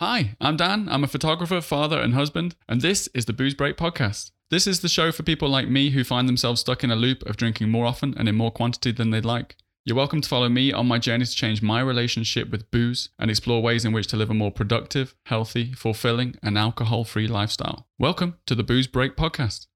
[0.00, 0.88] Hi, I'm Dan.
[0.88, 4.30] I'm a photographer, father, and husband, and this is the Booze Break Podcast.
[4.48, 7.26] This is the show for people like me who find themselves stuck in a loop
[7.26, 9.56] of drinking more often and in more quantity than they'd like.
[9.84, 13.28] You're welcome to follow me on my journey to change my relationship with booze and
[13.28, 17.88] explore ways in which to live a more productive, healthy, fulfilling, and alcohol free lifestyle.
[17.98, 19.66] Welcome to the Booze Break Podcast.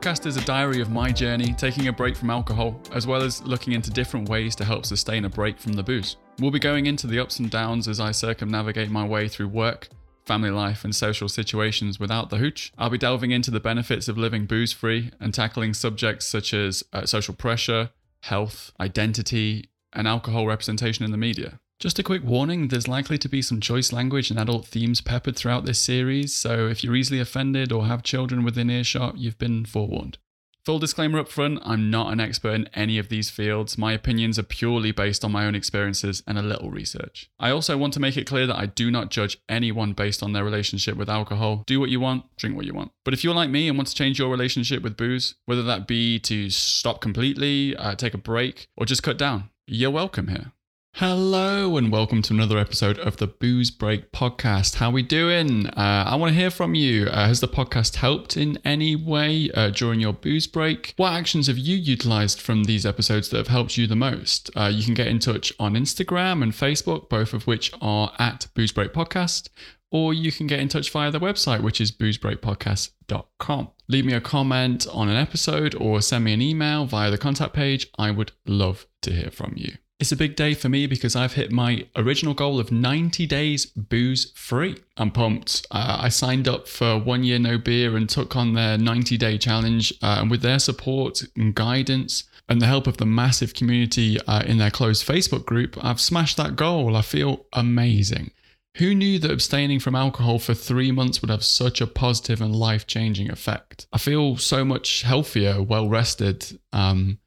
[0.00, 3.42] Podcast is a diary of my journey taking a break from alcohol, as well as
[3.42, 6.16] looking into different ways to help sustain a break from the booze.
[6.38, 9.88] We'll be going into the ups and downs as I circumnavigate my way through work,
[10.24, 12.72] family life, and social situations without the hooch.
[12.78, 16.82] I'll be delving into the benefits of living booze free and tackling subjects such as
[16.94, 17.90] uh, social pressure,
[18.22, 21.60] health, identity, and alcohol representation in the media.
[21.80, 25.34] Just a quick warning there's likely to be some choice language and adult themes peppered
[25.34, 29.64] throughout this series, so if you're easily offended or have children within earshot, you've been
[29.64, 30.18] forewarned.
[30.66, 33.78] Full disclaimer up front I'm not an expert in any of these fields.
[33.78, 37.30] My opinions are purely based on my own experiences and a little research.
[37.40, 40.34] I also want to make it clear that I do not judge anyone based on
[40.34, 41.64] their relationship with alcohol.
[41.66, 42.92] Do what you want, drink what you want.
[43.06, 45.86] But if you're like me and want to change your relationship with booze, whether that
[45.86, 50.52] be to stop completely, uh, take a break, or just cut down, you're welcome here.
[50.94, 54.74] Hello and welcome to another episode of the Booze Break podcast.
[54.74, 55.66] How we doing?
[55.68, 57.06] Uh, I want to hear from you.
[57.06, 60.92] Uh, has the podcast helped in any way uh, during your booze break?
[60.98, 64.50] What actions have you utilized from these episodes that have helped you the most?
[64.54, 68.48] Uh, you can get in touch on Instagram and Facebook, both of which are at
[68.54, 69.48] Booze Break Podcast,
[69.90, 73.70] or you can get in touch via the website, which is boozebreakpodcast.com.
[73.88, 77.54] Leave me a comment on an episode or send me an email via the contact
[77.54, 77.88] page.
[77.98, 79.76] I would love to hear from you.
[80.00, 83.66] It's a big day for me because I've hit my original goal of 90 days
[83.66, 84.78] booze free.
[84.96, 85.66] I'm pumped.
[85.70, 89.36] Uh, I signed up for one year no beer and took on their 90 day
[89.36, 89.92] challenge.
[90.02, 94.42] Uh, and with their support and guidance and the help of the massive community uh,
[94.46, 96.96] in their closed Facebook group, I've smashed that goal.
[96.96, 98.30] I feel amazing.
[98.78, 102.56] Who knew that abstaining from alcohol for three months would have such a positive and
[102.56, 103.86] life changing effect?
[103.92, 106.58] I feel so much healthier, well rested.
[106.72, 107.18] Um,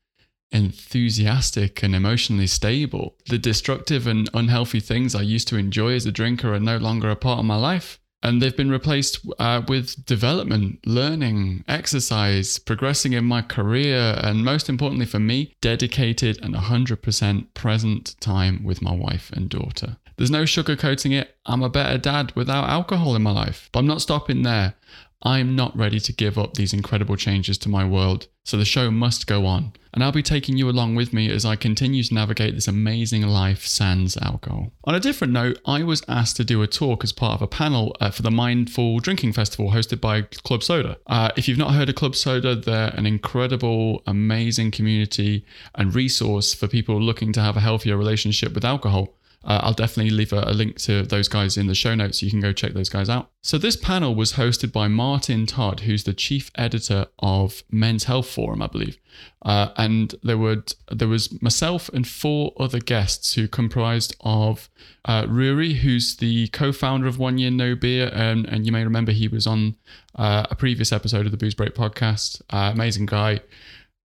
[0.54, 3.18] enthusiastic and emotionally stable.
[3.28, 7.10] The destructive and unhealthy things I used to enjoy as a drinker are no longer
[7.10, 8.00] a part of my life.
[8.22, 14.70] And they've been replaced uh, with development, learning, exercise, progressing in my career, and most
[14.70, 19.98] importantly for me, dedicated and 100% present time with my wife and daughter.
[20.16, 21.36] There's no sugarcoating it.
[21.46, 23.70] I'm a better dad without alcohol in my life.
[23.74, 24.76] But I'm not stopping there.
[25.24, 28.92] I'm not ready to give up these incredible changes to my world, so the show
[28.92, 29.72] must go on.
[29.94, 33.22] And I'll be taking you along with me as I continue to navigate this amazing
[33.22, 34.74] life sans alcohol.
[34.84, 37.48] On a different note, I was asked to do a talk as part of a
[37.48, 40.98] panel uh, for the Mindful Drinking Festival hosted by Club Soda.
[41.08, 45.46] Uh, if you've not heard of Club Soda, they're an incredible, amazing community
[45.76, 49.16] and resource for people looking to have a healthier relationship with alcohol.
[49.44, 52.26] Uh, I'll definitely leave a, a, link to those guys in the show notes so
[52.26, 53.30] you can go check those guys out.
[53.42, 58.30] So, this panel was hosted by Martin Tod, who's the chief editor of Men's Health
[58.30, 58.98] Forum, I believe.
[59.42, 64.70] Uh, and there would there was myself and four other guests who comprised of
[65.06, 69.12] uh, Ruari, who's the co-founder of One Year No Beer, and, and you may remember
[69.12, 69.76] he was on
[70.16, 72.42] uh, a previous episode of the Booze Break podcast.
[72.50, 73.42] Uh, amazing guy.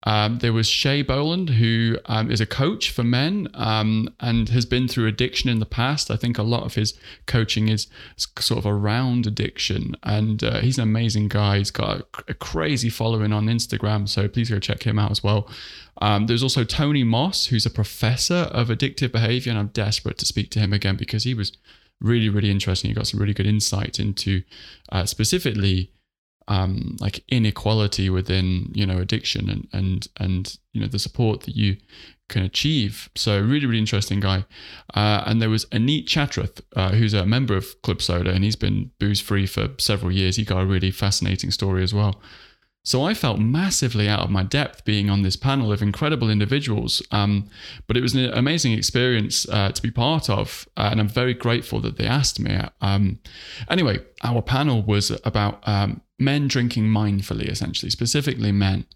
[0.04, 4.64] Um, there was Shay Boland, who um, is a coach for men um, and has
[4.64, 6.10] been through addiction in the past.
[6.10, 6.94] I think a lot of his
[7.26, 7.88] coaching is
[8.38, 9.96] sort of around addiction.
[10.04, 11.58] And uh, he's an amazing guy.
[11.58, 14.08] He's got a, a, crazy following on Instagram.
[14.08, 15.50] So please go check him out as well.
[16.00, 19.50] Um, there's also Tony Moss, who's a professor of addictive behavior.
[19.50, 21.52] And I'm desperate to speak to him again because he was
[22.00, 22.90] really, really interesting.
[22.90, 24.42] He got some really good insight into
[24.92, 25.90] uh, specifically
[26.48, 31.54] um, like inequality within you know addiction and and and you know the support that
[31.54, 31.76] you
[32.28, 33.08] can achieve.
[33.14, 34.44] So really really interesting guy.
[34.94, 38.56] Uh, and there was Anit Chatrath, uh, who's a member of Club Soda, and he's
[38.56, 40.36] been booze free for several years.
[40.36, 42.20] He got a really fascinating story as well.
[42.88, 47.02] So I felt massively out of my depth being on this panel of incredible individuals.
[47.10, 47.50] Um,
[47.86, 50.66] but it was an amazing experience uh, to be part of.
[50.74, 52.58] Uh, and I'm very grateful that they asked me.
[52.80, 53.18] Um,
[53.68, 58.86] anyway, our panel was about um, men drinking mindfully, essentially, specifically men.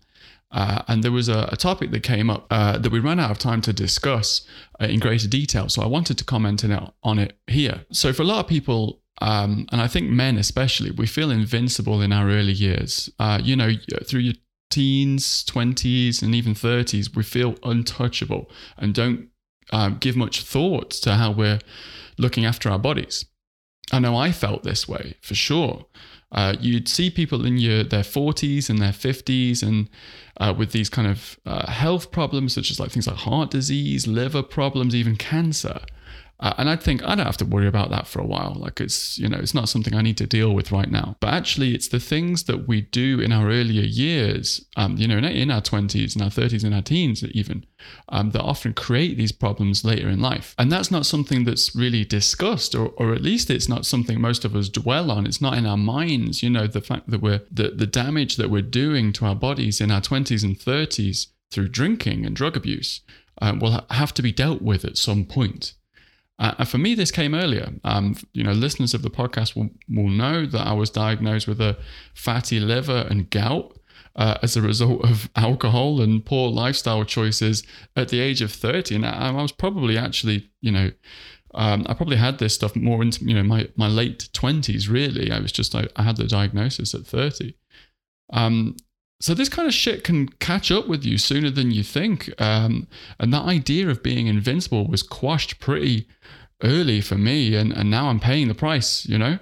[0.50, 3.30] Uh, and there was a, a, topic that came up uh, that we ran out
[3.30, 4.46] of time to discuss
[4.80, 5.68] uh, in greater detail.
[5.68, 6.64] So I wanted to comment
[7.02, 7.84] on it here.
[7.90, 12.02] So, for a lot of people, um, and I think men especially, we feel invincible
[12.02, 13.08] in our early years.
[13.20, 13.70] Uh, you know,
[14.04, 14.34] through your
[14.68, 19.28] teens, 20s, and even 30s, we feel untouchable and don't
[19.70, 21.60] uh, give much thought to how we're
[22.18, 23.24] looking after our bodies.
[23.92, 25.86] I know I felt this way for sure.
[26.32, 29.88] Uh, you'd see people in your their 40s and their 50s and
[30.40, 34.06] uh, with these kind of uh, health problems such as like things like heart disease
[34.06, 35.78] liver problems even cancer
[36.42, 38.54] uh, and I'd think I don't have to worry about that for a while.
[38.56, 41.16] Like it's you know it's not something I need to deal with right now.
[41.20, 45.18] But actually, it's the things that we do in our earlier years, um, you know,
[45.18, 47.64] in, our twenties, in our thirties, in our teens, even,
[48.08, 50.56] um, that often create these problems later in life.
[50.58, 54.44] And that's not something that's really discussed, or or at least it's not something most
[54.44, 55.26] of us dwell on.
[55.26, 56.42] It's not in our minds.
[56.42, 59.80] You know, the fact that we're the the damage that we're doing to our bodies
[59.80, 63.02] in our twenties and thirties through drinking and drug abuse
[63.40, 65.74] uh, will have to be dealt with at some point.
[66.38, 67.72] Uh, and for me, this came earlier.
[67.84, 71.60] Um, you know, listeners of the podcast will, will know that I was diagnosed with
[71.60, 71.76] a
[72.14, 73.78] fatty liver and gout
[74.16, 77.62] uh, as a result of alcohol and poor lifestyle choices
[77.96, 78.96] at the age of 30.
[78.96, 80.90] And I, I was probably actually, you know,
[81.54, 85.30] um, I probably had this stuff more into, you know, my, my late 20s, really.
[85.30, 87.54] I was just, I, I had the diagnosis at 30.
[88.32, 88.76] Um,
[89.22, 92.28] so this kind of shit can catch up with you sooner than you think.
[92.42, 92.88] Um,
[93.20, 96.08] and that idea of being invincible was quashed pretty
[96.64, 97.54] early for me.
[97.54, 99.38] And, and now I'm paying the price, you know?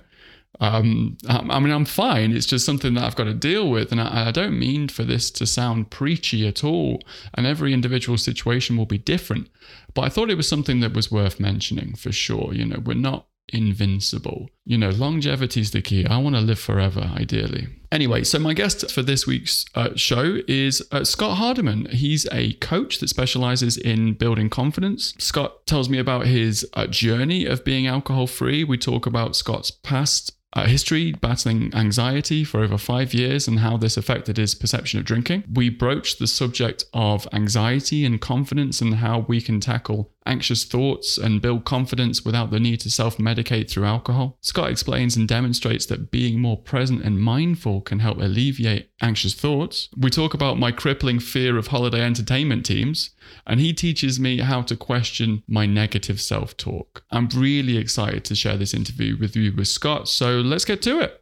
[0.61, 2.37] Um, I, mean, I'm fine.
[2.37, 3.91] It's just something that I've got to deal with.
[3.91, 7.01] And I, I don't mean for this to sound preachy at all.
[7.33, 9.49] And every individual situation will be different.
[9.95, 12.53] But I thought it was something that was worth mentioning for sure.
[12.53, 14.49] You know, we're not invincible.
[14.65, 16.07] You know, longevity is the key.
[16.07, 17.69] I want to live forever, ideally.
[17.93, 21.87] Anyway, so my guest for this week's uh, show is uh, Scott Hardiman.
[21.87, 25.15] He's a coach that specializes in building confidence.
[25.19, 28.63] Scott tells me about his uh, journey of being alcohol free.
[28.63, 33.77] We talk about Scott's past uh, history, battling anxiety for over five years, and how
[33.77, 35.45] this affected his perception of drinking.
[35.53, 41.17] We broached the subject of anxiety and confidence and how we can tackle anxious thoughts
[41.19, 44.39] and build confidence without the need to self medicate through alcohol.
[44.41, 49.89] Scott explains and demonstrates that being more present and mindful can help alleviate anxious thoughts.
[49.97, 53.11] We talk about my crippling fear of holiday entertainment teams,
[53.47, 57.03] and he teaches me how to question my negative self talk.
[57.11, 61.01] I'm really excited to share this interview with you with Scott, so let's get to
[61.01, 61.21] it.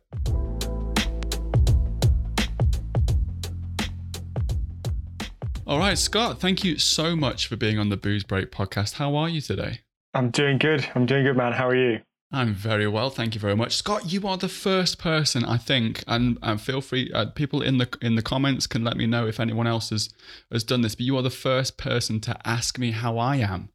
[5.69, 8.95] All right, Scott, thank you so much for being on the Booze Break podcast.
[8.95, 9.81] How are you today?
[10.15, 10.89] I'm doing good.
[10.95, 11.53] I'm doing good, man.
[11.53, 12.01] How are you?
[12.33, 14.11] I'm very well, thank you very much, Scott.
[14.11, 17.13] You are the first person I think, and, and feel free.
[17.13, 20.09] Uh, people in the in the comments can let me know if anyone else has
[20.51, 20.95] has done this.
[20.95, 23.69] But you are the first person to ask me how I am.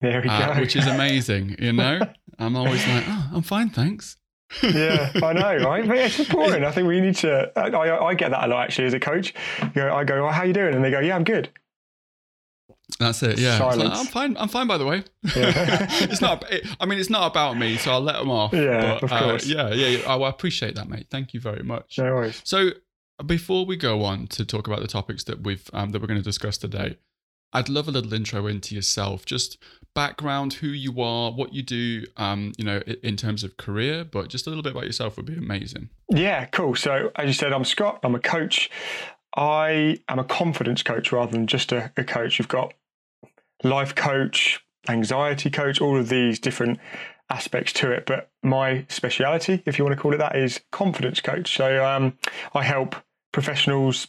[0.00, 0.60] There we uh, go.
[0.60, 1.56] Which is amazing.
[1.58, 2.00] You know,
[2.38, 4.16] I'm always like, oh, I'm fine, thanks
[4.62, 5.86] yeah, I know, right?
[5.86, 6.64] But it's important.
[6.64, 7.50] I think we need to.
[7.56, 9.34] I, I get that a lot actually as a coach.
[9.60, 11.50] You know, I go, oh, "How you doing?" And they go, "Yeah, I'm good."
[12.98, 13.38] That's it.
[13.38, 14.36] Yeah, like, I'm fine.
[14.36, 14.66] I'm fine.
[14.66, 15.04] By the way,
[15.36, 15.86] yeah.
[15.90, 16.50] it's not.
[16.50, 18.52] It, I mean, it's not about me, so I'll let them off.
[18.52, 19.50] Yeah, but, of uh, course.
[19.50, 20.02] Uh, yeah, yeah.
[20.06, 21.06] Oh, I appreciate that, mate.
[21.10, 21.98] Thank you very much.
[21.98, 22.40] No worries.
[22.44, 22.70] So,
[23.24, 26.20] before we go on to talk about the topics that we've um, that we're going
[26.20, 26.98] to discuss today,
[27.52, 29.58] I'd love a little intro into yourself, just
[29.94, 34.28] background, who you are, what you do, um, you know, in terms of career, but
[34.28, 35.90] just a little bit about yourself would be amazing.
[36.08, 36.74] Yeah, cool.
[36.74, 38.00] So, as you said, I'm Scott.
[38.02, 38.70] I'm a coach.
[39.36, 42.38] I am a confidence coach rather than just a, a coach.
[42.38, 42.74] You've got
[43.62, 46.78] life coach, anxiety coach, all of these different
[47.30, 48.04] aspects to it.
[48.06, 51.56] But my speciality, if you want to call it that, is confidence coach.
[51.56, 52.18] So um,
[52.54, 52.96] I help
[53.32, 54.08] professionals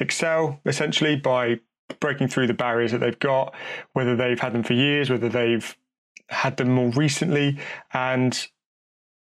[0.00, 1.60] excel essentially by
[2.00, 3.54] breaking through the barriers that they've got,
[3.92, 5.76] whether they've had them for years, whether they've
[6.28, 7.58] had them more recently,
[7.92, 8.48] and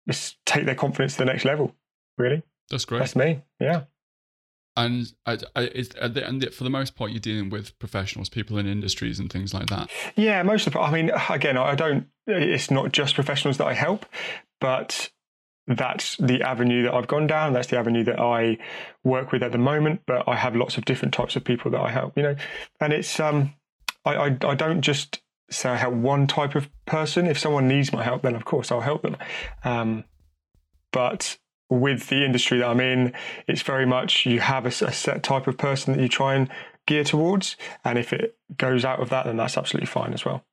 [0.07, 1.75] just take their confidence to the next level.
[2.17, 2.99] Really, that's great.
[2.99, 3.41] That's me.
[3.59, 3.83] Yeah.
[4.75, 8.65] And I, I, is, and for the most part, you're dealing with professionals, people in
[8.65, 9.89] industries and things like that.
[10.15, 10.75] Yeah, most of.
[10.75, 12.07] I mean, again, I don't.
[12.25, 14.05] It's not just professionals that I help,
[14.59, 15.11] but
[15.67, 17.53] that's the avenue that I've gone down.
[17.53, 18.57] That's the avenue that I
[19.03, 20.01] work with at the moment.
[20.05, 22.17] But I have lots of different types of people that I help.
[22.17, 22.35] You know,
[22.79, 23.53] and it's um,
[24.05, 27.27] I I, I don't just say I help one type of person.
[27.27, 29.17] If someone needs my help, then of course I'll help them.
[29.63, 30.03] Um,
[30.91, 31.37] but
[31.69, 33.13] with the industry that I'm in,
[33.47, 36.49] it's very much you have a, a set type of person that you try and
[36.85, 37.55] gear towards,
[37.85, 40.43] and if it goes out of that, then that's absolutely fine as well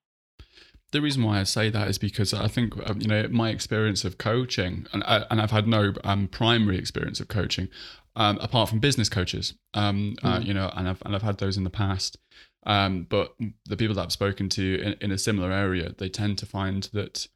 [0.93, 4.05] the reason why I say that is because I think um, you know my experience
[4.05, 7.69] of coaching, and I, uh, and I've had no um, primary experience of coaching,
[8.17, 9.55] um, apart from business coaches.
[9.75, 10.37] Um, mm.
[10.37, 12.19] uh, you know, and I've and I've had those in the past.
[12.67, 16.37] Um, but the people that I've spoken to in, in a similar area, they tend
[16.39, 17.27] to find that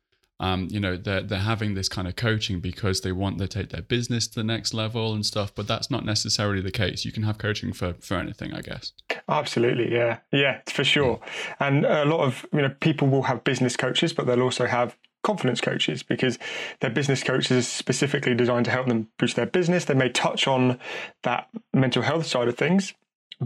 [0.40, 3.68] um, you know they're they're having this kind of coaching because they want to take
[3.70, 7.04] their business to the next level and stuff but that's not necessarily the case.
[7.04, 8.92] You can have coaching for for anything i guess.
[9.28, 10.18] Absolutely yeah.
[10.32, 11.20] Yeah for sure.
[11.60, 14.96] And a lot of you know people will have business coaches but they'll also have
[15.22, 16.38] confidence coaches because
[16.80, 19.86] their business coaches are specifically designed to help them boost their business.
[19.86, 20.78] They may touch on
[21.22, 22.92] that mental health side of things,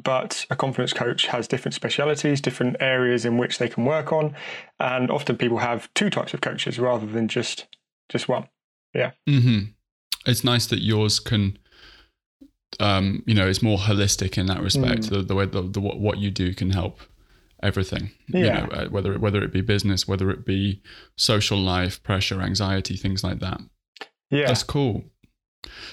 [0.02, 4.34] but a confidence coach has different specialities, different areas in which they can work on,
[4.78, 7.66] and often people have two types of coaches rather than just
[8.08, 8.48] just one.
[8.94, 9.12] Yeah.
[9.28, 9.70] Mm-hmm.
[10.26, 11.58] It's nice that yours can
[12.80, 15.02] um, you know, it's more holistic in that respect.
[15.02, 15.10] Mm.
[15.10, 17.00] The, the, way the, the, what you do can help
[17.62, 18.10] everything.
[18.28, 18.38] Yeah.
[18.38, 20.82] You know, uh, whether whether it be business, whether it be
[21.16, 23.60] social life, pressure, anxiety, things like that.
[24.30, 25.04] Yeah, that's cool.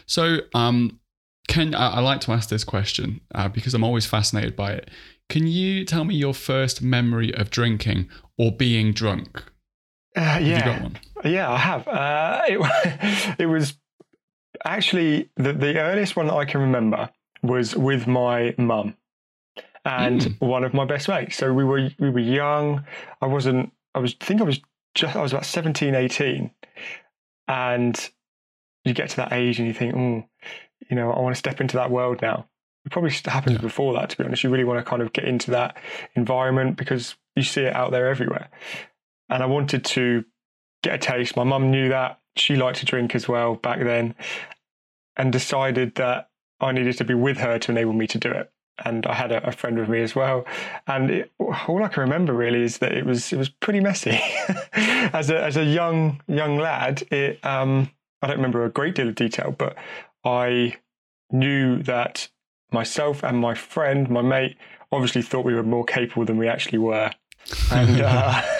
[0.05, 0.99] So, um,
[1.47, 4.89] can I, I like to ask this question uh, because I'm always fascinated by it.
[5.29, 9.43] Can you tell me your first memory of drinking or being drunk?
[10.15, 10.89] Uh, yeah,
[11.23, 11.87] yeah, I have.
[11.87, 13.75] Uh, it, it was
[14.63, 17.09] actually the, the earliest one that I can remember
[17.43, 18.95] was with my mum
[19.83, 20.47] and mm.
[20.47, 21.37] one of my best mates.
[21.37, 22.85] So we were we were young.
[23.21, 23.71] I wasn't.
[23.93, 24.15] I was.
[24.21, 24.59] I think I was
[24.93, 25.15] just.
[25.15, 26.51] I was about 17, 18.
[27.47, 28.09] and
[28.85, 30.23] you get to that age and you think, oh,
[30.89, 32.47] you know, I want to step into that world now.
[32.85, 33.61] It probably happened yeah.
[33.61, 34.43] before that, to be honest.
[34.43, 35.77] You really want to kind of get into that
[36.15, 38.49] environment because you see it out there everywhere.
[39.29, 40.23] And I wanted to
[40.83, 41.35] get a taste.
[41.35, 42.19] My mum knew that.
[42.35, 44.13] She liked to drink as well back then
[45.17, 48.51] and decided that I needed to be with her to enable me to do it
[48.83, 50.45] and I had a, a, friend with me as well.
[50.87, 54.19] And it, all I can remember really is that it was it was pretty messy.
[54.73, 57.89] as a as a young young lad, it um,
[58.21, 59.77] I don't remember a great deal of detail, but
[60.25, 60.77] I
[61.31, 62.27] knew that
[62.71, 64.57] myself and my friend, my mate,
[64.91, 67.11] obviously thought we were more capable than we actually were.
[67.71, 68.41] and uh,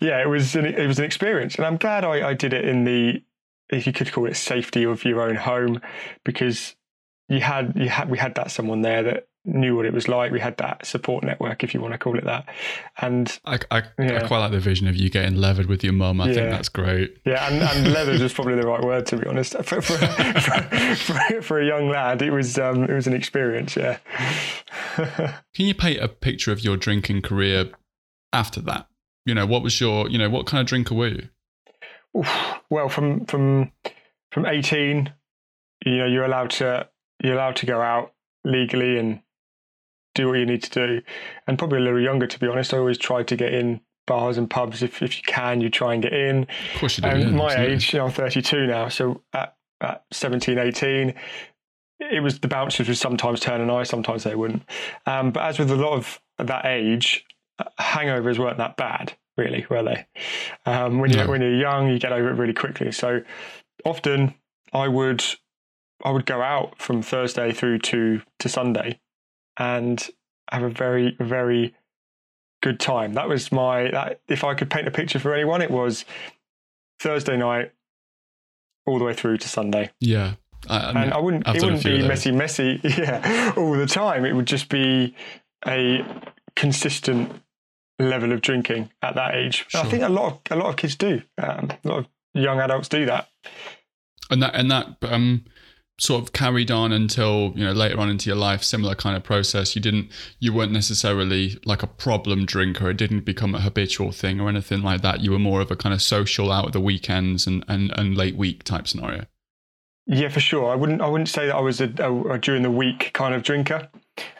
[0.00, 2.64] yeah, it was an, it was an experience, and I'm glad I, I did it
[2.64, 3.22] in the
[3.70, 5.80] if you could call it safety of your own home,
[6.24, 6.76] because
[7.28, 10.32] you had you had we had that someone there that knew what it was like.
[10.32, 12.48] We had that support network, if you want to call it that.
[12.98, 14.22] And I, I, yeah.
[14.22, 16.20] I quite like the vision of you getting leathered with your mum.
[16.20, 16.34] I yeah.
[16.34, 17.18] think that's great.
[17.26, 19.54] Yeah, and, and leathered is probably the right word to be honest.
[19.64, 23.76] For, for, for, for, for a young lad, it was um, it was an experience.
[23.76, 23.98] Yeah.
[24.96, 27.70] Can you paint a picture of your drinking career
[28.32, 28.88] after that?
[29.26, 31.28] You know, what was your you know what kind of drinker were you?
[32.16, 32.54] Oof.
[32.70, 33.72] Well, from from
[34.32, 35.12] from eighteen,
[35.84, 36.88] you know, you're allowed to
[37.24, 38.12] you're allowed to go out
[38.44, 39.20] legally and
[40.14, 41.02] do what you need to do.
[41.46, 42.72] And probably a little younger, to be honest.
[42.74, 45.60] I always tried to get in bars and pubs if, if you can.
[45.60, 46.42] You try and get in.
[46.74, 47.08] Of course you do.
[47.08, 47.74] And yeah, my absolutely.
[47.74, 48.88] age, you know, I'm 32 now.
[48.88, 51.14] So at, at 17, 18,
[52.00, 54.62] it was the bouncers would sometimes turn an eye, sometimes they wouldn't.
[55.06, 57.24] Um, but as with a lot of that age,
[57.80, 60.06] hangovers weren't that bad, really, were they?
[60.66, 62.92] Um, when, you're, when you're young, you get over it really quickly.
[62.92, 63.22] So
[63.84, 64.34] often
[64.72, 65.24] I would
[66.04, 69.00] I would go out from Thursday through to to Sunday
[69.56, 70.06] and
[70.50, 71.74] have a very very
[72.62, 73.14] good time.
[73.14, 76.04] That was my that, if I could paint a picture for anyone, it was
[77.00, 77.72] Thursday night
[78.86, 79.90] all the way through to Sunday.
[80.00, 80.34] Yeah.
[80.68, 84.24] I, and I wouldn't it wouldn't be messy messy yeah all the time.
[84.24, 85.14] It would just be
[85.66, 86.04] a
[86.56, 87.42] consistent
[87.98, 89.66] level of drinking at that age.
[89.68, 89.82] Sure.
[89.82, 91.22] I think a lot of a lot of kids do.
[91.38, 93.28] Um, a lot of young adults do that.
[94.30, 95.44] And that and that um
[95.98, 99.22] sort of carried on until you know later on into your life similar kind of
[99.22, 99.76] process.
[99.76, 100.10] You didn't
[100.40, 102.90] you weren't necessarily like a problem drinker.
[102.90, 105.20] It didn't become a habitual thing or anything like that.
[105.20, 108.16] You were more of a kind of social out of the weekends and and, and
[108.16, 109.26] late week type scenario.
[110.06, 110.70] Yeah for sure.
[110.70, 113.34] I wouldn't i wouldn't say that i was a, a, a during the week kind
[113.34, 113.88] of drinker.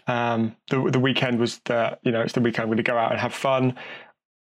[0.09, 2.99] Um the, the weekend was the you know it's the weekend i'm going to go
[2.99, 3.77] out and have fun.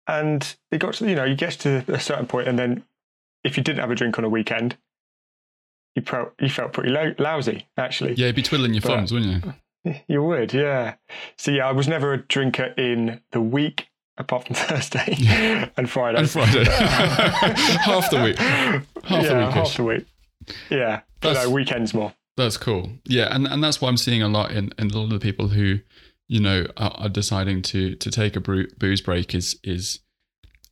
[0.08, 2.84] And it got to you know you get to a certain point and then
[3.44, 4.78] if you didn't have a drink on a weekend
[5.96, 8.14] you, pro- you felt pretty lo- lousy, actually.
[8.14, 9.54] Yeah, you'd be twiddling your but thumbs, wouldn't you?
[10.10, 10.96] You would, yeah.
[11.38, 15.16] So, yeah, I was never a drinker in the week, apart from Thursday
[15.78, 16.20] and Friday.
[16.20, 16.66] And Friday.
[16.70, 18.38] half the week.
[18.38, 19.54] Half yeah, the week.
[19.54, 20.06] Half the week.
[20.70, 21.02] Yeah.
[21.22, 22.14] But no, weekends more.
[22.36, 22.90] That's cool.
[23.06, 23.34] Yeah.
[23.34, 25.48] And, and that's what I'm seeing a lot in, in a lot of the people
[25.48, 25.80] who,
[26.28, 30.00] you know, are, are deciding to to take a booze break is is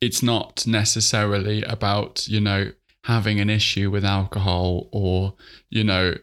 [0.00, 2.72] it's not necessarily about, you know,
[3.04, 5.34] having an issue with alcohol or
[5.70, 6.14] you know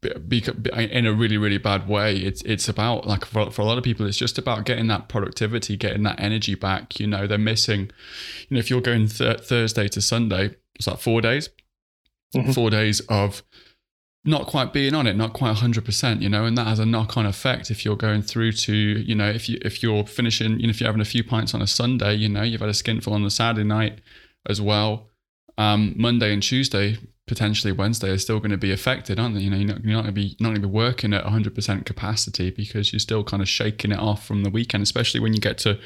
[0.00, 2.16] be, be, in a really really bad way.
[2.16, 5.08] It's it's about like for, for a lot of people it's just about getting that
[5.08, 7.90] productivity getting that energy back you know they're missing
[8.48, 11.48] you know if you're going th- thursday to sunday it's like four days.
[12.34, 12.52] Mm-hmm.
[12.52, 13.42] four days of
[14.24, 17.24] not quite being on it not quite 100% you know and that has a knock-on
[17.24, 20.70] effect if you're going through to you know if you if you're finishing you know
[20.70, 23.12] if you're having a few pints on a sunday you know you've had a skinful
[23.12, 24.00] on the saturday night
[24.48, 25.08] as well
[25.58, 29.42] um, Monday and Tuesday, potentially Wednesday, are still going to be affected, aren't they?
[29.42, 31.24] You know, you're not, you're not going to be not going to be working at
[31.24, 35.34] 100% capacity because you're still kind of shaking it off from the weekend, especially when
[35.34, 35.78] you get to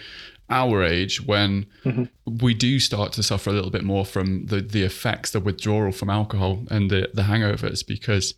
[0.51, 2.05] our age when mm-hmm.
[2.43, 5.93] we do start to suffer a little bit more from the the effects, the withdrawal
[5.93, 8.35] from alcohol and the the hangovers, because,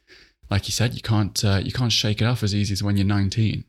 [0.51, 2.97] like you said, you can't uh, you can't shake it off as easy as when
[2.97, 3.65] you're 19.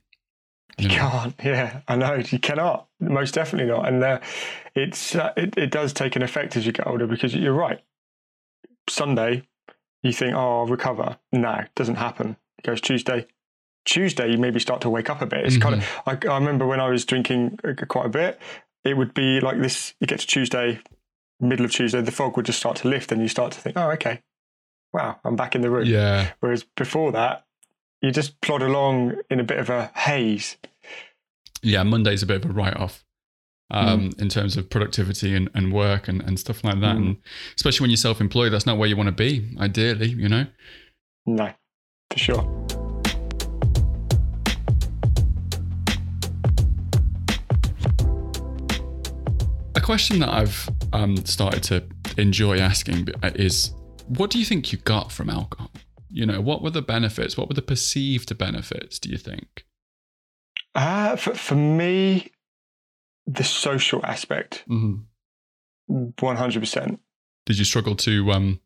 [0.79, 0.95] You, know?
[0.95, 4.19] can't, yeah, I know you cannot, most definitely not, and uh,
[4.75, 7.79] it's uh, it, it does take an effect as you get older because you're right.
[8.89, 9.43] Sunday,
[10.01, 11.17] you think, oh, I'll recover.
[11.31, 12.35] No, it doesn't happen.
[12.57, 13.27] It goes Tuesday,
[13.85, 15.45] Tuesday, you maybe start to wake up a bit.
[15.45, 15.61] It's mm-hmm.
[15.61, 18.39] kind of, I, I, remember when I was drinking uh, quite a bit,
[18.83, 20.79] it would be like this you get to Tuesday,
[21.39, 23.77] middle of Tuesday, the fog would just start to lift and you start to think,
[23.77, 24.21] oh, okay,
[24.93, 25.85] wow, I'm back in the room.
[25.85, 26.31] Yeah.
[26.39, 27.45] Whereas before that,
[28.01, 30.57] you just plod along in a bit of a haze.
[31.63, 33.03] Yeah, Monday's a bit of a write off.
[33.71, 34.21] Um, mm.
[34.21, 36.95] in terms of productivity and, and work and, and stuff like that.
[36.95, 36.97] Mm.
[36.97, 37.17] And
[37.55, 40.45] especially when you're self employed, that's not where you want to be, ideally, you know?
[41.25, 41.51] No,
[42.11, 42.67] for sure.
[49.75, 51.83] A question that I've um, started to
[52.21, 53.73] enjoy asking is
[54.07, 55.71] what do you think you got from alcohol?
[56.09, 57.37] You know, what were the benefits?
[57.37, 59.65] What were the perceived benefits, do you think?
[60.75, 62.31] Uh, for, for me,
[63.27, 66.09] the social aspect, mm-hmm.
[66.17, 66.99] 100%.
[67.45, 68.59] Did you struggle to, um,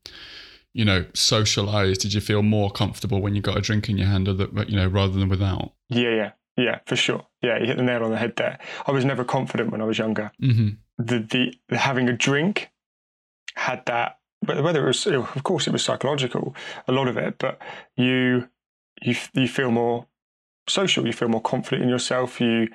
[0.73, 1.97] you know, socialize?
[1.97, 4.69] Did you feel more comfortable when you got a drink in your hand, or that,
[4.69, 5.73] you know, rather than without?
[5.89, 7.25] Yeah, yeah, yeah, for sure.
[7.41, 8.59] Yeah, you hit the nail on the head there.
[8.85, 10.31] I was never confident when I was younger.
[10.41, 12.71] Mm-hmm the, the, the having a drink
[13.55, 16.55] had that but whether it was of course it was psychological
[16.87, 17.59] a lot of it but
[17.95, 18.47] you
[19.01, 20.05] you you feel more
[20.67, 22.67] social you feel more confident in yourself you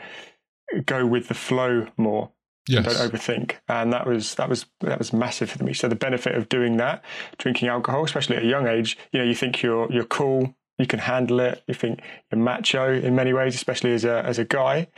[0.87, 2.31] go with the flow more
[2.69, 2.85] yes.
[2.85, 6.35] don't overthink and that was that was that was massive for me so the benefit
[6.35, 7.05] of doing that
[7.39, 10.87] drinking alcohol especially at a young age you know you think you're you're cool you
[10.87, 14.45] can handle it you think you're macho in many ways especially as a as a
[14.45, 14.89] guy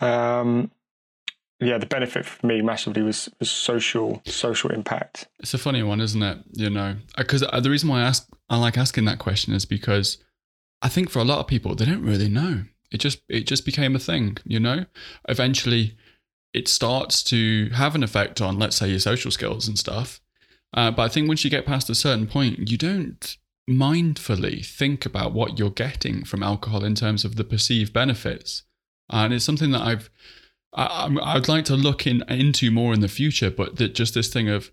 [0.00, 0.70] um,
[1.60, 5.28] yeah, the benefit for me massively was, was social social impact.
[5.40, 6.38] It's a funny one, isn't it?
[6.52, 9.66] You know, because uh, the reason why I ask I like asking that question is
[9.66, 10.18] because
[10.82, 12.64] I think for a lot of people they don't really know.
[12.90, 14.38] It just it just became a thing.
[14.44, 14.86] You know,
[15.28, 15.96] eventually
[16.52, 20.20] it starts to have an effect on, let's say, your social skills and stuff.
[20.74, 23.36] Uh, but I think once you get past a certain point, you don't
[23.68, 28.64] mindfully think about what you're getting from alcohol in terms of the perceived benefits.
[29.08, 30.10] And it's something that I've
[30.72, 34.28] I, I'd like to look in into more in the future, but that just this
[34.28, 34.70] thing of,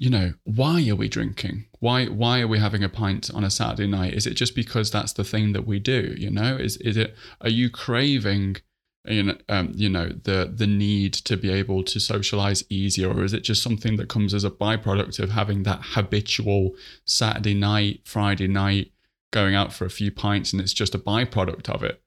[0.00, 1.66] you know, why are we drinking?
[1.78, 4.14] Why why are we having a pint on a Saturday night?
[4.14, 6.14] Is it just because that's the thing that we do?
[6.16, 7.14] You know, is is it?
[7.42, 8.56] Are you craving?
[9.04, 13.24] You know, um, you know the the need to be able to socialize easier, or
[13.24, 16.72] is it just something that comes as a byproduct of having that habitual
[17.04, 18.92] Saturday night, Friday night,
[19.30, 22.02] going out for a few pints, and it's just a byproduct of it?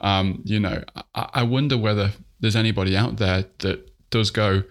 [0.00, 0.82] Um, you know,
[1.14, 4.64] I, I wonder whether there's anybody out there that does go,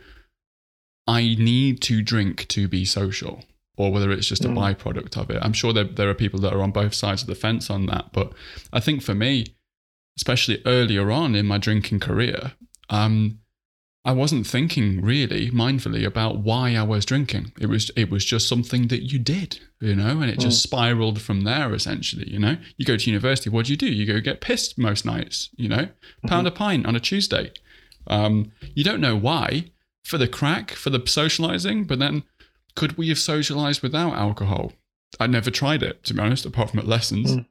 [1.08, 3.44] I need to drink to be social,
[3.78, 4.58] or whether it's just a mm.
[4.58, 5.42] byproduct of it.
[5.42, 7.86] I'm sure there, there are people that are on both sides of the fence on
[7.86, 8.12] that.
[8.12, 8.34] But
[8.74, 9.56] I think for me,
[10.18, 12.54] especially earlier on in my drinking career,
[12.90, 13.40] um,
[14.04, 17.52] I wasn't thinking really mindfully about why I was drinking.
[17.60, 20.64] It was it was just something that you did, you know, and it just mm.
[20.64, 22.56] spiraled from there essentially, you know.
[22.78, 23.88] You go to university, what do you do?
[23.88, 25.90] You go get pissed most nights, you know,
[26.26, 26.56] pound mm-hmm.
[26.56, 27.52] a pint on a Tuesday.
[28.08, 29.72] Um, you don't know why,
[30.08, 32.24] for the crack, for the socializing, but then
[32.76, 34.72] could we have socialized without alcohol?
[35.20, 37.36] I never tried it, to be honest, apart from at lessons.
[37.36, 37.46] Mm.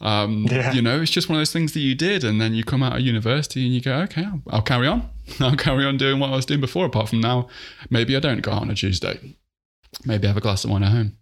[0.00, 0.72] Um, yeah.
[0.72, 2.82] You know, it's just one of those things that you did, and then you come
[2.82, 5.10] out of university and you go, okay, I'll, I'll, carry on.
[5.40, 6.86] I'll carry on doing what I was doing before.
[6.86, 7.48] Apart from now,
[7.90, 9.36] maybe I don't go out on a Tuesday.
[10.06, 11.18] Maybe have a glass of wine at home.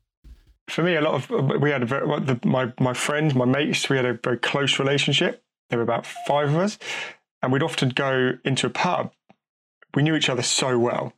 [0.68, 3.88] For me, a lot of we had a very, the, my my friends, my mates,
[3.88, 5.42] we had a very close relationship.
[5.70, 6.78] There were about five of us,
[7.42, 9.12] and we'd often go into a pub.
[9.96, 11.14] We knew each other so well,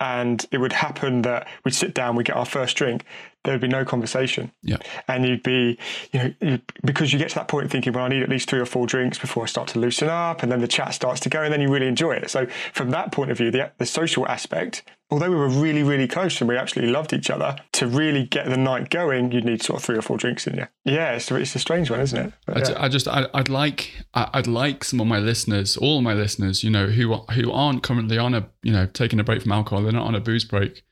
[0.00, 3.04] and it would happen that we'd sit down, we'd get our first drink,
[3.44, 4.52] there would be no conversation.
[4.62, 4.76] Yeah.
[5.08, 5.78] And you'd be,
[6.12, 8.60] you know, because you get to that point thinking, well, I need at least three
[8.60, 10.42] or four drinks before I start to loosen up.
[10.42, 12.30] And then the chat starts to go and then you really enjoy it.
[12.30, 16.06] So from that point of view, the, the social aspect, although we were really, really
[16.06, 19.60] close and we absolutely loved each other, to really get the night going, you'd need
[19.60, 20.68] sort of three or four drinks in you.
[20.84, 21.14] Yeah.
[21.14, 22.32] It's, it's a strange one, isn't it?
[22.46, 22.76] But, yeah.
[22.78, 26.70] I, just, I, would like, I'd like some of my listeners, all my listeners, you
[26.70, 29.92] know, who, who aren't currently on a, you know, taking a break from alcohol, they're
[29.92, 30.84] not on a booze break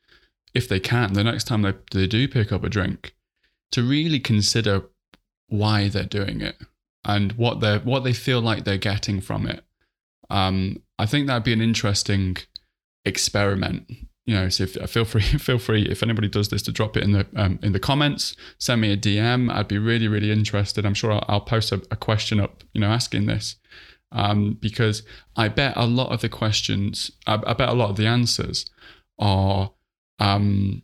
[0.54, 3.14] if they can, the next time they, they do pick up a drink,
[3.72, 4.82] to really consider
[5.48, 6.56] why they're doing it
[7.04, 9.64] and what they what they feel like they're getting from it.
[10.28, 12.36] Um, I think that'd be an interesting
[13.04, 13.90] experiment.
[14.26, 17.02] You know, so if, feel free feel free if anybody does this to drop it
[17.02, 19.52] in the um, in the comments, send me a DM.
[19.52, 20.84] I'd be really really interested.
[20.84, 23.56] I'm sure I'll, I'll post a, a, question up, you know, asking this.
[24.12, 25.02] um, because
[25.36, 28.70] I bet a lot of the questions, I, I bet a lot of the answers
[29.18, 29.72] are
[30.20, 30.82] um,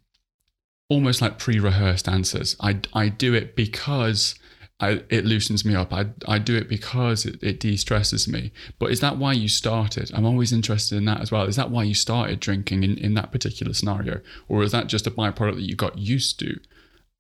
[0.89, 2.57] almost like pre-rehearsed answers.
[2.61, 4.35] I I do it because
[4.79, 5.93] I, it loosens me up.
[5.93, 8.53] I I do it because it, it de-stresses me.
[8.79, 10.11] But is that why you started?
[10.15, 11.45] I'm always interested in that as well.
[11.45, 15.07] Is that why you started drinking in, in that particular scenario, or is that just
[15.07, 16.59] a byproduct that you got used to?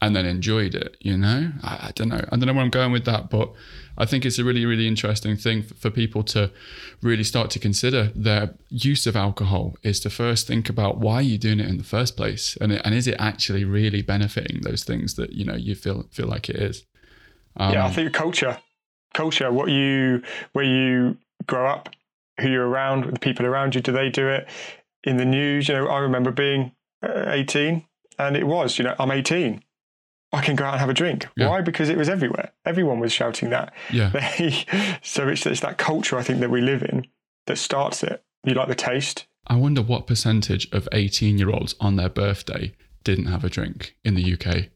[0.00, 0.96] and then enjoyed it.
[1.00, 2.20] You know, I, I, don't know.
[2.30, 3.52] I don't know where I'm going with that, but
[3.98, 6.50] I think it's a really, really interesting thing for, for, people to
[7.02, 9.76] really start to consider their use of alcohol.
[9.82, 12.94] Is to first think about why you're doing it in the first place, and and
[12.94, 16.56] is it actually really benefiting those things that you know you feel feel like it
[16.56, 16.84] is.
[17.56, 18.58] Um, yeah, I think culture,
[19.14, 21.88] culture, what you where you grow up,
[22.40, 24.48] who you're around, the people around you, do they do it
[25.04, 25.68] in the news?
[25.68, 27.84] You know, I remember being uh, 18
[28.18, 29.62] and it was, you know, I'm 18
[30.36, 31.26] I can go out and have a drink.
[31.36, 31.48] Yeah.
[31.48, 31.62] Why?
[31.62, 32.52] Because it was everywhere.
[32.66, 33.72] Everyone was shouting that.
[33.90, 34.10] Yeah.
[35.02, 37.06] so it's, it's that culture I think that we live in
[37.46, 38.22] that starts it.
[38.44, 39.26] You like the taste.
[39.46, 43.96] I wonder what percentage of 18 year olds on their birthday didn't have a drink
[44.04, 44.66] in the UK.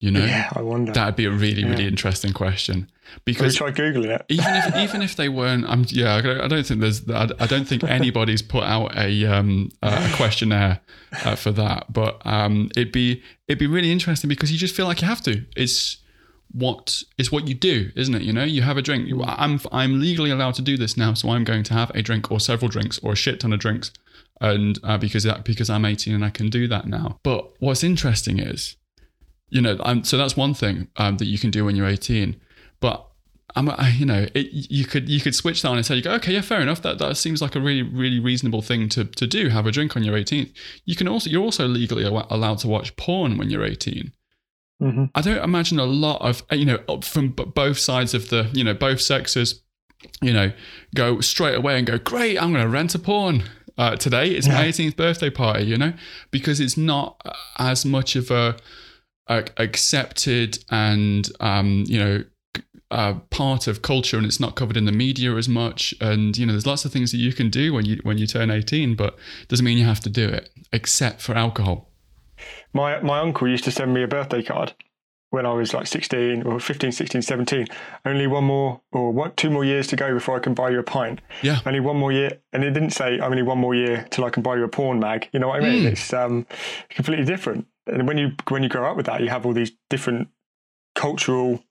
[0.00, 0.92] You know, yeah, I wonder.
[0.92, 2.90] That'd be a really, really interesting question.
[3.24, 4.24] Because try googling it.
[4.28, 7.84] even if even if they weren't, I'm yeah, I don't think there's, I don't think
[7.84, 10.80] anybody's put out a um a questionnaire
[11.24, 11.92] uh, for that.
[11.92, 15.22] But um, it'd be it'd be really interesting because you just feel like you have
[15.22, 15.44] to.
[15.56, 15.98] It's
[16.52, 18.22] what it's what you do, isn't it?
[18.22, 19.10] You know, you have a drink.
[19.24, 22.30] I'm I'm legally allowed to do this now, so I'm going to have a drink
[22.30, 23.92] or several drinks or a shit ton of drinks,
[24.40, 27.20] and uh, because that, because I'm 18 and I can do that now.
[27.22, 28.76] But what's interesting is
[29.50, 32.40] you know, um, so that's one thing um, that you can do when you're 18.
[32.80, 33.06] But
[33.56, 36.02] I'm, I, you know, it, you could you could switch that on and say, you
[36.02, 36.82] go, okay, yeah, fair enough.
[36.82, 39.48] That that seems like a really really reasonable thing to to do.
[39.48, 40.52] Have a drink on your 18th.
[40.84, 44.12] You can also you're also legally allowed to watch porn when you're 18.
[44.82, 45.04] Mm-hmm.
[45.14, 48.74] I don't imagine a lot of you know from both sides of the you know
[48.74, 49.62] both sexes,
[50.22, 50.52] you know,
[50.94, 53.44] go straight away and go, great, I'm going to rent a porn.
[53.78, 54.54] Uh, today it's yeah.
[54.54, 55.94] my 18th birthday party, you know,
[56.30, 57.20] because it's not
[57.58, 58.56] as much of a
[59.26, 62.24] uh, accepted and um, you know
[62.90, 65.94] uh, part of culture and it's not covered in the media as much.
[66.00, 68.26] And you know there's lots of things that you can do when you when you
[68.26, 69.16] turn 18 but
[69.48, 71.88] doesn't mean you have to do it except for alcohol.
[72.72, 74.74] My my uncle used to send me a birthday card
[75.30, 77.66] when I was like 16 or 15 16 17
[78.04, 80.80] only one more or what two more years to go before I can buy you
[80.80, 81.20] a pint.
[81.42, 81.60] Yeah.
[81.64, 84.42] Only one more year and it didn't say only one more year till I can
[84.42, 85.28] buy you a porn mag.
[85.32, 85.84] You know what I mean?
[85.84, 85.92] Mm.
[85.92, 86.46] it's um
[86.88, 87.66] completely different.
[87.86, 90.28] And when you when you grow up with that, you have all these different
[90.94, 91.62] cultural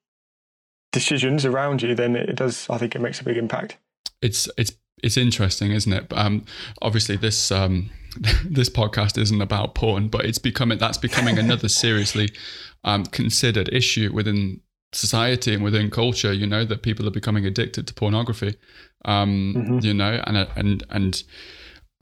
[0.91, 1.95] decisions around you.
[1.95, 2.69] Then it does.
[2.69, 3.77] I think it makes a big impact.
[4.21, 4.73] It's it's
[5.03, 6.05] it's interesting, isn't it?
[6.11, 6.45] Um,
[6.81, 7.89] obviously, this um,
[8.45, 12.29] this podcast isn't about porn, but it's becoming that's becoming another seriously
[12.83, 16.33] um, considered issue within society and within culture.
[16.33, 18.55] You know that people are becoming addicted to pornography.
[19.05, 19.79] Um, mm-hmm.
[19.79, 21.23] You know, and and and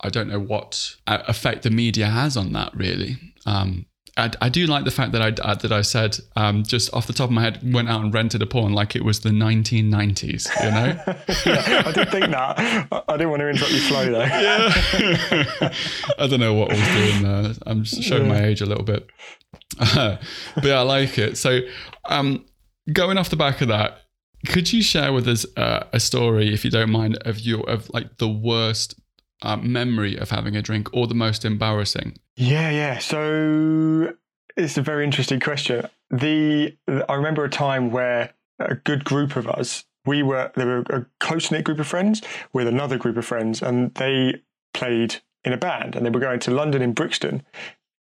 [0.02, 3.18] I don't know what effect the media has on that really.
[3.46, 3.86] Um,
[4.18, 7.06] I, I, do like the fact that I uh, that I said um, just off
[7.06, 9.30] the top of my head went out and rented a porn like it was the
[9.30, 10.48] 1990s.
[10.64, 13.06] You know, yeah, I did think that.
[13.08, 14.20] I didn't want to interrupt your flow though.
[14.20, 15.74] yeah,
[16.20, 17.54] I don't know what I was doing there.
[17.66, 18.34] I'm just showing yeah.
[18.34, 19.08] my age a little bit,
[19.80, 20.20] but
[20.64, 21.38] yeah, I like it.
[21.38, 21.60] So,
[22.06, 22.46] um,
[22.92, 24.02] going off the back of that,
[24.48, 27.90] could you share with us uh, a story, if you don't mind, of your of
[27.94, 28.96] like the worst
[29.42, 32.18] uh, memory of having a drink or the most embarrassing?
[32.36, 33.00] Yeah, yeah.
[33.00, 34.14] So
[34.56, 35.88] it's a very interesting question.
[36.10, 40.80] The I remember a time where a good group of us, we were there were
[40.90, 42.22] a close knit group of friends
[42.54, 44.42] with another group of friends, and they
[44.74, 47.46] played in a band, and they were going to London in Brixton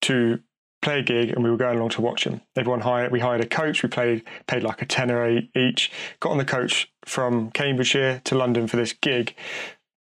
[0.02, 0.40] to
[0.82, 2.40] play a gig, and we were going along to watch them.
[2.56, 3.82] Everyone hired we hired a coach.
[3.82, 5.90] We played paid like a tenner each.
[6.20, 9.34] Got on the coach from Cambridgeshire to London for this gig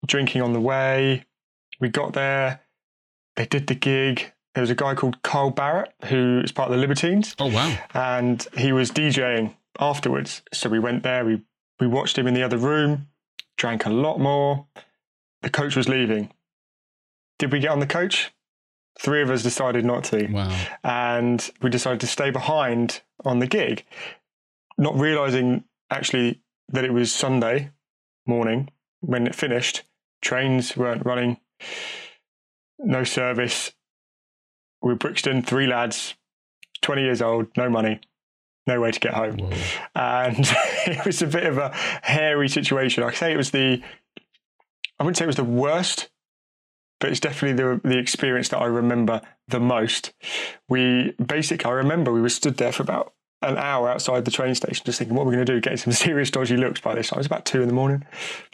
[0.05, 1.25] drinking on the way.
[1.79, 2.61] We got there.
[3.35, 4.31] They did the gig.
[4.53, 7.35] There was a guy called Carl Barât who is part of the Libertines.
[7.39, 7.75] Oh wow!
[7.93, 10.43] And he was DJing afterwards.
[10.53, 11.25] So we went there.
[11.25, 11.41] We
[11.79, 13.07] we watched him in the other room.
[13.57, 14.67] Drank a lot more.
[15.41, 16.31] The coach was leaving.
[17.39, 18.31] Did we get on the coach?
[18.99, 20.27] Three of us decided not to.
[20.27, 20.55] Wow!
[20.83, 23.85] And we decided to stay behind on the gig,
[24.77, 27.71] not realizing actually that it was Sunday
[28.27, 28.69] morning
[29.01, 29.83] when it finished
[30.23, 31.37] trains weren't running,
[32.79, 33.73] no service.
[34.81, 36.15] We were Brixton, three lads,
[36.81, 38.01] 20 years old, no money,
[38.65, 39.37] no way to get home.
[39.37, 39.51] Whoa.
[39.95, 40.39] And
[40.87, 41.69] it was a bit of a
[42.01, 43.03] hairy situation.
[43.03, 43.81] I say it was the,
[44.99, 46.09] I wouldn't say it was the worst,
[46.99, 50.13] but it's definitely the, the experience that I remember the most.
[50.69, 53.12] We basically, I remember we were stood there for about
[53.43, 55.59] an hour outside the train station, just thinking, what are we going to do?
[55.61, 57.17] Getting some serious dodgy looks by this time.
[57.17, 58.05] It was about two in the morning,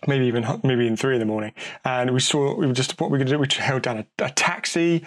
[0.07, 1.53] maybe even maybe even three in the morning.
[1.85, 3.39] And we saw we were just what we are going to do.
[3.39, 5.03] We held down a, a taxi.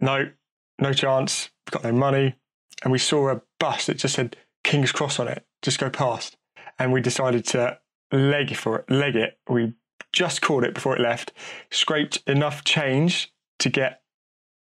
[0.00, 0.30] No,
[0.78, 1.50] no chance.
[1.66, 2.36] We've got no money.
[2.82, 5.44] And we saw a bus that just said King's Cross on it.
[5.62, 6.36] Just go past.
[6.78, 7.78] And we decided to
[8.10, 9.38] leg for it, leg it.
[9.48, 9.74] We
[10.12, 11.32] just caught it before it left.
[11.70, 14.02] Scraped enough change to get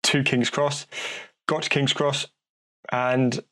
[0.04, 0.88] to King's Cross.
[1.48, 2.28] Got to King's Cross,
[2.92, 3.44] and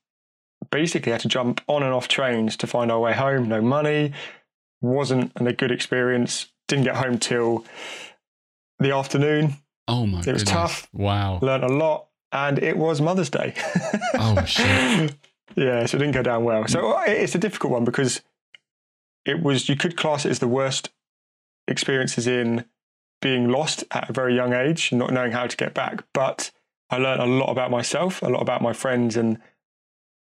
[0.72, 3.48] basically had to jump on and off trains to find our way home.
[3.48, 4.14] No money,
[4.82, 6.48] wasn't a good experience.
[6.68, 7.66] Didn't get home till
[8.80, 9.56] the afternoon.
[9.88, 10.20] Oh my!
[10.20, 10.44] It was goodness.
[10.44, 10.90] tough.
[10.94, 11.40] Wow.
[11.42, 13.54] Learned a lot, and it was Mother's Day.
[14.16, 15.16] oh shit!
[15.56, 16.68] Yeah, so it didn't go down well.
[16.68, 18.22] So uh, it's a difficult one because
[19.26, 19.68] it was.
[19.68, 20.92] You could class it as the worst
[21.68, 22.66] experiences in
[23.20, 26.04] being lost at a very young age, not knowing how to get back.
[26.14, 26.52] But
[26.92, 29.40] I learned a lot about myself, a lot about my friends, and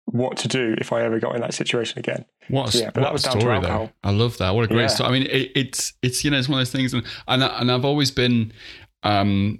[0.05, 2.25] what to do if I ever got in that situation again.
[2.47, 3.85] What a, so, yeah, but that was down story, to alcohol.
[3.87, 4.09] Though.
[4.09, 4.55] I love that.
[4.55, 4.87] What a great yeah.
[4.87, 5.09] story.
[5.09, 7.71] I mean, it, it's it's you know it's one of those things, and and, and
[7.71, 8.53] I've always been.
[9.03, 9.59] Um,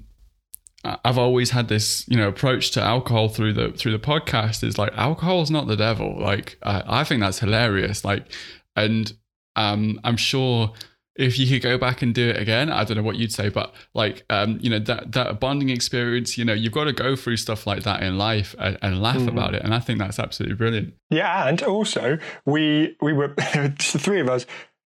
[1.03, 4.77] I've always had this, you know, approach to alcohol through the through the podcast is
[4.77, 6.19] like alcohol is not the devil.
[6.19, 8.05] Like I think that's hilarious.
[8.05, 8.31] Like,
[8.75, 9.11] and
[9.55, 10.73] um, I'm sure
[11.15, 13.49] if you could go back and do it again, I don't know what you'd say,
[13.49, 17.15] but like, um, you know, that that bonding experience, you know, you've got to go
[17.15, 19.29] through stuff like that in life and, and laugh mm-hmm.
[19.29, 20.93] about it, and I think that's absolutely brilliant.
[21.09, 23.29] Yeah, and also we we were
[23.75, 24.45] just the three of us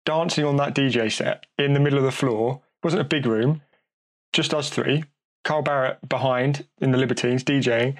[0.06, 2.62] dancing on that DJ set in the middle of the floor.
[2.82, 3.62] It wasn't a big room,
[4.32, 5.04] just us three.
[5.44, 7.96] Carl Barât behind in the Libertines DJing.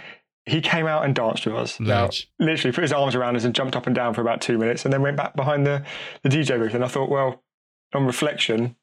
[0.47, 1.81] He came out and danced with us.
[1.81, 4.59] Now, literally put his arms around us and jumped up and down for about two
[4.59, 5.85] minutes, and then went back behind the
[6.23, 6.73] the DJ booth.
[6.73, 7.44] And I thought, well
[7.95, 8.77] on reflection,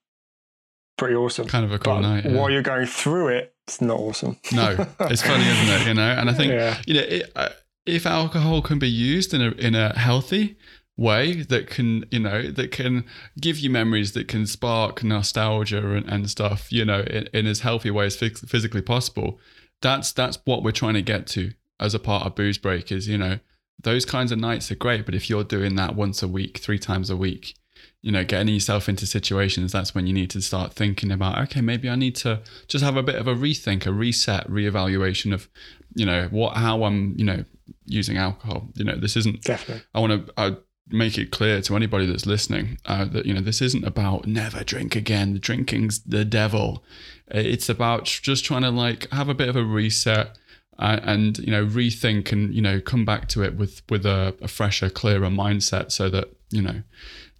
[0.98, 1.48] pretty awesome.
[1.48, 2.26] Kind of a cool but night.
[2.26, 2.34] Yeah.
[2.34, 4.38] While you're going through it, it's not awesome.
[4.54, 5.88] no, it's funny, isn't it?
[5.88, 6.82] You know, and I think yeah.
[6.86, 7.50] you know it, uh,
[7.86, 10.58] if alcohol can be used in a in a healthy
[10.98, 13.06] way that can you know that can
[13.40, 17.62] give you memories that can spark nostalgia and, and stuff you know in, in as
[17.62, 19.40] healthy a way as physically possible
[19.82, 23.08] that's that's what we're trying to get to as a part of booze break is
[23.08, 23.40] you know
[23.82, 26.78] those kinds of nights are great but if you're doing that once a week three
[26.78, 27.56] times a week
[28.02, 31.62] you know, getting yourself into situations, that's when you need to start thinking about, okay,
[31.62, 35.48] maybe I need to just have a bit of a rethink, a reset, reevaluation of,
[35.94, 37.46] you know, what, how I'm, you know,
[37.86, 38.70] using alcohol.
[38.74, 40.56] You know, this isn't, definitely, I want to, I
[40.90, 44.64] make it clear to anybody that's listening uh, that, you know, this isn't about never
[44.64, 45.34] drink again.
[45.34, 46.84] The drinking's the devil.
[47.28, 50.38] It's about just trying to like have a bit of a reset.
[50.80, 54.34] Uh, and you know rethink and you know come back to it with with a,
[54.42, 56.82] a fresher clearer mindset so that you know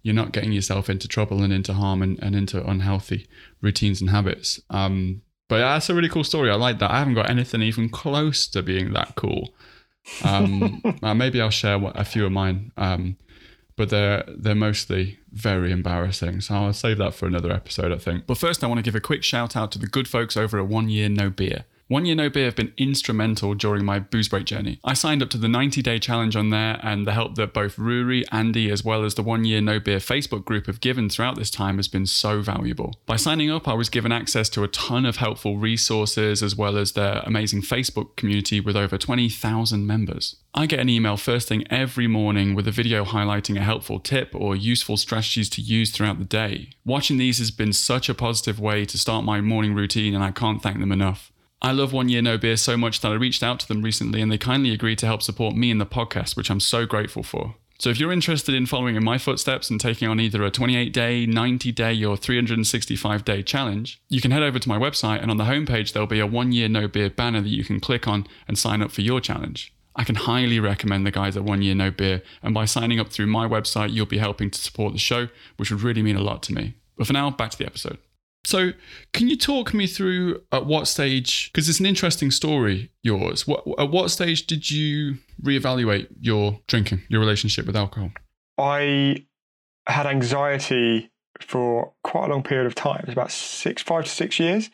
[0.02, 3.26] you're not getting yourself into trouble and into harm and, and into unhealthy
[3.60, 4.60] routines and habits.
[4.70, 6.50] Um, but yeah, that's a really cool story.
[6.50, 6.90] I like that.
[6.90, 9.54] I haven't got anything even close to being that cool.
[10.24, 13.16] Um, uh, maybe I'll share a few of mine, um,
[13.76, 16.40] but they're they're mostly very embarrassing.
[16.40, 18.26] So I'll save that for another episode, I think.
[18.26, 20.58] But first, I want to give a quick shout out to the good folks over
[20.58, 21.64] at One Year No Beer.
[21.88, 24.80] One Year No Beer have been instrumental during my booze break journey.
[24.84, 27.76] I signed up to the 90 day challenge on there, and the help that both
[27.76, 31.36] Ruari, Andy, as well as the One Year No Beer Facebook group have given throughout
[31.36, 32.94] this time has been so valuable.
[33.04, 36.78] By signing up, I was given access to a ton of helpful resources, as well
[36.78, 40.36] as their amazing Facebook community with over 20,000 members.
[40.54, 44.34] I get an email first thing every morning with a video highlighting a helpful tip
[44.34, 46.70] or useful strategies to use throughout the day.
[46.84, 50.30] Watching these has been such a positive way to start my morning routine, and I
[50.30, 51.31] can't thank them enough.
[51.64, 54.20] I love One Year No Beer so much that I reached out to them recently
[54.20, 57.22] and they kindly agreed to help support me in the podcast, which I'm so grateful
[57.22, 57.54] for.
[57.78, 60.92] So if you're interested in following in my footsteps and taking on either a 28
[60.92, 65.30] day, 90 day, or 365 day challenge, you can head over to my website and
[65.30, 68.08] on the homepage there'll be a One Year No Beer banner that you can click
[68.08, 69.72] on and sign up for your challenge.
[69.94, 73.10] I can highly recommend the guys at One Year No Beer, and by signing up
[73.10, 76.22] through my website, you'll be helping to support the show, which would really mean a
[76.22, 76.74] lot to me.
[76.96, 77.98] But for now, back to the episode.
[78.44, 78.72] So,
[79.12, 81.50] can you talk me through at what stage?
[81.52, 83.46] Because it's an interesting story, yours.
[83.46, 88.10] What at what stage did you reevaluate your drinking, your relationship with alcohol?
[88.58, 89.26] I
[89.86, 93.00] had anxiety for quite a long period of time.
[93.04, 94.70] It's about six, five to six years.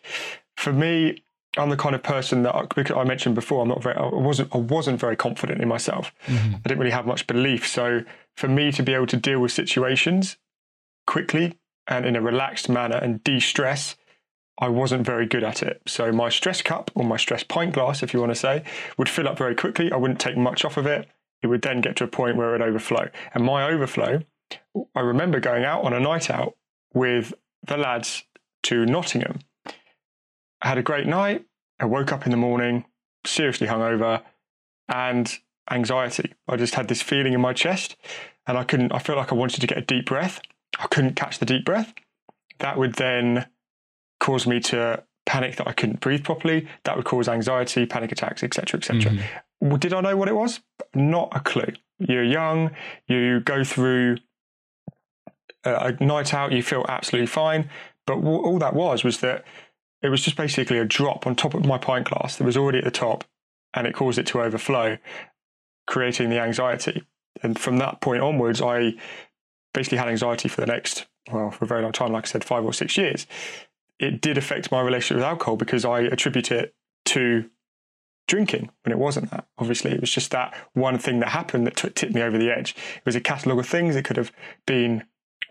[0.57, 1.23] For me,
[1.57, 4.55] I'm the kind of person that, because I mentioned before, I'm not very, I wasn't,
[4.55, 6.13] I wasn't very confident in myself.
[6.27, 6.55] Mm-hmm.
[6.57, 7.67] I didn't really have much belief.
[7.67, 8.03] So
[8.37, 10.37] for me to be able to deal with situations
[11.07, 11.58] quickly
[11.88, 13.96] and in a relaxed manner and de stress,
[14.61, 15.83] I wasn't very good at it.
[15.87, 18.64] So my stress cup or my stress pint glass, if you want to say,
[18.96, 19.90] would fill up very quickly.
[19.90, 21.09] I wouldn't take much off of it.
[21.42, 23.09] It would then get to a point where it would overflow.
[23.33, 24.20] And my overflow,
[24.94, 26.57] I remember going out on a night out
[26.92, 27.33] with
[27.64, 28.24] the lads
[28.64, 29.40] to Nottingham.
[30.61, 31.44] I had a great night.
[31.79, 32.85] I woke up in the morning,
[33.24, 34.22] seriously hungover,
[34.88, 35.38] and
[35.70, 36.35] anxiety.
[36.48, 37.96] I just had this feeling in my chest
[38.46, 40.40] and I couldn't, I felt like I wanted to get a deep breath.
[40.79, 41.93] I couldn't catch the deep breath.
[42.59, 43.47] That would then
[44.21, 46.69] cause me to panic that I couldn't breathe properly.
[46.85, 49.12] That would cause anxiety, panic attacks, etc., etc.
[49.12, 49.77] Mm-hmm.
[49.77, 50.61] Did I know what it was?
[50.95, 51.73] Not a clue.
[51.99, 52.71] You're young.
[53.07, 54.19] You go through
[55.64, 56.53] a night out.
[56.53, 57.69] You feel absolutely fine.
[58.07, 59.45] But all that was was that
[60.01, 62.79] it was just basically a drop on top of my pint glass that was already
[62.79, 63.25] at the top,
[63.75, 64.97] and it caused it to overflow,
[65.87, 67.03] creating the anxiety.
[67.43, 68.95] And from that point onwards, I
[69.75, 72.45] basically had anxiety for the next, well, for a very long time, like I said,
[72.45, 73.27] five or six years.
[73.99, 76.75] It did affect my relationship with alcohol because I attribute it
[77.07, 77.51] to
[78.29, 79.47] drinking when it wasn't that.
[79.59, 82.51] Obviously, it was just that one thing that happened that t- tipped me over the
[82.51, 82.77] edge.
[82.97, 83.97] It was a catalogue of things.
[83.97, 84.31] It could have
[84.67, 85.05] been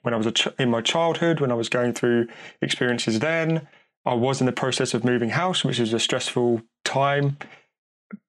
[0.03, 2.27] when I was ch- in my childhood, when I was going through
[2.61, 3.67] experiences then.
[4.05, 7.37] I was in the process of moving house, which was a stressful time.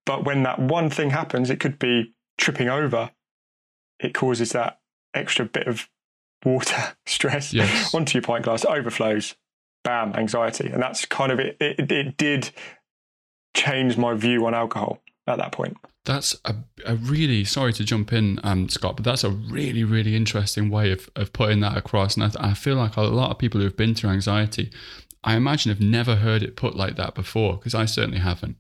[0.05, 3.13] But when that one thing happens, it could be tripping over.
[4.01, 4.81] It causes that
[5.19, 5.89] extra bit of
[6.45, 7.95] water stress yes.
[7.95, 9.35] onto your pint glass, overflows,
[9.85, 10.69] bam, anxiety.
[10.69, 11.57] And that's kind of it.
[11.61, 12.51] It, it did
[13.55, 15.77] change my view on alcohol at that point.
[16.05, 16.55] That's a,
[16.87, 20.91] a really sorry to jump in, um, Scott, but that's a really, really interesting way
[20.91, 22.17] of, of putting that across.
[22.17, 24.71] And I, I feel like a lot of people who have been through anxiety,
[25.23, 28.57] I imagine have never heard it put like that before, because I certainly haven't.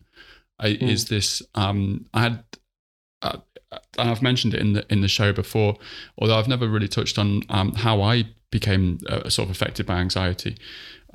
[0.59, 0.83] I, mm.
[0.90, 1.40] Is this?
[1.55, 2.44] Um, I had,
[3.72, 5.76] and I've mentioned it in the in the show before,
[6.18, 9.96] although I've never really touched on um, how I became uh, sort of affected by
[9.96, 10.57] anxiety.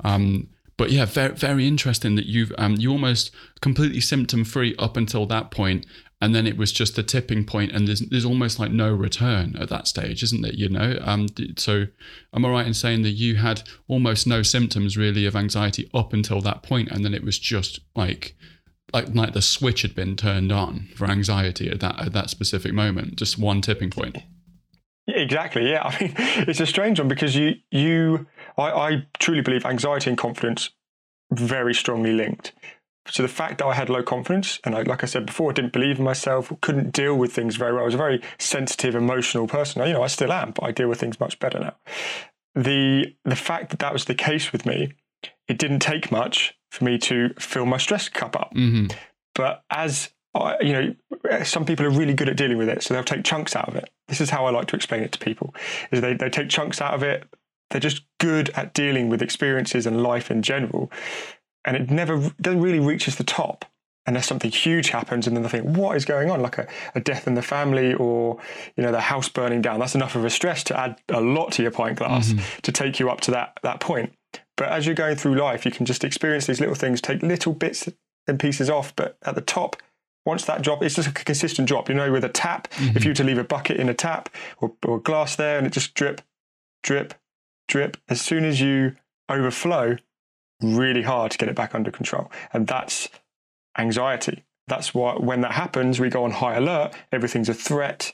[0.03, 4.97] Um, but yeah, very very interesting that you've um, you almost completely symptom free up
[4.97, 5.85] until that point,
[6.21, 9.55] and then it was just the tipping point, and there's there's almost like no return
[9.59, 10.55] at that stage, isn't it?
[10.55, 11.87] You know, um, so
[12.33, 16.13] am I right in saying that you had almost no symptoms really of anxiety up
[16.13, 18.35] until that point, and then it was just like
[18.93, 22.73] like like the switch had been turned on for anxiety at that at that specific
[22.73, 24.17] moment, just one tipping point.
[25.07, 25.69] Exactly.
[25.69, 25.83] Yeah.
[25.85, 26.13] I mean,
[26.47, 28.27] it's a strange one because you you
[28.57, 30.69] I, I truly believe anxiety and confidence
[31.31, 32.53] very strongly linked.
[33.07, 35.53] So the fact that I had low confidence, and I, like I said before, I
[35.53, 37.81] didn't believe in myself, couldn't deal with things very well.
[37.81, 39.85] I was a very sensitive, emotional person.
[39.85, 41.75] You know, I still am, but I deal with things much better now.
[42.55, 44.93] The the fact that that was the case with me,
[45.47, 48.53] it didn't take much for me to fill my stress cup up.
[48.53, 48.87] Mm-hmm.
[49.35, 52.93] But as I, you know, some people are really good at dealing with it, so
[52.93, 53.89] they'll take chunks out of it.
[54.07, 55.53] This is how I like to explain it to people:
[55.91, 57.27] is they they take chunks out of it.
[57.69, 60.91] They're just good at dealing with experiences and life in general,
[61.65, 63.65] and it never doesn't really reaches the top
[64.05, 66.99] unless something huge happens and then they think what is going on like a, a,
[66.99, 68.37] death in the family or
[68.75, 71.53] you know the house burning down that's enough of a stress to add a lot
[71.53, 72.59] to your pint glass mm-hmm.
[72.61, 74.13] to take you up to that that point
[74.57, 77.53] but as you're going through life you can just experience these little things take little
[77.53, 77.89] bits
[78.27, 79.75] and pieces off but at the top
[80.25, 81.89] once that drop, it's just a consistent drop.
[81.89, 82.95] You know, with a tap, mm-hmm.
[82.95, 85.67] if you were to leave a bucket in a tap or, or glass there and
[85.67, 86.21] it just drip,
[86.81, 87.13] drip,
[87.67, 88.95] drip, as soon as you
[89.29, 89.97] overflow,
[90.61, 92.31] really hard to get it back under control.
[92.53, 93.09] And that's
[93.77, 94.43] anxiety.
[94.67, 96.93] That's why when that happens, we go on high alert.
[97.11, 98.13] Everything's a threat.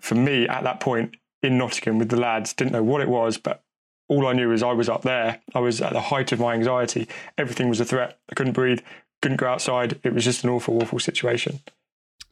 [0.00, 3.36] For me, at that point in Nottingham with the lads, didn't know what it was,
[3.36, 3.62] but
[4.08, 5.40] all I knew is I was up there.
[5.54, 7.08] I was at the height of my anxiety.
[7.36, 8.18] Everything was a threat.
[8.30, 8.80] I couldn't breathe
[9.22, 9.98] couldn't go outside.
[10.04, 11.60] It was just an awful, awful situation.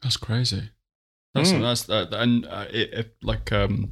[0.01, 0.69] That's crazy.
[1.33, 1.61] That's mm.
[1.61, 3.91] that's that, and uh, it, it, like um,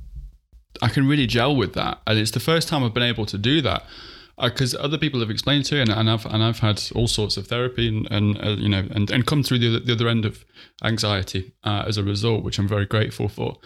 [0.81, 3.37] I can really gel with that, and it's the first time I've been able to
[3.37, 3.85] do that
[4.41, 7.35] because uh, other people have explained to, and, and I've and I've had all sorts
[7.35, 10.23] of therapy and, and uh, you know and, and come through the, the other end
[10.23, 10.45] of
[10.83, 13.57] anxiety uh, as a result, which I'm very grateful for.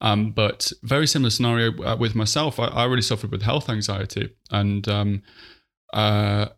[0.00, 2.58] Um, but very similar scenario uh, with myself.
[2.58, 5.22] I, I, really suffered with health anxiety, and um,
[5.94, 6.48] uh,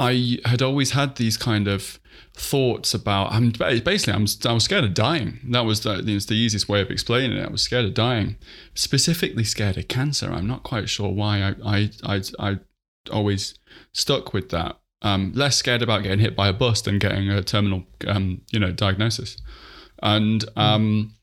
[0.00, 2.00] I had always had these kind of
[2.34, 3.32] thoughts about.
[3.32, 5.38] I'm basically I'm I was scared of dying.
[5.50, 7.46] That was the, the easiest way of explaining it.
[7.46, 8.36] I was scared of dying,
[8.74, 10.30] specifically scared of cancer.
[10.32, 12.58] I'm not quite sure why I I I, I
[13.10, 13.58] always
[13.92, 14.78] stuck with that.
[15.02, 18.58] Um, less scared about getting hit by a bus than getting a terminal um, you
[18.58, 19.36] know diagnosis.
[20.02, 21.14] And um,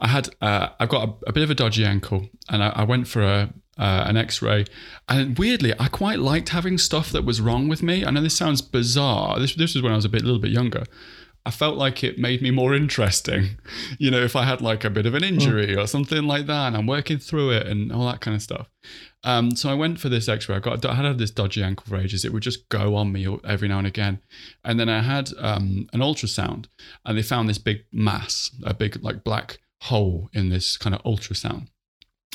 [0.00, 2.84] I had uh, I've got a, a, bit of a dodgy ankle, and I, I
[2.84, 4.66] went for a uh, an x-ray
[5.08, 8.36] and weirdly i quite liked having stuff that was wrong with me i know this
[8.36, 10.84] sounds bizarre this, this was when i was a bit a little bit younger
[11.46, 13.56] i felt like it made me more interesting
[13.98, 15.82] you know if i had like a bit of an injury mm.
[15.82, 18.68] or something like that and i'm working through it and all that kind of stuff
[19.22, 20.56] um, so I went for this X-ray.
[20.56, 22.24] I got I had this dodgy ankle for ages.
[22.24, 24.22] It would just go on me every now and again,
[24.64, 26.68] and then I had um, an ultrasound,
[27.04, 31.02] and they found this big mass, a big like black hole in this kind of
[31.02, 31.68] ultrasound.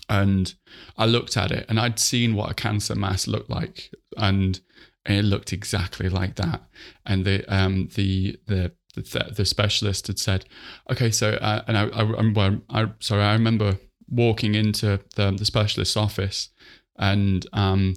[0.08, 0.54] And
[0.98, 4.60] I looked at it and I'd seen what a cancer mass looked like and
[5.06, 6.64] it looked exactly like that.
[7.06, 10.46] And the um the the the, the specialist had said,
[10.90, 13.78] okay, so uh, and I, I, I, I sorry, I remember
[14.10, 16.50] walking into the, the specialist's office
[16.98, 17.96] and um,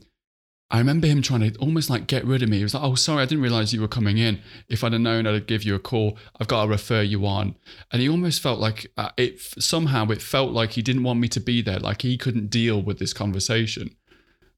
[0.71, 2.59] I remember him trying to almost like get rid of me.
[2.59, 4.41] He was like, "Oh, sorry, I didn't realize you were coming in.
[4.69, 6.19] If I'd have known, I'd give you a call.
[6.39, 7.57] I've got to refer you on."
[7.91, 11.29] And he almost felt like uh, it somehow it felt like he didn't want me
[11.29, 13.97] to be there, like he couldn't deal with this conversation.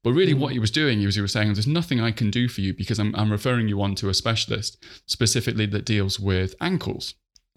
[0.02, 0.38] But really, mm.
[0.38, 2.60] what he was doing he was he was saying, "There's nothing I can do for
[2.60, 7.14] you because I'm I'm referring you on to a specialist specifically that deals with ankles."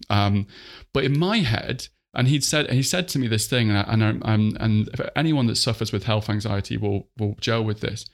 [0.08, 0.46] Um,
[0.92, 3.82] but in my head, and he'd said he said to me this thing, and I,
[3.88, 8.06] and I, and anyone that suffers with health anxiety will will gel with this.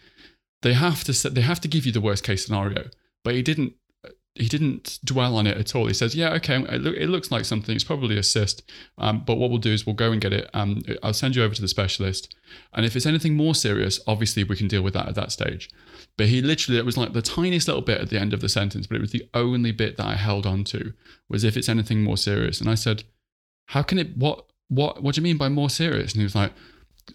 [0.62, 2.88] They have to they have to give you the worst case scenario.
[3.24, 3.74] But he didn't
[4.34, 5.86] he didn't dwell on it at all.
[5.86, 7.74] He says yeah okay it, it looks like something.
[7.74, 8.62] It's probably a cyst.
[8.98, 10.48] Um, but what we'll do is we'll go and get it.
[10.54, 12.34] Um, i'll send you over to the specialist.
[12.72, 15.68] And if it's anything more serious obviously we can deal with that at that stage.
[16.16, 18.48] But he literally it was like the tiniest little bit at the end of the
[18.48, 20.92] sentence but it was the only bit that i held on to
[21.28, 22.60] was if it's anything more serious.
[22.60, 23.04] And i said
[23.70, 26.34] how can it what what what do you mean by more serious and he was
[26.34, 26.52] like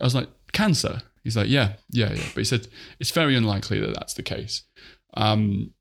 [0.01, 2.23] i was like cancer He's like, yeah, yeah, yeah.
[2.35, 2.67] But he said
[2.99, 4.61] it's very unlikely that that's the case.
[5.15, 5.73] Um,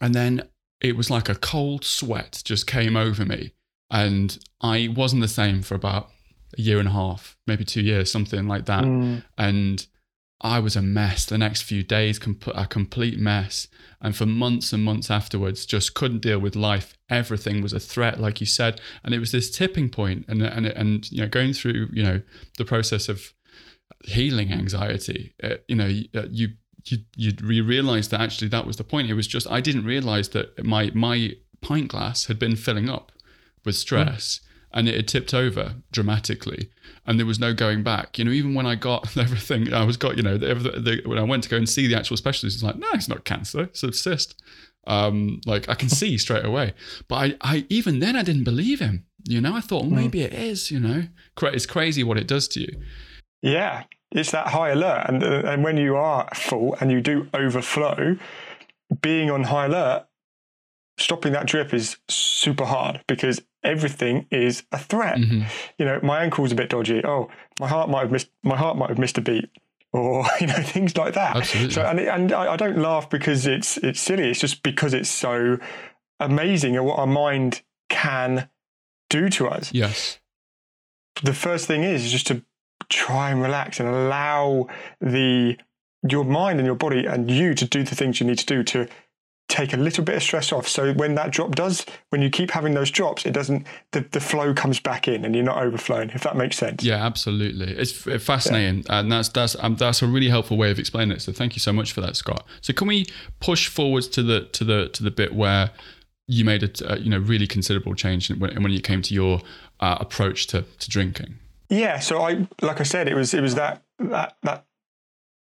[0.00, 0.48] and then
[0.80, 3.52] it was like a cold sweat just came over me,
[3.90, 6.10] and I wasn't the same for about
[6.58, 8.82] a year and a half, maybe two years, something like that.
[8.82, 9.22] Mm.
[9.38, 9.86] And
[10.42, 11.24] I was a mess.
[11.24, 12.18] The next few days,
[12.54, 13.68] a complete mess.
[14.00, 16.98] And for months and months afterwards, just couldn't deal with life.
[17.08, 18.80] Everything was a threat, like you said.
[19.04, 22.22] And it was this tipping point, and and and you know, going through you know
[22.58, 23.32] the process of
[24.04, 25.34] healing anxiety.
[25.42, 26.48] Uh, you know, uh, you
[26.84, 29.08] you you realize that actually that was the point.
[29.08, 33.12] It was just I didn't realize that my my pint glass had been filling up
[33.64, 34.40] with stress.
[34.40, 34.51] Mm.
[34.74, 36.70] And it had tipped over dramatically,
[37.06, 38.18] and there was no going back.
[38.18, 40.16] You know, even when I got everything, I was got.
[40.16, 42.62] You know, the, the, when I went to go and see the actual specialist, it's
[42.62, 44.40] like, no, it's not cancer, it's a cyst.
[44.86, 46.74] Um, like I can see straight away.
[47.08, 49.04] But I, I even then I didn't believe him.
[49.24, 50.24] You know, I thought well, maybe mm.
[50.24, 50.70] it is.
[50.70, 51.04] You know,
[51.42, 52.80] it's crazy what it does to you.
[53.42, 57.28] Yeah, it's that high alert, and uh, and when you are full and you do
[57.34, 58.16] overflow,
[59.00, 60.06] being on high alert,
[60.98, 65.16] stopping that drip is super hard because everything is a threat.
[65.16, 65.42] Mm-hmm.
[65.78, 67.04] You know, my ankle's a bit dodgy.
[67.04, 68.30] Oh, my heart might have missed.
[68.42, 69.50] My heart might have missed a beat
[69.92, 71.36] or you know things like that.
[71.36, 71.74] Absolutely.
[71.74, 74.30] So and and I, I, don't laugh because it's it's silly.
[74.30, 75.58] It's just because it's so
[76.18, 78.48] amazing at what our mind can
[79.10, 79.72] do to us.
[79.72, 80.18] Yes.
[81.22, 82.42] The first thing is just to
[82.88, 84.68] try and relax and allow
[85.00, 85.56] the
[86.08, 88.64] your mind and your body and you to do the things you need to do
[88.64, 88.88] to
[89.48, 90.66] take a little bit of stress off.
[90.66, 94.20] So when that drop does, when you keep having those drops, it doesn't, the, the
[94.20, 96.82] flow comes back in and you're not overflowing, if that makes sense.
[96.82, 97.72] Yeah, absolutely.
[97.74, 98.84] It's fascinating.
[98.88, 99.00] Yeah.
[99.00, 101.20] And that's, that's, um, that's a really helpful way of explaining it.
[101.20, 102.46] So thank you so much for that, Scott.
[102.62, 103.06] So can we
[103.40, 105.70] push forwards to the, to the, to the bit where
[106.26, 109.40] you made a, uh, you know, really considerable change when, when you came to your
[109.80, 111.36] uh, approach to, to drinking?
[111.68, 114.66] Yeah, so I like I said, it was it was that that that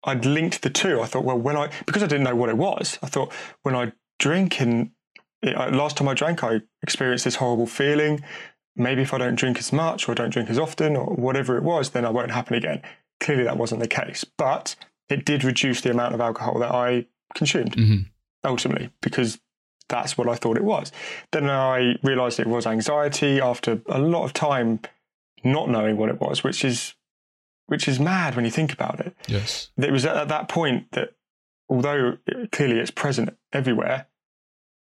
[0.04, 1.02] I'd linked the two.
[1.02, 3.32] I thought, well, when I because I didn't know what it was, I thought
[3.64, 4.92] when I drink and
[5.42, 8.24] it, last time I drank, I experienced this horrible feeling.
[8.76, 11.64] Maybe if I don't drink as much or don't drink as often or whatever it
[11.64, 12.82] was, then I won't happen again.
[13.20, 14.76] Clearly, that wasn't the case, but
[15.10, 18.02] it did reduce the amount of alcohol that I consumed mm-hmm.
[18.44, 19.40] ultimately because
[19.90, 20.92] that's what I thought it was.
[21.32, 24.80] Then I realized it was anxiety after a lot of time
[25.44, 26.94] not knowing what it was, which is
[27.72, 29.16] which is mad when you think about it.
[29.28, 31.12] Yes, it was at that point that
[31.70, 34.08] although it, clearly it's present everywhere,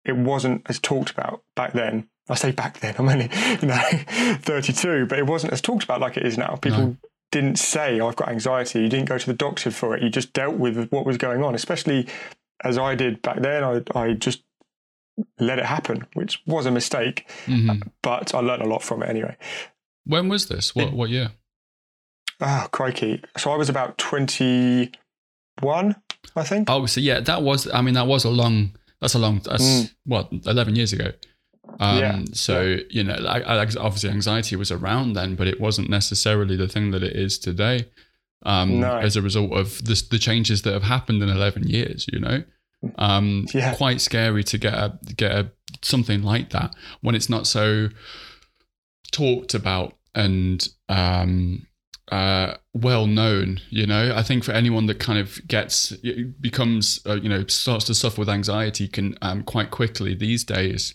[0.05, 2.09] it wasn't as talked about back then.
[2.28, 3.30] I say back then, I'm only
[3.62, 3.80] you know
[4.43, 6.57] 32, but it wasn't as talked about like it is now.
[6.57, 6.97] People no.
[7.30, 10.03] didn't say, oh, "I've got anxiety." You didn't go to the doctor for it.
[10.03, 12.09] You just dealt with what was going on, especially
[12.64, 13.62] as I did back then.
[13.62, 14.43] I I just
[15.39, 17.89] let it happen, which was a mistake, mm-hmm.
[18.03, 19.37] but I learned a lot from it anyway.
[20.05, 20.74] When was this?
[20.74, 21.30] What what year?
[22.43, 23.22] Oh, crikey.
[23.38, 25.97] So I was about 21,
[26.34, 26.68] I think.
[26.68, 29.62] Oh, so yeah, that was, I mean, that was a long, that's a long, that's
[29.62, 29.95] mm.
[30.05, 31.12] what, 11 years ago.
[31.78, 32.22] Um, yeah.
[32.32, 32.82] So, yeah.
[32.90, 36.90] you know, I, I, obviously anxiety was around then, but it wasn't necessarily the thing
[36.90, 37.86] that it is today
[38.45, 38.99] um, no.
[38.99, 42.43] as a result of this, the changes that have happened in 11 years, you know?
[42.99, 43.74] Um, yeah.
[43.76, 47.88] Quite scary to get a, get a, something like that when it's not so
[49.12, 51.66] talked about and um,
[52.11, 53.61] uh, well known.
[53.71, 55.93] You know, I think for anyone that kind of gets
[56.41, 60.95] becomes uh, you know starts to suffer with anxiety, can um, quite quickly these days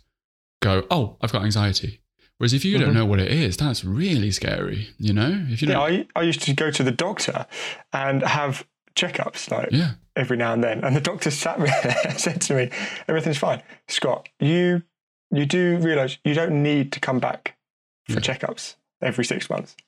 [0.62, 2.02] go, "Oh, I've got anxiety."
[2.38, 2.86] Whereas if you mm-hmm.
[2.86, 4.90] don't know what it is, that's really scary.
[5.00, 7.48] You know, if you yeah, I, I used to go to the doctor
[7.94, 9.94] and have checkups like yeah.
[10.16, 12.70] every now and then, and the doctor sat me there said to me,
[13.08, 14.30] "Everything's fine, Scott.
[14.40, 14.84] You
[15.32, 17.58] you do realize you don't need to come back
[18.06, 18.20] for Yeah.
[18.20, 19.76] checkups every six months.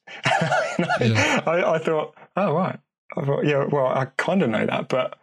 [1.01, 2.80] And I, I, I thought, oh right.
[3.18, 5.18] I thought, yeah, well, I kind of know that, but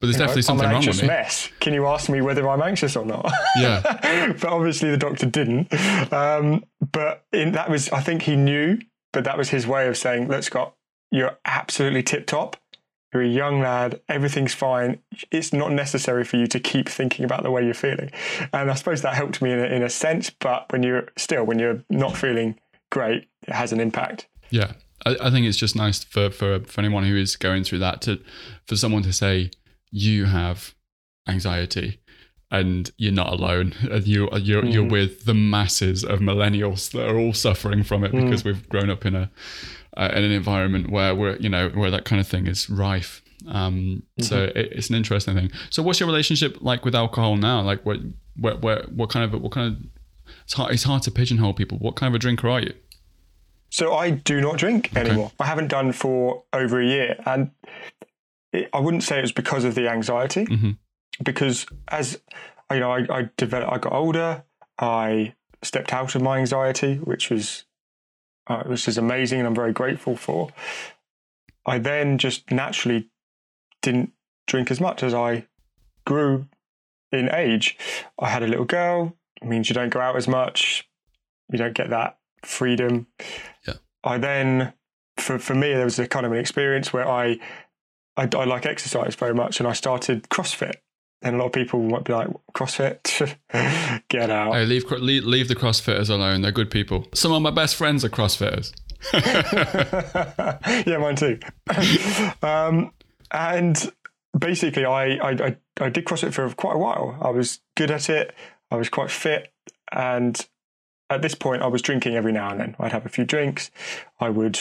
[0.00, 1.08] But there's you know, definitely something I'm an wrong with me.
[1.08, 1.50] mess.
[1.60, 3.30] Can you ask me whether I'm anxious or not?
[3.56, 3.82] Yeah.
[4.40, 5.72] but obviously the doctor didn't.
[6.12, 8.78] Um, but in, that was, I think he knew,
[9.12, 10.74] but that was his way of saying, look, Scott,
[11.10, 12.56] you're absolutely tip top.
[13.12, 14.00] You're a young lad.
[14.08, 14.98] Everything's fine.
[15.30, 18.10] It's not necessary for you to keep thinking about the way you're feeling.
[18.52, 20.30] And I suppose that helped me in a, in a sense.
[20.30, 22.58] But when you're still, when you're not feeling
[22.94, 24.26] great, it has an impact.
[24.50, 24.70] Yeah,
[25.06, 28.00] I, I think it's just nice for, for for anyone who is going through that
[28.02, 28.12] to
[28.66, 29.50] for someone to say
[29.90, 30.74] you have
[31.28, 32.00] anxiety
[32.50, 33.74] and you're not alone.
[33.90, 34.90] And you you're you're Mm.
[34.98, 38.22] with the masses of millennials that are all suffering from it Mm.
[38.24, 39.30] because we've grown up in a
[39.96, 43.22] uh, in an environment where we're you know where that kind of thing is rife.
[43.48, 44.58] Um, So Mm-hmm.
[44.58, 45.50] it, it's an interesting thing.
[45.70, 47.58] So what's your relationship like with alcohol now?
[47.70, 47.98] Like what
[48.36, 49.74] what what, what kind of what kind of
[50.44, 51.78] it's hard, it's hard to pigeonhole people.
[51.78, 52.72] What kind of a drinker are you?
[53.74, 55.32] So I do not drink anymore.
[55.40, 57.50] I haven't done for over a year, and
[58.52, 60.78] it, I wouldn't say it was because of the anxiety, Mhm.
[61.24, 62.20] because as
[62.70, 64.44] you know, I, I developed, I got older.
[64.78, 67.64] I stepped out of my anxiety, which was
[68.46, 70.50] uh, which is amazing, and I'm very grateful for.
[71.66, 73.10] I then just naturally
[73.82, 74.12] didn't
[74.46, 75.48] drink as much as I
[76.06, 76.46] grew
[77.10, 77.76] in age.
[78.20, 79.16] I had a little girl.
[79.42, 80.88] It means you don't go out as much.
[81.50, 83.06] You don't get that freedom.
[84.04, 84.72] I then,
[85.16, 87.38] for, for me, there was a kind of an experience where I,
[88.16, 90.74] I, I like exercise very much and I started CrossFit.
[91.22, 93.36] And a lot of people might be like, CrossFit?
[94.08, 94.52] Get out.
[94.52, 96.42] Hey, leave, leave leave the CrossFitters alone.
[96.42, 97.06] They're good people.
[97.14, 98.74] Some of my best friends are CrossFitters.
[100.86, 101.38] yeah, mine too.
[102.46, 102.92] um,
[103.30, 103.90] and
[104.38, 107.16] basically, I, I, I, I did CrossFit for quite a while.
[107.22, 108.34] I was good at it.
[108.70, 109.50] I was quite fit.
[109.92, 110.46] And
[111.10, 112.76] at this point, I was drinking every now and then.
[112.78, 113.70] I'd have a few drinks.
[114.20, 114.58] I would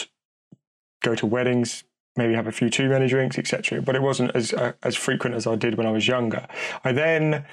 [1.02, 1.84] go to weddings,
[2.16, 3.82] maybe have a few too many drinks, etc.
[3.82, 6.48] But it wasn't as uh, as frequent as I did when I was younger.
[6.84, 7.46] I then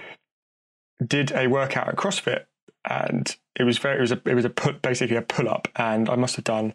[1.06, 2.44] did a workout at CrossFit,
[2.84, 5.68] and it was very it was a it was a put basically a pull up,
[5.76, 6.74] and I must have done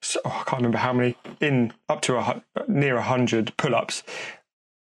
[0.00, 3.74] so, oh, I can't remember how many in up to a near a hundred pull
[3.74, 4.02] ups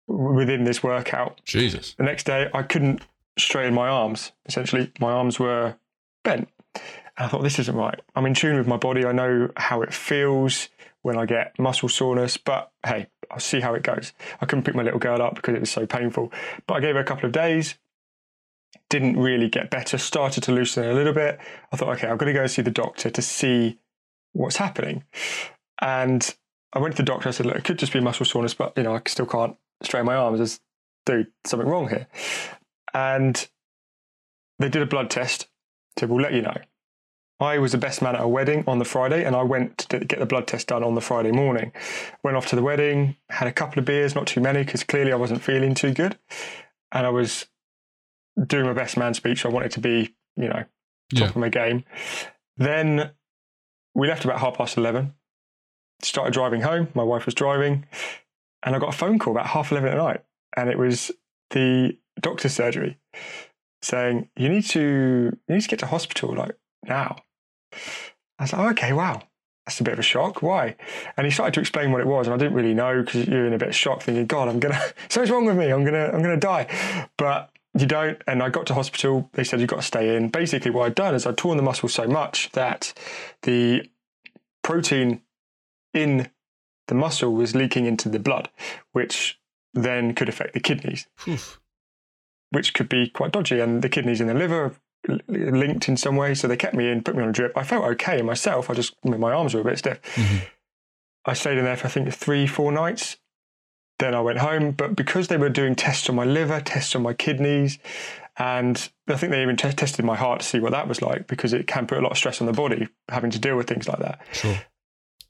[0.07, 1.41] within this workout.
[1.45, 1.95] Jesus.
[1.95, 3.03] The next day, I couldn't
[3.39, 4.33] straighten my arms.
[4.47, 5.77] Essentially, my arms were
[6.25, 6.49] bent.
[7.19, 7.99] I thought, this isn't right.
[8.15, 9.05] I'm in tune with my body.
[9.07, 10.69] I know how it feels
[11.03, 14.13] when I get muscle soreness, but hey, I'll see how it goes.
[14.41, 16.33] I couldn't pick my little girl up because it was so painful.
[16.67, 17.77] But I gave her a couple of days,
[18.91, 21.39] didn't really get better, started to loosen a little bit.
[21.73, 23.79] I thought, okay, I've got to go see the doctor to see
[24.33, 25.05] what's happening.
[25.81, 26.35] And
[26.73, 27.29] I went to the doctor.
[27.29, 29.57] I said, look, it could just be muscle soreness, but you know, I still can't
[29.83, 30.39] straighten my arms.
[30.39, 30.61] There's
[31.07, 32.09] dude, something wrong here.
[32.93, 33.49] And
[34.59, 35.49] they did a blood test.
[36.03, 36.57] We'll let you know.
[37.39, 39.99] I was the best man at a wedding on the Friday, and I went to
[39.99, 41.73] get the blood test done on the Friday morning.
[42.25, 45.13] Went off to the wedding, had a couple of beers, not too many, because clearly
[45.13, 46.19] I wasn't feeling too good.
[46.93, 47.47] And I was
[48.47, 49.43] doing my best man speech.
[49.43, 50.65] So I wanted to be, you know,
[51.15, 51.29] top Yeah.
[51.29, 51.85] of my game.
[52.57, 53.11] Then
[53.95, 55.15] we left about half past 11,
[56.03, 56.89] started driving home.
[56.95, 57.87] My wife was driving,
[58.63, 60.25] and I got a phone call about half 11 at night.
[60.57, 61.11] And it was
[61.51, 62.99] the doctor's surgery
[63.87, 64.81] saying, You need to,
[65.49, 67.17] you need to get to hospital like now.
[68.39, 69.23] I was like, oh, okay, wow.
[69.67, 70.43] That's a bit of a shock.
[70.43, 70.77] Why?
[71.17, 73.47] And he started to explain what it was, and I didn't really know because you're
[73.47, 75.71] in a bit of shock, thinking, "God, I'm gonna something's wrong with me.
[75.71, 78.23] I'm gonna I'm gonna die." But you don't.
[78.29, 79.29] And I got to hospital.
[79.33, 80.29] They said you've got to stay in.
[80.29, 82.95] Basically, what I'd done is I'd torn the muscle so much that
[83.43, 83.91] the
[84.63, 85.23] protein
[85.93, 86.31] in
[86.87, 88.49] the muscle was leaking into the blood,
[88.93, 89.41] which
[89.75, 91.61] then could affect the kidneys, Oof.
[92.57, 93.61] Which could be quite dodgy.
[93.61, 94.75] And the kidneys and the liver
[95.29, 96.35] linked in some way.
[96.35, 97.53] So they kept me in, put me on a drip.
[97.55, 98.71] I felt okay myself.
[98.71, 100.01] I just, I mean, my arms were a bit stiff.
[100.15, 100.41] Mhm.
[101.27, 103.19] I stayed in there for I think three, four nights.
[103.99, 104.71] Then I went home.
[104.73, 107.79] But because they were doing tests on my liver, tests on my kidneys,
[108.39, 111.27] and I think they even te- tested my heart to see what that was like
[111.27, 113.67] because it can put a lot of stress on the body having to deal with
[113.69, 114.21] things like that.
[114.33, 114.59] Sure.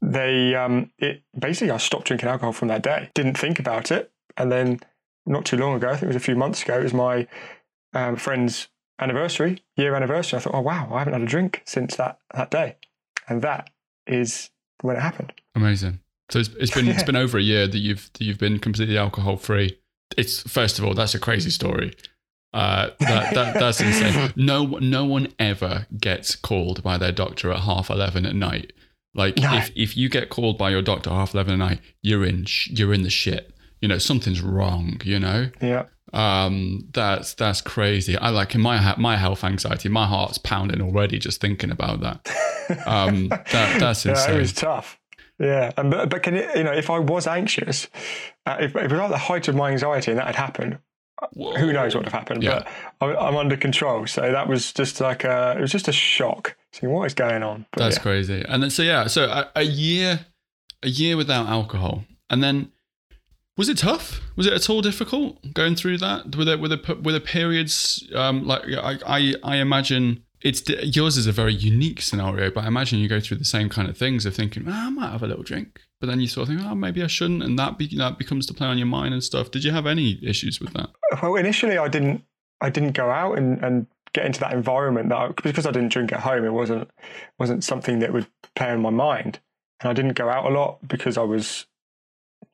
[0.01, 3.11] They, um, it basically, I stopped drinking alcohol from that day.
[3.15, 4.13] Didn't think about it.
[4.37, 4.81] And then
[5.27, 7.27] not too long ago, I think it was a few months ago, it was my
[7.95, 8.69] um, friend's
[8.99, 10.39] anniversary, year anniversary.
[10.39, 12.77] I thought, oh, wow, I haven't had a drink since that, that day.
[13.29, 13.71] And that
[14.07, 14.51] is
[14.83, 15.33] when it happened.
[15.55, 16.01] Amazing.
[16.31, 17.05] So it's, it's been it's Yeah.
[17.07, 19.79] been over a year that you've that you've been completely alcohol free.
[20.17, 21.95] It's first of all that's a crazy story.
[22.53, 24.33] Uh, that, that that's insane.
[24.37, 28.73] No no one ever gets called by their doctor at half eleven at night.
[29.15, 29.55] Like No.
[29.57, 32.45] if if you get called by your doctor at half eleven at night, you're in
[32.45, 33.53] sh- you're in the shit.
[33.81, 35.01] You know something's wrong.
[35.05, 35.51] You know.
[35.61, 35.87] Yeah.
[36.13, 38.17] Um, that's that's crazy.
[38.17, 42.87] I like in my my health anxiety, my heart's pounding already just thinking about that.
[42.87, 44.33] Um, that that's insane.
[44.33, 44.99] yeah, it was tough.
[45.39, 47.89] Yeah, and but, but can you, you know if I was anxious,
[48.47, 50.79] uh, if, if it was at the height of my anxiety and that had happened,
[51.33, 51.55] Whoa.
[51.57, 52.43] who knows what would have happened?
[52.43, 52.67] Yeah.
[52.99, 55.93] But I, am under control, so that was just like a it was just a
[55.93, 56.57] shock.
[56.73, 57.67] Seeing what is going on.
[57.73, 58.03] But that's yeah.
[58.03, 58.45] crazy.
[58.49, 60.27] And then so yeah, so a, a year,
[60.83, 62.73] a year without alcohol, and then
[63.57, 64.21] was it tough?
[64.37, 66.37] Was it at all difficult going through that?
[66.37, 71.17] Were there were there, were there periods um, like I, I I imagine it's yours
[71.17, 73.97] is a very unique scenario, but I imagine you go through the same kind of
[73.97, 76.55] things of thinking, oh, I might have a little drink, but then you sort of
[76.55, 79.15] think, oh, maybe I shouldn't, and that be, that becomes to play on your mind
[79.15, 79.51] and stuff.
[79.51, 80.91] Did you have any issues with that?
[81.23, 82.23] Well, initially, I didn't.
[82.61, 85.93] I didn't go out and, and get into that environment that I, because I didn't
[85.93, 86.45] drink at home.
[86.45, 86.91] It wasn't
[87.39, 89.41] wasn't something that would play on my mind,
[89.81, 91.67] and I didn't go out a lot because I was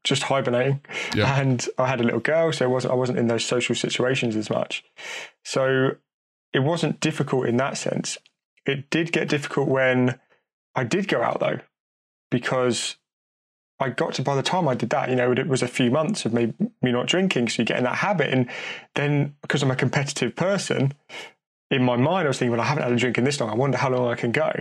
[0.05, 0.81] just hibernating,
[1.15, 1.41] yeah.
[1.41, 4.37] and I had a little girl, so I wasn't I wasn't in those social situations
[4.37, 4.85] as much.
[5.45, 5.93] So
[6.53, 8.19] it wasn't difficult in that sense.
[8.67, 10.19] It did get difficult when
[10.75, 11.61] I did go out though,
[12.31, 12.97] because
[13.79, 15.91] I got to by the time I did that, you know, it was a few
[15.91, 18.49] months of me me not drinking, so you get in that habit, and
[18.95, 20.95] then because I'm a competitive person,
[21.71, 23.51] in my mind I was thinking, well, I haven't had a drink in this long.
[23.51, 24.53] I wonder how long I can go.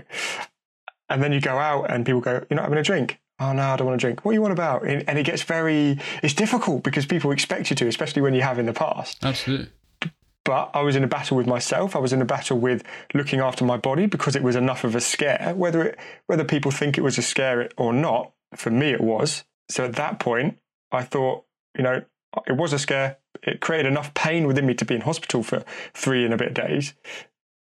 [1.09, 3.19] And then you go out and people go, you're not having a drink.
[3.41, 4.23] Oh no, I don't want to drink.
[4.23, 4.85] What do you want about?
[4.85, 8.59] And it gets very, it's difficult because people expect you to, especially when you have
[8.59, 9.17] in the past.
[9.23, 9.69] Absolutely.
[10.45, 11.95] But I was in a battle with myself.
[11.95, 12.83] I was in a battle with
[13.15, 15.53] looking after my body because it was enough of a scare.
[15.55, 19.43] Whether it, whether people think it was a scare or not, for me it was.
[19.69, 20.59] So at that point,
[20.91, 22.03] I thought, you know,
[22.45, 23.17] it was a scare.
[23.41, 25.63] It created enough pain within me to be in hospital for
[25.95, 26.93] three and a bit days.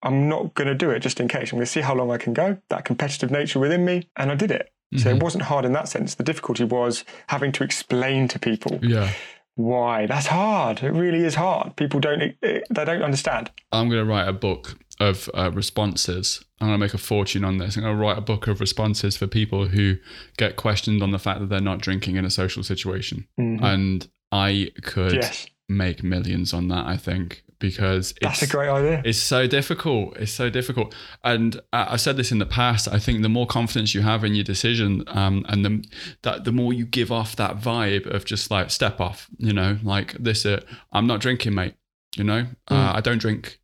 [0.02, 1.50] I'm not going to do it just in case.
[1.50, 2.58] I'm going to see how long I can go.
[2.68, 4.72] That competitive nature within me, and I did it.
[4.94, 5.02] Mm-hmm.
[5.02, 5.24] So it mm-hmm.
[5.24, 6.14] wasn't hard in that sense.
[6.14, 8.78] The difficulty was having to explain to people.
[8.82, 9.10] Yeah
[9.56, 14.10] why that's hard it really is hard people don't they don't understand i'm going to
[14.10, 17.82] write a book of uh, responses i'm going to make a fortune on this i'm
[17.82, 19.96] going to write a book of responses for people who
[20.36, 23.64] get questioned on the fact that they're not drinking in a social situation mm-hmm.
[23.64, 25.46] and i could yes.
[25.70, 29.02] make millions on that i think because that's a great idea.
[29.04, 30.16] It's so difficult.
[30.16, 30.94] It's so difficult.
[31.24, 32.88] And I've said this in the past.
[32.88, 35.84] I think the more confidence you have in your decision, um, and the
[36.22, 39.28] that the more you give off that vibe of just like step off.
[39.38, 40.44] You know, like this.
[40.46, 40.60] Uh,
[40.92, 41.74] I'm not drinking, mate.
[42.16, 42.88] You know, uh, mm.
[42.88, 43.58] uh, I don't drink.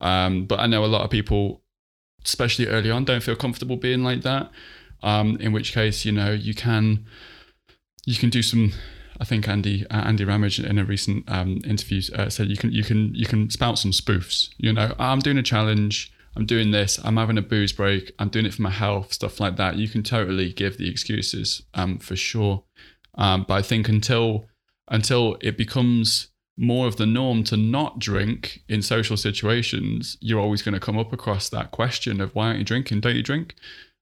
[0.00, 1.62] Um, but I know a lot of people,
[2.24, 4.50] especially early on, don't feel comfortable being like that.
[5.02, 7.06] Um, in which case, you know, you can
[8.04, 8.72] you can do some
[9.20, 12.72] I think Andy uh, Andy Ramage in a recent um, interview uh, said you can
[12.72, 14.50] you can you can spout some spoofs.
[14.58, 16.12] You know, I'm doing a challenge.
[16.36, 17.00] I'm doing this.
[17.02, 18.12] I'm having a booze break.
[18.18, 19.76] I'm doing it for my health, stuff like that.
[19.76, 22.62] You can totally give the excuses um, for sure.
[23.14, 24.44] Um, but I think until
[24.88, 30.62] until it becomes more of the norm to not drink in social situations, you're always
[30.62, 33.00] going to come up across that question of why aren't you drinking?
[33.00, 33.54] Don't you drink?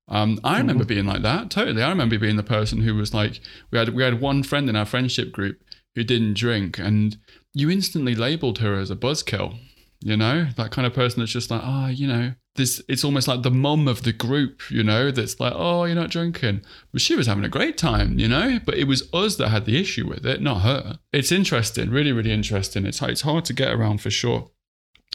[0.08, 0.88] Um, I remember mm-hmm.
[0.88, 1.82] being like that totally.
[1.82, 3.40] I remember being the person who was like,
[3.70, 5.62] we had we had one friend in our friendship group
[5.94, 7.16] who didn't drink, and
[7.52, 9.58] you instantly labelled her as a buzzkill.
[10.00, 12.82] You know, that kind of person that's just like, oh, you know, this.
[12.88, 14.70] It's almost like the mum of the group.
[14.70, 16.60] You know, that's like, oh, you're not drinking,
[16.92, 18.18] but she was having a great time.
[18.18, 20.98] You know, but it was us that had the issue with it, not her.
[21.14, 22.84] It's interesting, really, really interesting.
[22.84, 24.50] It's it's hard to get around for sure.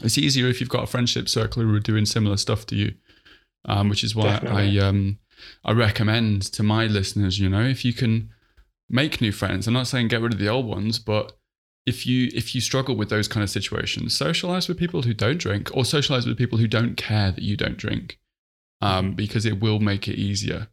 [0.02, 2.94] It's easier if you've got a friendship circle who are doing similar stuff to you
[3.64, 4.80] um, which is why Definitely.
[4.80, 5.18] I um,
[5.64, 8.30] I recommend to my listeners, you know, if you can
[8.88, 9.66] make new friends.
[9.66, 11.38] I'm not saying get rid of the old ones, but
[11.86, 15.38] if you if you struggle with those kind of situations, socialize with people who don't
[15.38, 18.18] drink, or socialize with people who don't care that you don't drink,
[18.80, 19.14] um, mm-hmm.
[19.14, 20.68] because it will make it easier.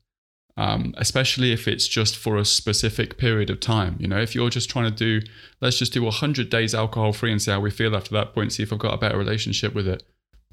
[0.59, 3.95] Um, especially if it's just for a specific period of time.
[3.99, 5.27] You know, if you're just trying to do,
[5.61, 8.53] let's just do 100 days alcohol free and see how we feel after that point,
[8.53, 10.01] see if I've got a better relationship with it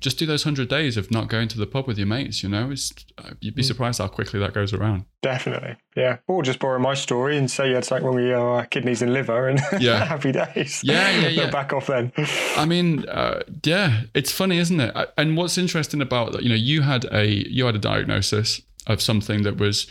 [0.01, 2.49] just do those 100 days of not going to the pub with your mates you
[2.49, 2.71] know?
[2.71, 3.67] It's uh, you'd be mm.
[3.67, 5.05] surprised how quickly that goes around.
[5.23, 5.77] Definitely.
[5.97, 6.19] Yeah.
[6.27, 9.13] Or just borrow my story and say you had something wrong with your kidneys and
[9.13, 10.05] liver and yeah.
[10.05, 10.83] happy days.
[10.85, 11.51] Yeah yeah yeah.
[11.51, 12.13] back off then.
[12.57, 14.95] I mean uh, yeah it's funny isn't it?
[15.17, 19.43] And what's interesting about you know you had a you had a diagnosis of something
[19.43, 19.87] that was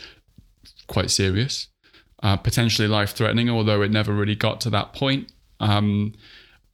[0.86, 1.68] quite serious
[2.22, 5.30] uh, potentially life threatening although it never really got to that point.
[5.60, 6.14] Um,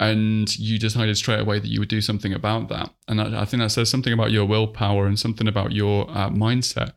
[0.01, 2.91] and you decided straight away that you would do something about that.
[3.07, 6.31] And I, I think that says something about your willpower and something about your uh,
[6.31, 6.95] mindset.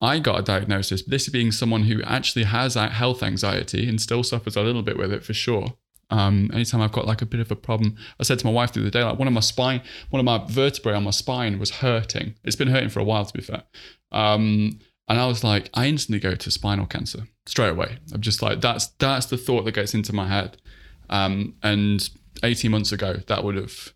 [0.00, 4.56] I got a diagnosis, this being someone who actually has health anxiety and still suffers
[4.56, 5.74] a little bit with it for sure.
[6.08, 8.72] Um, anytime I've got like a bit of a problem, I said to my wife
[8.72, 11.58] the other day, like one of my spine, one of my vertebrae on my spine
[11.58, 12.36] was hurting.
[12.44, 13.64] It's been hurting for a while, to be fair.
[14.12, 14.78] Um,
[15.08, 17.98] and I was like, I instantly go to spinal cancer straight away.
[18.12, 20.58] I'm just like, that's that's the thought that gets into my head.
[21.10, 22.08] Um, and
[22.42, 23.92] 18 months ago, that would have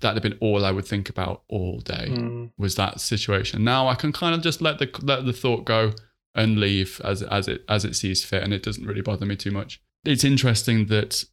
[0.00, 2.52] that'd have been all I would think about all day Mm.
[2.56, 3.62] was that situation.
[3.64, 5.92] Now I can kind of just let the let the thought go
[6.34, 9.36] and leave as as it as it sees fit, and it doesn't really bother me
[9.36, 9.80] too much.
[10.04, 11.24] It's interesting that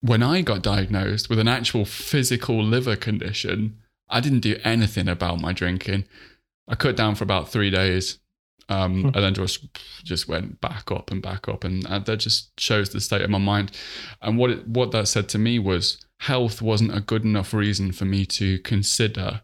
[0.00, 5.40] when I got diagnosed with an actual physical liver condition, I didn't do anything about
[5.40, 6.04] my drinking.
[6.68, 8.18] I cut down for about three days,
[8.68, 9.66] um, and then just
[10.04, 13.30] just went back up and back up, and, and that just shows the state of
[13.30, 13.72] my mind.
[14.20, 17.92] And what it, what that said to me was health wasn't a good enough reason
[17.92, 19.42] for me to consider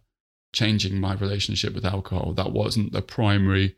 [0.55, 2.33] changing my relationship with alcohol.
[2.33, 3.77] That wasn't the primary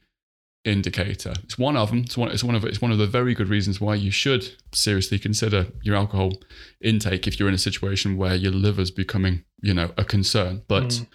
[0.64, 1.32] indicator.
[1.42, 2.00] It's one of them.
[2.00, 2.30] It's one.
[2.30, 2.64] It's one of.
[2.64, 6.32] It's one of the very good reasons why you should seriously consider your alcohol
[6.80, 10.62] intake if you're in a situation where your liver's becoming, you know, a concern.
[10.68, 11.06] But Mm.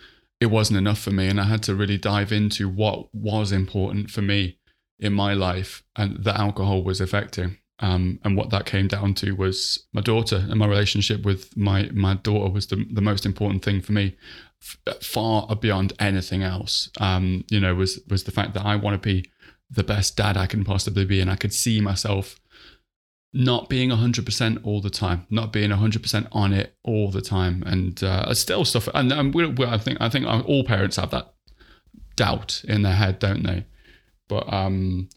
[0.46, 4.12] It wasn't enough for me, and I had to really dive into what was important
[4.12, 4.60] for me
[5.00, 7.58] in my life and that alcohol was affecting.
[7.80, 11.90] Um, and what that came down to was my daughter and my relationship with my
[11.92, 14.16] my daughter was the the most important thing for me,
[14.62, 16.90] f- far beyond anything else.
[17.02, 19.30] Um, you know, was was the fact that I want to be
[19.70, 22.40] the best dad I can possibly be, and I could see myself
[23.38, 27.64] not being 100% all the time, not being 100% on it all the time.
[27.66, 31.12] And uh, still stuff, and, and we, we, I think I think all parents have
[31.12, 31.34] that
[32.16, 33.66] doubt in their head, don't they?
[34.30, 35.10] But um,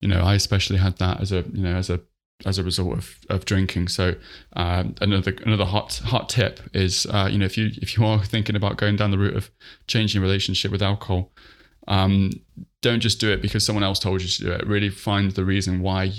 [0.00, 2.00] you know, I especially had that as a you know as a
[2.44, 3.86] as a result of, of drinking.
[3.86, 4.16] So
[4.54, 8.24] um, another another hot hot tip is uh, you know if you if you are
[8.24, 9.52] thinking about going down the route of
[9.86, 11.30] changing your relationship with alcohol,
[11.86, 12.32] um,
[12.80, 14.66] don't just do it because someone else told you to do it.
[14.66, 16.12] Really find the reason why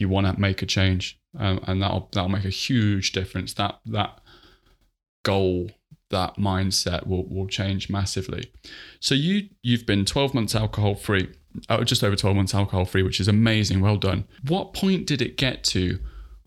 [0.00, 3.54] you want to make a change, um, and that'll that'll make a huge difference.
[3.54, 4.20] That that
[5.22, 5.70] goal,
[6.10, 8.50] that mindset will will change massively.
[9.00, 11.28] So you you've been 12 months alcohol free,
[11.68, 13.80] oh, just over 12 months alcohol free, which is amazing.
[13.80, 14.26] Well done.
[14.46, 15.98] What point did it get to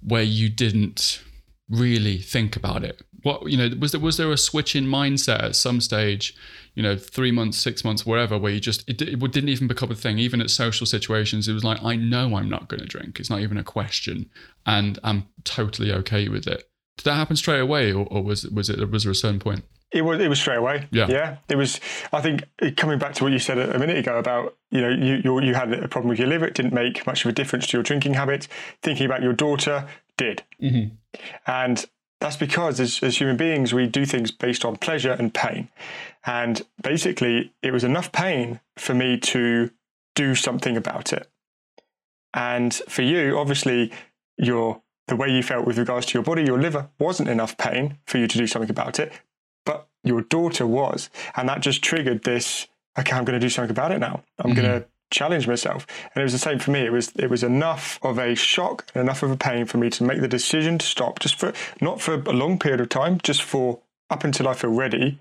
[0.02, 1.22] where you didn't
[1.70, 3.02] really think about it?
[3.24, 6.36] What you know was there was there a switch in mindset at some stage?
[6.76, 9.92] You know, three months, six months, wherever, where you just it, it didn't even become
[9.92, 10.18] a thing.
[10.18, 13.20] Even at social situations, it was like I know I'm not going to drink.
[13.20, 14.30] It's not even a question,
[14.66, 16.70] and I'm totally okay with it.
[16.98, 19.64] Did that happen straight away, or, or was was it was there a certain point?
[19.92, 20.88] It was it was straight away.
[20.92, 21.08] Yeah.
[21.08, 21.38] yeah.
[21.50, 21.80] It was.
[22.12, 22.44] I think
[22.78, 25.42] coming back to what you said a a minute ago about you know you you,
[25.42, 26.46] you had a problem with your liver.
[26.48, 28.48] It didn't make much of a difference to your drinking habit.
[28.82, 30.96] Thinking about your daughter did, Mm-hmm.
[31.46, 31.86] and
[32.24, 35.68] that's because as, as human beings we do things based on pleasure and pain.
[36.26, 39.72] And basically, it was enough pain for me to
[40.16, 41.30] do something about it.
[42.34, 43.92] And for you, obviously,
[44.38, 47.98] your the way you felt with regards to your body, your liver wasn't enough pain
[48.08, 49.12] for you to do something about it,
[49.66, 52.68] but your daughter was, and that just triggered this.
[52.98, 54.24] Okay, I'm going to do something about it now.
[54.40, 54.62] I'm mm-hmm.
[54.62, 56.82] going to challenge myself, and it was the same for me.
[56.82, 59.90] It was it was enough of a shock and enough of a pain for me
[59.92, 63.20] to make the decision to stop, just for not for a long period of time,
[63.24, 65.20] just for up until I feel ready.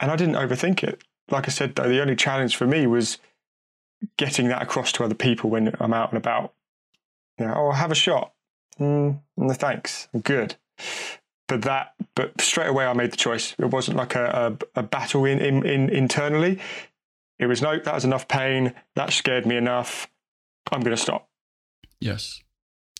[0.00, 1.02] And I didn't overthink it.
[1.30, 3.18] Like I said, though, the only challenge for me was
[4.16, 6.54] getting that across to other people when I'm out and about.
[7.38, 8.32] You know, oh, have a shot.
[8.78, 10.08] Mm, no, thanks.
[10.14, 10.56] I'm good.
[11.48, 13.54] But that, but straight away, I made the choice.
[13.58, 16.60] It wasn't like a, a, a battle in, in, in internally.
[17.38, 18.74] It was no, that was enough pain.
[18.96, 20.08] That scared me enough.
[20.72, 21.28] I'm going to stop
[22.00, 22.42] Yes.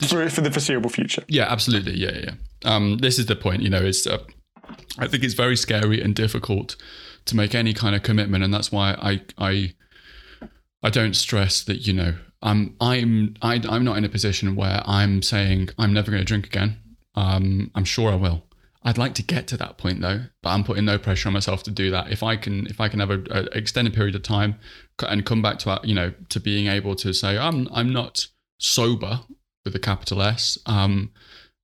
[0.02, 1.24] for, for the foreseeable future.
[1.28, 1.96] Yeah, absolutely.
[1.96, 2.30] Yeah, yeah.
[2.64, 2.74] yeah.
[2.74, 3.62] Um, this is the point.
[3.62, 4.06] You know, it's.
[4.06, 4.18] Uh,
[4.98, 6.76] I think it's very scary and difficult
[7.26, 9.74] to make any kind of commitment, and that's why I I
[10.82, 11.86] I don't stress that.
[11.86, 16.10] You know, I'm I'm I, I'm not in a position where I'm saying I'm never
[16.10, 16.78] going to drink again.
[17.14, 18.44] Um, I'm sure I will.
[18.82, 21.62] I'd like to get to that point though, but I'm putting no pressure on myself
[21.64, 22.12] to do that.
[22.12, 24.56] If I can, if I can have a, a extended period of time
[25.00, 28.26] and come back to, uh, you know, to being able to say I'm I'm not
[28.58, 29.20] sober
[29.64, 31.10] with a capital S, um,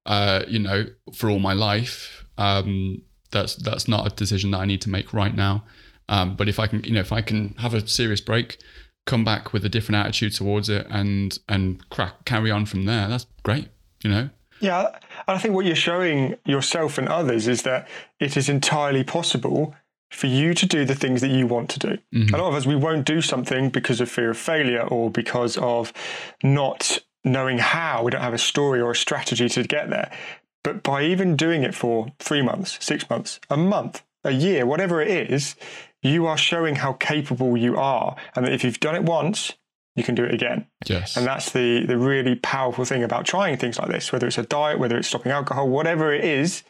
[0.06, 4.64] uh, you know, for all my life, um, that's that's not a decision that I
[4.64, 5.64] need to make right now.
[6.08, 8.58] Um, but if I can, you know, if I can have a serious break,
[9.06, 13.08] come back with a different attitude towards it, and and crack carry on from there,
[13.08, 13.68] that's great.
[14.02, 17.88] You know, Yeah, and I think what you're showing yourself and others is that
[18.20, 19.74] it is entirely possible
[20.10, 21.98] for you to do the things that you want to do.
[22.14, 22.34] Mm-hmm.
[22.34, 25.56] A lot of us, we won't do something because of fear of failure or because
[25.58, 25.92] of
[26.42, 28.04] not knowing how.
[28.04, 30.10] We don't have a story or a strategy to get there.
[30.62, 35.02] But by even doing it for three months, six months, a month, a year, whatever
[35.02, 35.56] it is,
[36.00, 38.16] you are showing how capable you are.
[38.34, 39.52] And that if you've done it once,
[39.94, 40.66] you can do it again.
[40.86, 44.38] yes, And that's the, the really powerful thing about trying things like this, whether it's
[44.38, 46.64] a diet, whether it's stopping alcohol, whatever it is,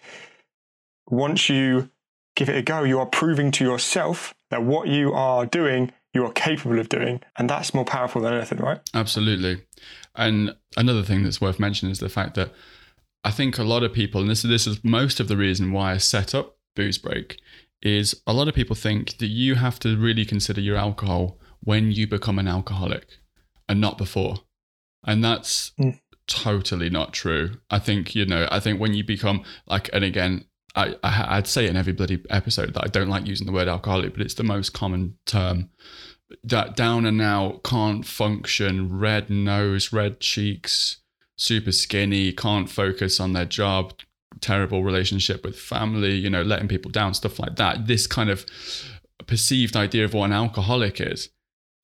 [1.08, 1.90] once you
[2.36, 6.24] give it a go, you are proving to yourself that what you are doing, you
[6.24, 7.22] are capable of doing.
[7.38, 8.80] And that's more powerful than anything, right?
[8.92, 9.62] Absolutely.
[10.14, 12.52] And another thing that's worth mentioning is the fact that
[13.24, 15.92] I think a lot of people, and this, this is most of the reason why
[15.92, 17.40] I set up Booze Break,
[17.80, 21.90] is a lot of people think that you have to really consider your alcohol when
[21.90, 23.18] you become an alcoholic
[23.68, 24.36] and not before.
[25.06, 25.98] And that's mm.
[26.26, 27.52] totally not true.
[27.70, 30.44] I think, you know, I think when you become like, and again,
[30.76, 33.68] I, I, would say in every bloody episode that I don't like using the word
[33.68, 35.70] alcoholic, but it's the most common term.
[36.42, 40.98] That down and out, can't function, red nose, red cheeks,
[41.36, 43.92] super skinny, can't focus on their job,
[44.40, 47.86] terrible relationship with family, you know, letting people down, stuff like that.
[47.86, 48.44] This kind of
[49.26, 51.28] perceived idea of what an alcoholic is.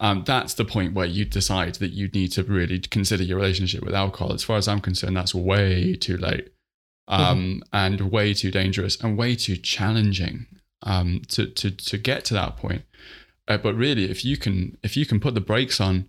[0.00, 3.84] Um, that's the point where you decide that you need to really consider your relationship
[3.84, 4.32] with alcohol.
[4.32, 6.48] As far as I'm concerned, that's way too late
[7.06, 7.58] um, mm-hmm.
[7.74, 10.46] and way too dangerous and way too challenging
[10.82, 12.82] um, to, to, to get to that point.
[13.46, 16.08] Uh, but really, if you can if you can put the brakes on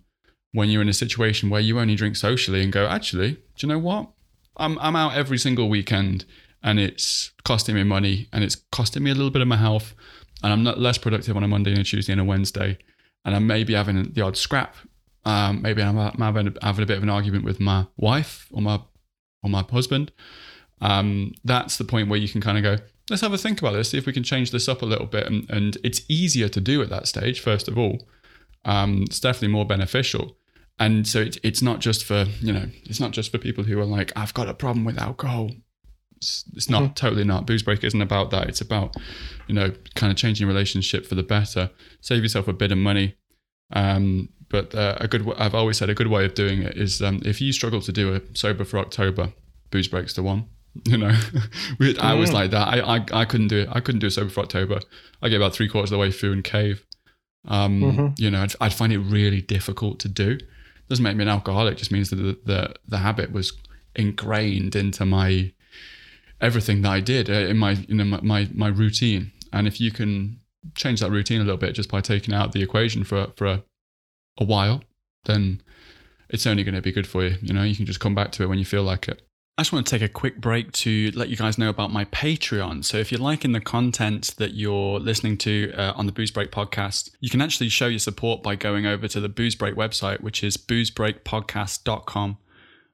[0.52, 3.68] when you're in a situation where you only drink socially and go, actually, do you
[3.68, 4.08] know what?
[4.56, 6.24] I'm I'm out every single weekend
[6.62, 9.94] and it's costing me money and it's costing me a little bit of my health
[10.42, 12.78] and I'm not less productive on a Monday and a Tuesday and a Wednesday
[13.24, 14.76] and I'm maybe having the odd scrap.
[15.24, 18.60] Um, maybe I'm, I'm having, having a bit of an argument with my wife or
[18.60, 18.80] my
[19.42, 20.12] or my husband.
[20.80, 23.72] Um, that's the point where you can kind of go, let's have a think about
[23.72, 25.26] this, see if we can change this up a little bit.
[25.26, 28.08] And, and it's easier to do at that stage, first of all.
[28.64, 30.36] Um, it's definitely more beneficial
[30.78, 33.78] and so it, it's not just for you know it's not just for people who
[33.78, 35.50] are like i've got a problem with alcohol
[36.22, 36.92] it's, it's not mm-hmm.
[36.94, 38.94] totally not booze break isn't about that it's about
[39.46, 41.70] you know kind of changing relationship for the better
[42.00, 43.16] save yourself a bit of money
[43.72, 47.02] um, but uh, a good i've always said a good way of doing it is
[47.02, 49.32] um, if you struggle to do a sober for october
[49.70, 50.46] booze breaks the one
[50.86, 51.14] you know
[52.00, 52.34] i was mm.
[52.34, 54.80] like that I, I i couldn't do it i couldn't do a sober for october
[55.20, 56.86] i get about three quarters of the way through and cave
[57.46, 58.06] um, mm-hmm.
[58.16, 60.38] you know I'd, I'd, find it really difficult to do
[60.92, 61.78] doesn't make me an alcoholic.
[61.78, 63.52] Just means that the, the, the habit was
[63.96, 65.52] ingrained into my
[66.42, 69.32] everything that I did uh, in my you know my, my, my routine.
[69.52, 70.40] And if you can
[70.74, 73.62] change that routine a little bit just by taking out the equation for for a,
[74.38, 74.82] a while,
[75.24, 75.62] then
[76.28, 77.36] it's only going to be good for you.
[77.40, 79.22] You know, you can just come back to it when you feel like it.
[79.58, 82.06] I just want to take a quick break to let you guys know about my
[82.06, 82.84] Patreon.
[82.86, 86.50] So, if you're liking the content that you're listening to uh, on the Booze Break
[86.50, 90.22] podcast, you can actually show your support by going over to the Booze Break website,
[90.22, 92.38] which is boozebreakpodcast.com.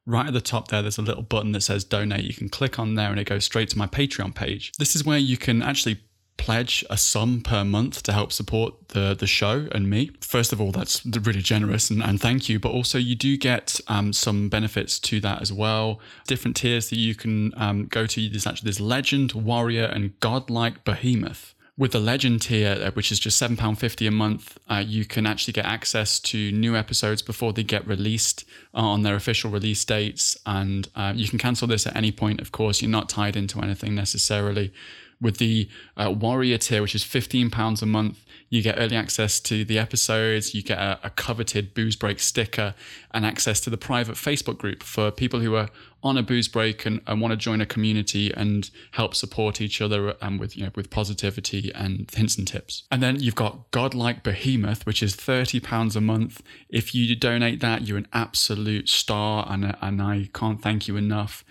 [0.08, 2.24] Right at the top there, there's a little button that says donate.
[2.24, 4.72] You can click on there and it goes straight to my Patreon page.
[4.78, 6.00] This is where you can actually
[6.38, 10.10] pledge a sum per month to help support the the show and me.
[10.22, 12.58] First of all, that's really generous and, and thank you.
[12.58, 16.00] But also, you do get um, some benefits to that as well.
[16.26, 18.28] Different tiers that you can um, go to.
[18.30, 21.54] There's actually this legend, warrior, and godlike behemoth.
[21.78, 25.52] With the legend tier, uh, which is just £7.50 a month, uh, you can actually
[25.52, 30.36] get access to new episodes before they get released uh, on their official release dates.
[30.44, 32.82] And uh, you can cancel this at any point, of course.
[32.82, 34.72] You're not tied into anything necessarily.
[35.20, 39.64] With the uh, Warrior tier, which is £15 a month, you get early access to
[39.64, 42.74] the episodes, you get a, a, coveted Booze Break sticker,
[43.12, 45.68] and access to the private Facebook group for people who are
[46.02, 49.80] on a booze break and, and want to join a community and help support each
[49.80, 52.84] other and um, with you know with positivity and hints and tips.
[52.90, 56.42] And then you've got Godlike Behemoth, which is £30 a month.
[56.68, 61.44] If you donate that, you're an absolute star, and, and I can't thank you enough.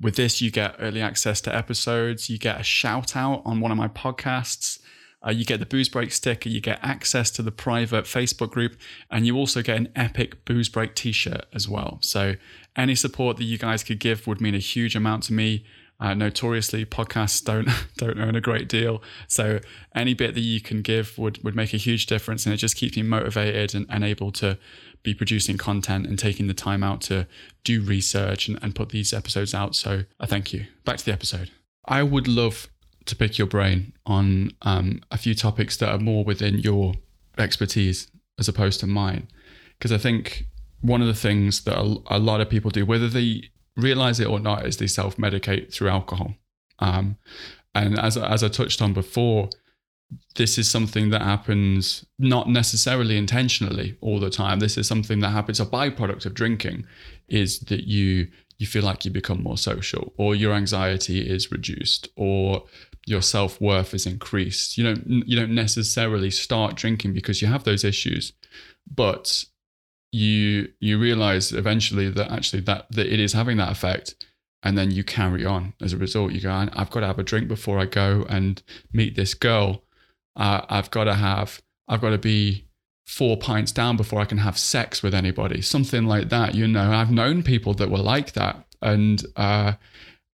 [0.00, 3.70] With this, you get early access to episodes, you get a shout out on one
[3.70, 4.80] of my podcasts.
[5.26, 8.76] Uh, you get the booze break sticker, you get access to the private Facebook group,
[9.10, 11.98] and you also get an epic booze break t shirt as well.
[12.02, 12.34] So,
[12.76, 15.64] any support that you guys could give would mean a huge amount to me.
[16.00, 19.60] Uh, notoriously, podcasts don't don't earn a great deal, so
[19.94, 22.76] any bit that you can give would would make a huge difference, and it just
[22.76, 24.58] keeps me motivated and, and able to
[25.04, 27.26] be producing content and taking the time out to
[27.62, 29.76] do research and, and put these episodes out.
[29.76, 30.66] So I thank you.
[30.84, 31.50] Back to the episode.
[31.84, 32.68] I would love
[33.04, 36.94] to pick your brain on um, a few topics that are more within your
[37.38, 38.08] expertise
[38.38, 39.28] as opposed to mine.
[39.78, 40.46] Because I think
[40.84, 44.28] one of the things that a, a, lot of people do, whether they realize it
[44.28, 46.34] or not, is they self medicate through alcohol.
[46.78, 47.16] Um,
[47.74, 49.48] and as, as I touched on before,
[50.36, 54.60] this is something that happens not necessarily intentionally all the time.
[54.60, 56.86] This is something that happens a byproduct of drinking
[57.28, 58.28] is that you
[58.58, 62.64] you feel like you become more social or your anxiety is reduced or
[63.06, 64.76] your self-worth is increased.
[64.76, 68.34] You don't you don't necessarily start drinking because you have those issues,
[68.94, 69.46] but
[70.14, 74.14] you you realize eventually that actually that that it is having that effect
[74.62, 77.22] and then you carry on as a result you go i've got to have a
[77.22, 78.62] drink before i go and
[78.92, 79.84] meet this girl
[80.36, 82.66] uh, I've got to have, I've got to be
[83.06, 86.54] four pints down before I can have sex with anybody, something like that.
[86.54, 89.74] You know, I've known people that were like that, and uh,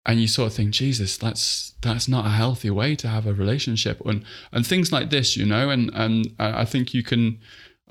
[0.06, 3.34] and you sort of think, Jesus, that's that's not a healthy way to have a
[3.34, 7.40] relationship, and and things like this, you know, and and I think you can.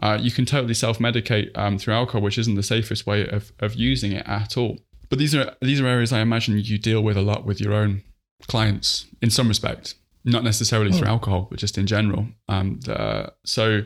[0.00, 3.74] Uh, you can totally self-medicate um, through alcohol, which isn't the safest way of, of
[3.74, 4.78] using it at all.
[5.08, 7.72] But these are these are areas I imagine you deal with a lot with your
[7.72, 8.02] own
[8.46, 9.94] clients in some respect,
[10.24, 12.26] not necessarily through alcohol, but just in general.
[12.48, 13.82] Um, the, so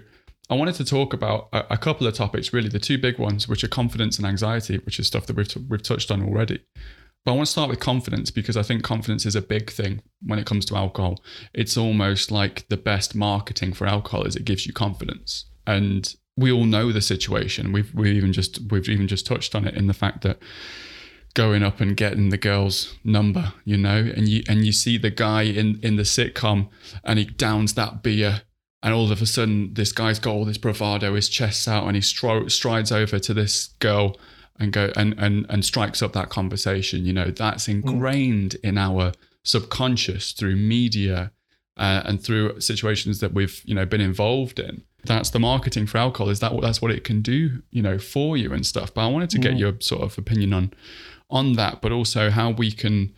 [0.50, 3.48] I wanted to talk about a, a, couple of topics, really the two big ones,
[3.48, 6.60] which are confidence and anxiety, which is stuff that we've t- we've touched on already.
[7.24, 10.02] But I want to start with confidence because I think confidence is a big thing
[10.22, 11.22] when it comes to alcohol.
[11.54, 15.44] It's almost like the best marketing for alcohol is it gives you confidence.
[15.66, 17.72] And we all know the situation.
[17.72, 20.38] We've we even just we've even just touched on it in the fact that
[21.34, 25.10] going up and getting the girl's number, you know, and you and you see the
[25.10, 26.68] guy in in the sitcom
[27.04, 28.42] and he downs that beer
[28.82, 31.96] and all of a sudden this guy's got all this bravado, his chest's out and
[31.96, 34.16] he stri- strides over to this girl
[34.58, 37.74] and go and and and strikes up that conversation you know that's mm.
[37.74, 39.12] ingrained in our
[39.44, 41.32] subconscious through media
[41.76, 45.98] uh, and through situations that we've you know been involved in that's the marketing for
[45.98, 49.02] alcohol is that that's what it can do you know for you and stuff but
[49.02, 49.58] i wanted to get mm.
[49.58, 50.72] your sort of opinion on
[51.30, 53.12] on that but also how we can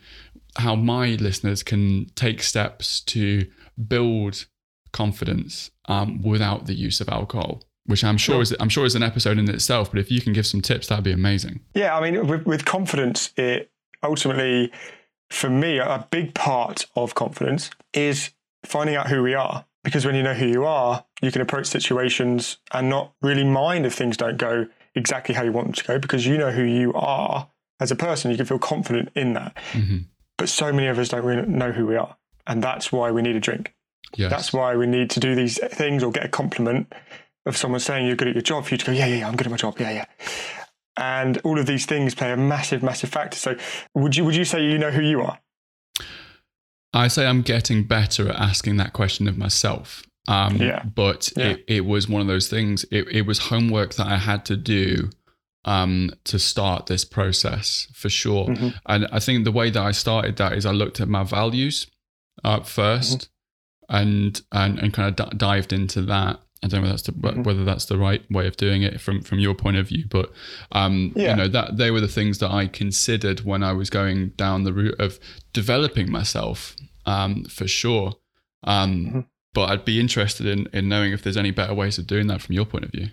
[0.57, 3.45] how my listeners can take steps to
[3.87, 4.45] build
[4.93, 9.03] confidence um, without the use of alcohol which I'm sure is I'm sure is an
[9.03, 9.91] episode in itself.
[9.91, 11.61] But if you can give some tips, that'd be amazing.
[11.73, 13.71] Yeah, I mean, with, with confidence, it
[14.03, 14.71] ultimately,
[15.29, 18.31] for me, a big part of confidence is
[18.63, 19.65] finding out who we are.
[19.85, 23.85] Because when you know who you are, you can approach situations and not really mind
[23.85, 24.65] if things don't go
[24.95, 27.47] exactly how you want them to go because you know who you are
[27.79, 28.31] as a person.
[28.31, 29.55] You can feel confident in that.
[29.73, 29.97] Mm-hmm.
[30.37, 32.17] But so many of us don't really know who we are.
[32.47, 33.75] And that's why we need a drink.
[34.15, 34.31] Yes.
[34.31, 36.91] That's why we need to do these things or get a compliment
[37.45, 39.27] of someone saying you're good at your job for you to go, yeah, yeah, yeah,
[39.27, 39.79] I'm good at my job.
[39.79, 40.05] Yeah, yeah.
[40.97, 43.37] And all of these things play a massive, massive factor.
[43.37, 43.55] So
[43.93, 45.39] would you would you say you know who you are?
[46.95, 50.03] I say I'm getting better at asking that question of myself.
[50.27, 50.83] Um, yeah.
[50.83, 51.49] But yeah.
[51.49, 52.85] It, it was one of those things.
[52.91, 55.09] It, it was homework that I had to do
[55.65, 58.47] um, to start this process for sure.
[58.47, 58.69] Mm-hmm.
[58.85, 61.87] And I think the way that I started that is I looked at my values
[62.43, 63.27] up 1st
[63.89, 63.95] mm-hmm.
[63.95, 66.39] and, and and kind of d- dived into that.
[66.63, 67.43] I don't know whether that's the, mm-hmm.
[67.43, 70.31] whether that's the right way of doing it from from your point of view, but
[70.71, 71.31] um, yeah.
[71.31, 74.63] you know that they were the things that I considered when I was going down
[74.63, 75.19] the route of
[75.53, 76.75] developing myself
[77.05, 78.15] um, for sure.
[78.63, 79.19] Um, mm-hmm.
[79.53, 82.41] But I'd be interested in in knowing if there's any better ways of doing that
[82.41, 83.09] from your point of view.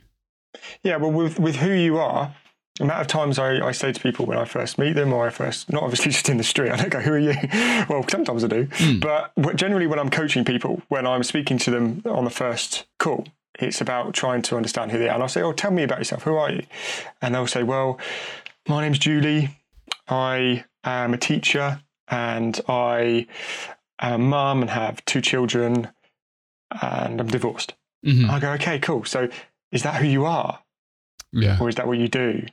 [0.83, 2.35] Yeah, well, with with who you are,
[2.77, 5.27] the amount of times I, I say to people when I first meet them, or
[5.27, 7.35] I first, not obviously just in the street, I don't go, who are you?
[7.89, 8.67] well, sometimes I do.
[8.67, 9.01] Mm.
[9.01, 13.27] But generally, when I'm coaching people, when I'm speaking to them on the first call,
[13.59, 15.15] it's about trying to understand who they are.
[15.15, 16.23] And I'll say, Oh, tell me about yourself.
[16.23, 16.65] Who are you?
[17.21, 17.99] And they'll say, Well,
[18.67, 19.51] my name's Julie.
[20.09, 23.27] I am a teacher and I
[24.03, 25.89] a mum and have two children
[26.83, 27.75] and I'm divorced.
[28.05, 28.31] Mm-hmm.
[28.31, 29.05] I go, Okay, cool.
[29.05, 29.29] So
[29.71, 30.59] is that who you are?
[31.33, 31.59] Yeah.
[31.61, 32.45] Or is that what you do?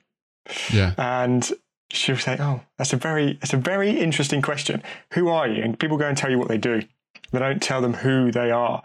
[0.71, 0.93] Yeah.
[0.97, 1.49] And
[1.91, 4.83] she'll say, Oh, that's a very that's a very interesting question.
[5.13, 5.63] Who are you?
[5.63, 6.83] And people go and tell you what they do.
[7.31, 8.83] They don't tell them who they are.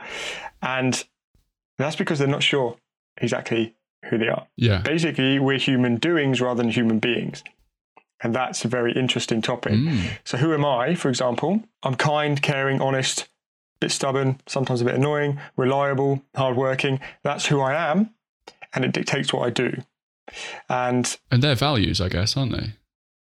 [0.63, 1.05] And
[1.79, 2.77] that's because they're not sure
[3.19, 3.75] exactly
[4.07, 4.47] who they are.
[4.57, 4.81] Yeah.
[4.83, 7.43] Basically, we're human doings rather than human beings.
[8.25, 9.75] And that's a very interesting topic.
[9.75, 10.19] Mm.
[10.25, 11.63] So, who am I, for example?
[11.83, 13.27] I'm kind, caring, honest, a
[13.81, 17.01] bit stubborn, sometimes a bit annoying, reliable, hardworking.
[17.23, 18.15] That's who I am.
[18.73, 19.77] And it dictates what I do.
[20.71, 22.73] And and their values, I guess, aren't they?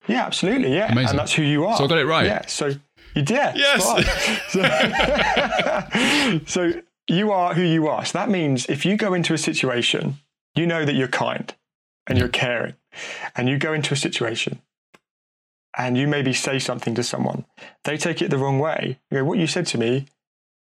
[0.08, 0.74] Yeah, absolutely.
[0.74, 0.90] Yeah.
[0.90, 1.10] Amazing.
[1.12, 1.76] And that's who you are.
[1.78, 2.26] So I got it right.
[2.26, 2.46] Yeah.
[2.46, 2.68] So
[3.14, 3.58] you did.
[3.58, 3.84] Yes.
[6.46, 8.06] so, so you are who you are.
[8.06, 10.16] So that means if you go into a situation,
[10.56, 11.54] you know that you're kind
[12.08, 12.76] and you're caring,
[13.36, 14.62] and you go into a situation
[15.78, 17.46] and you maybe say something to someone,
[17.84, 19.00] they take it the wrong way.
[19.10, 20.08] You go, What you said to me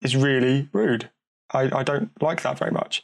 [0.01, 1.09] is really rude.
[1.51, 3.03] I, I don't like that very much.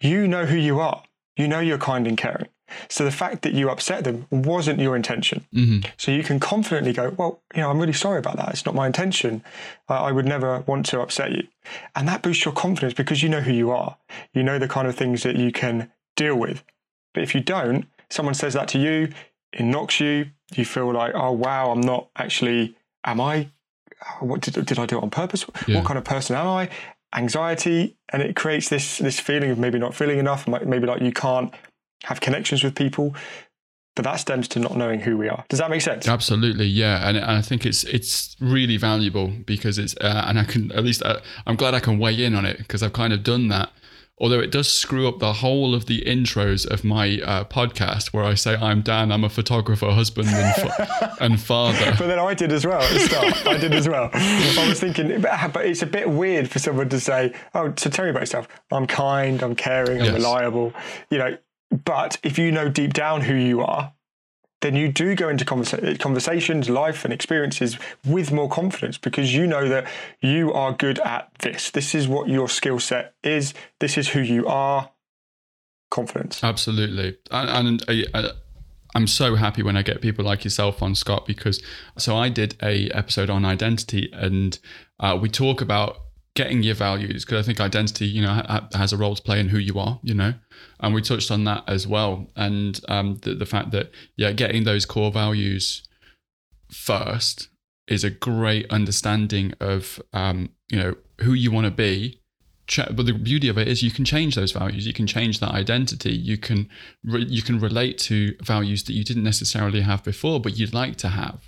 [0.00, 1.02] You know who you are.
[1.36, 2.48] You know you're kind and caring.
[2.88, 5.46] So the fact that you upset them wasn't your intention.
[5.54, 5.90] Mm-hmm.
[5.96, 8.50] So you can confidently go, well, you know, I'm really sorry about that.
[8.50, 9.42] It's not my intention.
[9.88, 11.46] I, I would never want to upset you.
[11.96, 13.96] And that boosts your confidence because you know who you are.
[14.32, 16.62] You know the kind of things that you can deal with.
[17.12, 19.12] But if you don't, someone says that to you,
[19.52, 20.26] it knocks you.
[20.54, 22.74] You feel like, oh, wow, I'm not actually,
[23.04, 23.50] am I,
[24.20, 25.44] what did, did I do it on purpose?
[25.68, 25.76] Yeah.
[25.76, 26.68] What kind of person am I?
[27.14, 27.96] Anxiety.
[28.12, 31.54] And it creates this, this feeling of maybe not feeling enough, maybe like you can't
[32.04, 33.14] have connections with people.
[33.96, 35.44] But that stems to not knowing who we are.
[35.48, 36.06] Does that make sense?
[36.06, 40.44] Absolutely, yeah, and, and I think it's it's really valuable because it's uh, and I
[40.44, 43.12] can at least uh, I'm glad I can weigh in on it because I've kind
[43.12, 43.70] of done that
[44.20, 48.22] although it does screw up the whole of the intros of my uh, podcast where
[48.24, 51.94] I say I'm Dan, I'm a photographer, husband, and, fa- and father.
[51.98, 53.46] But then I did as well at the start.
[53.46, 54.10] I did as well.
[54.12, 58.04] I was thinking, but it's a bit weird for someone to say, "Oh, so tell
[58.04, 58.46] me about yourself.
[58.70, 60.14] I'm kind, I'm caring, I'm Yes.
[60.14, 60.72] reliable."
[61.10, 61.38] You know,
[61.84, 63.92] but if you know deep down who you are,
[64.60, 69.46] then you do go into conversa- conversations, life, and experiences with more confidence because you
[69.46, 69.86] know that
[70.20, 71.70] you are good at this.
[71.70, 73.54] This is what your skill set is.
[73.78, 74.90] This is who you are.
[75.90, 76.44] Confidence.
[76.44, 78.30] Absolutely, and, and I, I,
[78.94, 81.62] I'm so happy when I get people like yourself on Scott because
[81.98, 84.58] so I did a episode on identity and
[85.00, 85.96] uh, we talk about
[86.34, 89.40] getting your values because I think identity, you know, ha- has a role to play
[89.40, 90.34] in who you are, you know,
[90.80, 94.64] and we touched on that as well, and um, the, the fact that yeah, getting
[94.64, 95.86] those core values
[96.70, 97.48] first
[97.88, 102.20] is a great understanding of um, you know who you want to be
[102.92, 104.86] but the beauty of it is you can change those values.
[104.86, 106.12] You can change that identity.
[106.12, 106.68] You can
[107.04, 110.96] re- you can relate to values that you didn't necessarily have before but you'd like
[110.96, 111.40] to have.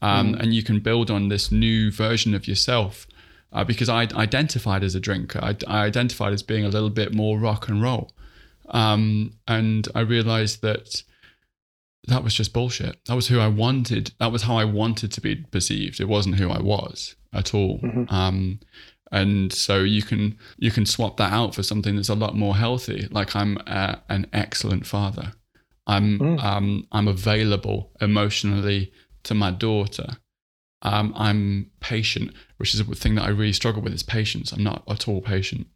[0.00, 3.06] Um, and you can build on this new version of yourself
[3.52, 5.40] uh, because I identified as a drinker.
[5.42, 8.12] I, I identified as being a little bit more rock and roll
[8.70, 11.02] um, and I realized that
[12.06, 12.98] that was just bullshit.
[13.06, 14.12] That was who I wanted.
[14.18, 16.00] That was how I wanted to be perceived.
[16.00, 17.80] It wasn't who I was at all.
[18.08, 18.60] Um,
[19.10, 22.56] and so you can you can swap that out for something that's a lot more
[22.56, 23.08] healthy.
[23.10, 25.32] Like I'm uh, an excellent father.
[25.86, 28.92] I'm um, I'm available emotionally
[29.24, 30.18] to my daughter.
[30.82, 33.94] Um, I'm patient, which is a thing that I really struggle with.
[33.94, 34.52] Is patience.
[34.52, 35.66] I'm not at all patient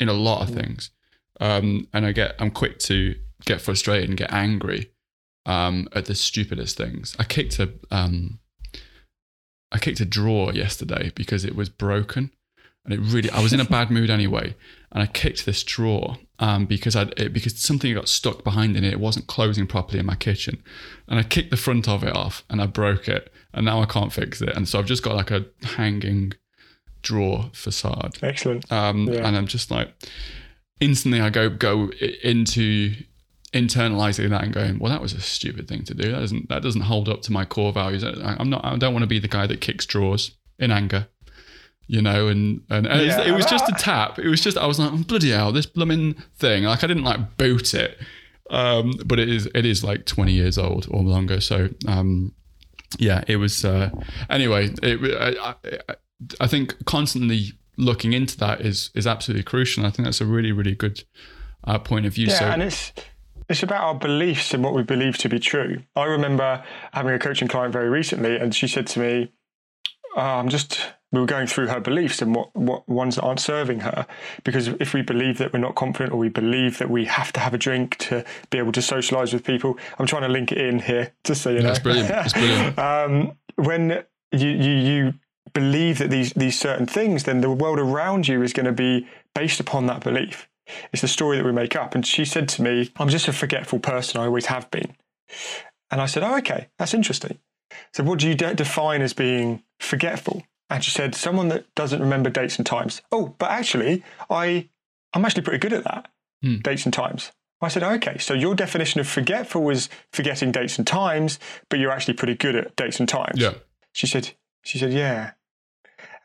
[0.00, 0.90] in a lot of things,
[1.40, 3.14] um, and I get I'm quick to
[3.44, 4.90] get frustrated and get angry
[5.46, 7.16] um, at the stupidest things.
[7.18, 8.38] I kicked a um,
[9.72, 12.30] I kicked a drawer yesterday because it was broken,
[12.84, 14.54] and it really I was in a bad mood anyway,
[14.92, 18.84] and I kicked this drawer um, because I it, because something got stuck behind in
[18.84, 18.92] it.
[18.92, 20.62] It wasn't closing properly in my kitchen,
[21.08, 23.86] and I kicked the front of it off, and I broke it, and now I
[23.86, 26.32] can't fix it, and so I've just got like a hanging
[27.02, 28.70] drawer facade Excellent.
[28.70, 29.26] um, Yeah.
[29.26, 29.94] and I'm just like
[30.80, 31.90] instantly I go go
[32.22, 32.94] into
[33.52, 36.12] internalizing that and going, well, that was a stupid thing to do.
[36.12, 38.04] That doesn't that doesn't hold up to my core values.
[38.04, 38.64] I, I'm not.
[38.64, 41.08] I don't want to be the guy that kicks drawers in anger.
[41.86, 44.18] You know, and and, and Yeah, it was just a tap.
[44.18, 46.64] It was just I was like, "Oh, bloody hell, this blooming thing.
[46.64, 47.98] Like I didn't like boot it,
[48.48, 51.40] um, but it is it is like 20 years old or longer.
[51.40, 52.32] So um,
[52.98, 53.64] yeah, it was.
[53.64, 53.90] Uh,
[54.28, 55.00] anyway, it,
[55.40, 55.54] I,
[55.88, 55.94] I,
[56.40, 59.82] I think constantly looking into that is is absolutely crucial.
[59.82, 61.02] And I think that's a really really good
[61.64, 62.28] uh, point of view.
[62.28, 62.92] Yeah, so and it's
[63.48, 65.82] it's about our beliefs and what we believe to be true.
[65.96, 66.62] I remember
[66.92, 69.32] having a coaching client very recently, and she said to me,
[70.16, 70.80] oh, "I'm just."
[71.12, 74.06] We were going through her beliefs and what, what ones that aren't serving her.
[74.44, 77.40] Because if we believe that we're not confident or we believe that we have to
[77.40, 80.58] have a drink to be able to socialize with people, I'm trying to link it
[80.58, 81.62] in here, just so you know.
[81.64, 82.06] that's brilliant.
[82.10, 82.78] That's brilliant.
[82.78, 85.14] um, when you, you you
[85.52, 89.06] believe that these these certain things, then the world around you is going to be
[89.34, 90.48] based upon that belief.
[90.92, 91.94] It's the story that we make up.
[91.94, 94.20] And she said to me, "I'm just a forgetful person.
[94.20, 94.96] I always have been."
[95.90, 97.38] And I said, "Oh, okay, that's interesting."
[97.92, 100.42] So, what do you de- define as being forgetful?
[100.68, 104.68] And she said, "Someone that doesn't remember dates and times." Oh, but actually, I
[105.12, 106.08] I'm actually pretty good at that.
[106.42, 106.56] Hmm.
[106.58, 107.32] Dates and times.
[107.62, 111.38] I said, okay, so your definition of forgetful was forgetting dates and times,
[111.68, 113.38] but you're actually pretty good at dates and times.
[113.38, 113.54] Yeah.
[113.92, 114.30] She said,
[114.62, 115.32] she said, yeah.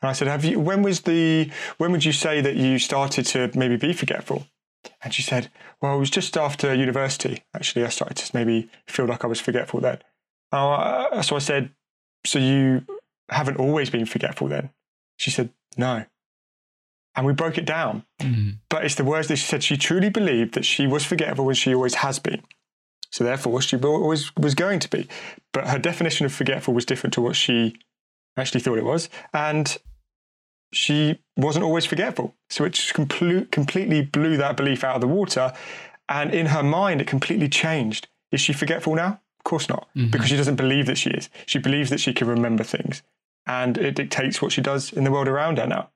[0.06, 1.50] And I said, have you, when was the,
[1.80, 4.46] when would you say that you started to maybe be forgetful?
[5.02, 5.50] And she said,
[5.82, 7.44] well, it was just after university.
[7.56, 9.98] Actually, I started to maybe feel like I was forgetful then.
[10.52, 11.72] Uh, so I said,
[12.24, 12.86] so you
[13.30, 14.70] haven't always been forgetful then?
[15.18, 16.06] She said, no.
[17.16, 18.06] And we broke it down.
[18.22, 18.60] Mm.
[18.70, 19.64] But it's the words that she said.
[19.64, 22.44] She truly believed that she was forgetful when she always has been.
[23.10, 25.08] So therefore, she always was going to be.
[25.52, 27.76] But her definition of forgetful was different to what she
[28.38, 29.10] actually thought it was.
[29.34, 29.76] And
[30.72, 32.36] she wasn't always forgetful.
[32.50, 35.54] So it just complete, completely blew that belief out of the water.
[36.10, 38.08] And in her mind, it completely changed.
[38.32, 39.22] Is she forgetful now?
[39.40, 40.10] Of course not, mm-hmm.
[40.10, 41.30] because she doesn't believe that she is.
[41.46, 43.04] She believes that she can remember things.
[43.48, 45.92] And it dictates what she does in the world around her now.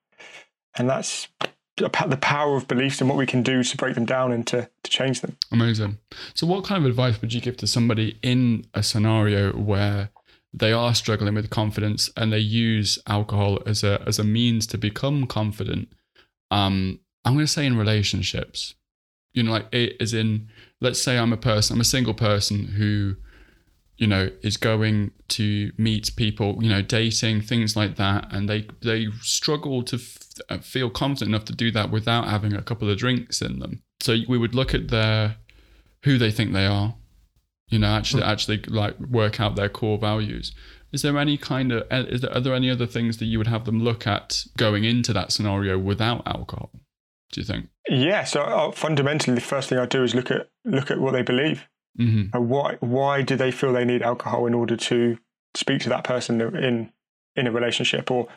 [0.78, 4.06] And that's the the power of beliefs and what we can do to break them
[4.06, 5.38] down and to, to change them.
[5.52, 5.98] Amazing.
[6.34, 10.10] So, what kind of advice would you give to somebody in a scenario where
[10.54, 14.78] they are struggling with confidence and they use alcohol as a as a means to
[14.78, 15.90] become confident?
[16.52, 18.76] Um, I'm going to say in relationships,
[19.34, 20.50] you know, like it is in.
[20.82, 23.16] Let's say I'm a person, I'm a single person who
[24.00, 28.66] you know, is going to meet people, you know, dating things like that, and they
[28.82, 30.18] they struggle to f-
[30.50, 33.84] uh, feel confident enough to do that without having a couple of drinks in them.
[34.00, 35.36] So we would look at their
[36.06, 36.96] who they think they are,
[37.70, 40.54] you know, actually actually like work out their core values.
[40.92, 43.38] Is there any kind of uh, is there, are there any other things that you
[43.38, 46.72] would have them look at going into that scenario without alcohol?
[47.32, 47.70] Do you think?
[47.88, 48.24] Yeah.
[48.24, 51.22] So uh, fundamentally, the first thing I do is look at look at what they
[51.22, 51.68] believe.
[52.00, 52.36] Mm-hmm.
[52.36, 55.18] And why why do they feel they need alcohol in order to
[55.56, 56.92] speak to that person in
[57.36, 58.28] in a relationship or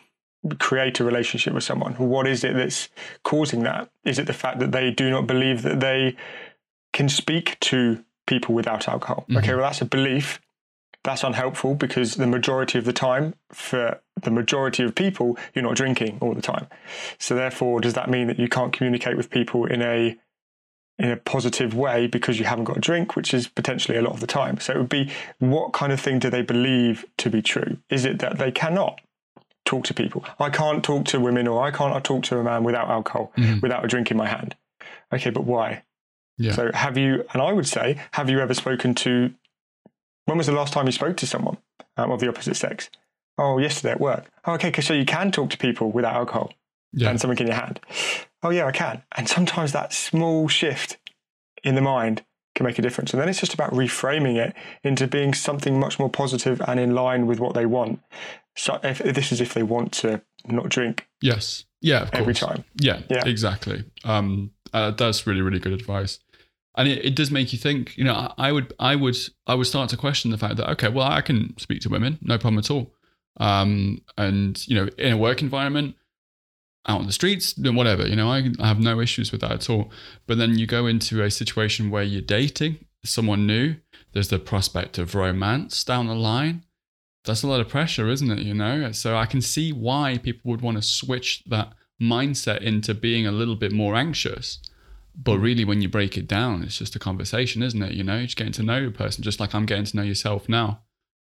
[0.59, 1.95] create a relationship with someone?
[1.95, 2.91] What is it that's
[3.25, 3.91] causing that?
[4.05, 6.17] Is it the fact that they do not believe that they
[6.93, 9.25] can speak to people without alcohol?
[9.29, 9.39] Mhm.
[9.39, 10.41] Okay, well that's a belief.
[11.05, 15.75] That's unhelpful because the majority of the time, for the majority of people, you're not
[15.75, 16.69] drinking all the time.
[17.19, 20.17] So therefore, does that mean that you can't communicate with people in a
[20.99, 24.13] in a positive way because you haven't got a drink, which is potentially a lot
[24.13, 24.61] of the time.
[24.61, 27.79] So it would be what kind of thing do they believe to be true?
[27.91, 29.01] Is it that they cannot
[29.65, 30.25] talk to people?
[30.39, 33.63] I can't talk to women or I can't talk to a man without alcohol, Mhm.
[33.63, 34.55] without a drink in my hand.
[35.13, 35.83] Okay, but why?
[36.43, 36.53] Yeah.
[36.53, 39.33] So have you, and I would say, have you ever spoken to,
[40.25, 41.57] when was the last time you spoke to someone
[41.97, 42.91] um, of the opposite sex?
[43.39, 44.31] Oh, yesterday at work.
[44.45, 46.53] Oh, okay, so you can talk to people without alcohol
[46.93, 47.11] yeah.
[47.11, 47.81] and something in your hand.
[48.43, 49.03] Oh, yeah, I can.
[49.17, 50.99] And sometimes that small shift
[51.63, 52.25] in the mind
[52.55, 53.13] can make a difference.
[53.13, 56.95] And then it's just about reframing it into being something much more positive and in
[56.95, 58.01] line with what they want.
[58.57, 61.65] So if, this is if they want to not drink Yes.
[61.81, 62.03] Yeah.
[62.03, 62.21] Of course.
[62.21, 62.65] every time.
[62.81, 63.27] Yeah, Yeah.
[63.27, 63.85] exactly.
[64.05, 66.19] Um, uh, that's really, really good advice,
[66.77, 67.97] and it, it does make you think.
[67.97, 69.17] You know, I, I would, I would,
[69.47, 72.19] I would start to question the fact that okay, well, I can speak to women,
[72.23, 72.93] no problem at all.
[73.39, 75.97] Um, and you know, in a work environment,
[76.87, 78.07] out on the streets, whatever.
[78.07, 79.91] You know, I, I have no issues with that at all.
[80.27, 83.77] But then you go into a situation where you're dating someone new.
[84.13, 86.65] There's the prospect of romance down the line.
[87.25, 88.41] That's a lot of pressure, isn't it?
[88.41, 92.95] You know, so I can see why people would want to switch that mindset into
[92.95, 94.59] being a little bit more anxious.
[95.15, 97.93] But really, when you break it down, it's just a conversation, isn't it?
[97.93, 100.49] You know, just getting to know the person, just like I'm getting to know yourself
[100.49, 100.81] now.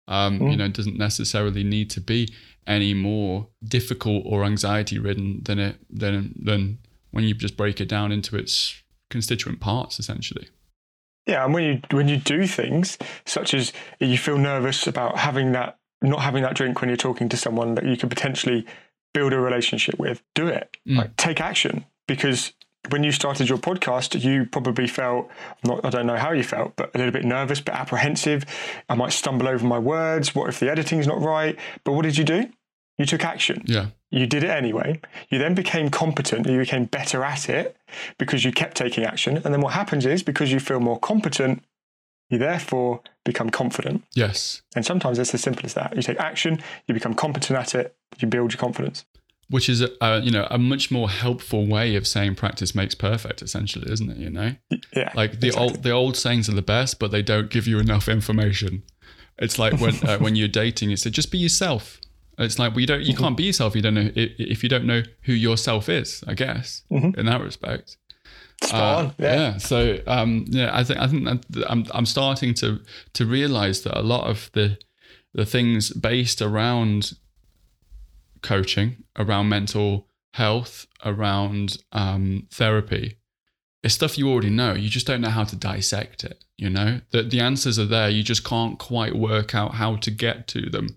[0.07, 0.57] Um, You Mm.
[0.59, 2.29] know, it doesn't necessarily need to be
[2.67, 6.79] any more difficult or anxiety ridden than it than than
[7.13, 10.49] when you just break it down into its constituent parts, essentially.
[11.27, 15.53] Yeah, and when you when you do things such as you feel nervous about having
[15.53, 18.67] that not having that drink when you're talking to someone that you could potentially
[19.15, 20.77] build a relationship with, do it.
[20.87, 20.97] Mm.
[20.99, 22.53] Like take action because
[22.91, 25.29] when you started your podcast, you probably felt
[25.65, 28.45] not I don't know how you felt, but a little bit nervous, but apprehensive.
[28.89, 30.35] I might stumble over my words.
[30.35, 31.59] What if the editing's not right?
[31.85, 32.49] But what did you do?
[32.97, 33.63] You took action.
[33.65, 33.89] Yeah.
[34.11, 35.01] You did it anyway.
[35.29, 36.49] You then became competent.
[36.49, 37.77] You became better at it
[38.19, 39.37] because you kept taking action.
[39.37, 41.63] And then what happens is because you feel more competent,
[42.29, 44.03] you therefore become confident.
[44.15, 44.63] Yes.
[44.75, 45.95] And sometimes it's as simple as that.
[45.95, 49.05] You take action, you become competent at it, you build your confidence.
[49.51, 52.95] Which is, a, a, you know, a much more helpful way of saying practice makes
[52.95, 54.19] perfect, essentially, isn't it?
[54.19, 54.55] You know,
[54.95, 55.11] Yeah.
[55.15, 55.69] like the exactly.
[55.71, 58.83] old the old sayings are the best, but they don't give you enough information.
[59.39, 61.99] It's like when uh, when you're dating, it's just be yourself.
[62.37, 63.75] It's like well, you don't you can't be yourself.
[63.75, 66.23] You don't know if, if you don't know who yourself is.
[66.27, 67.17] I guess Mhm.
[67.17, 67.97] in that respect.
[68.73, 69.15] Uh, on.
[69.19, 69.57] Yeah.
[69.59, 71.27] So um, yeah, I think i think
[71.71, 72.81] i'm I'm starting to
[73.15, 74.77] to realize that a lot of the
[75.33, 77.13] the things based around
[78.43, 83.19] coaching, around mental health, around um, therapy.
[83.83, 84.75] It's stuff you already know.
[84.75, 86.45] You just don't know how to dissect it.
[86.57, 88.09] You know that the answers are there.
[88.09, 90.97] You just can't quite work out how to get to them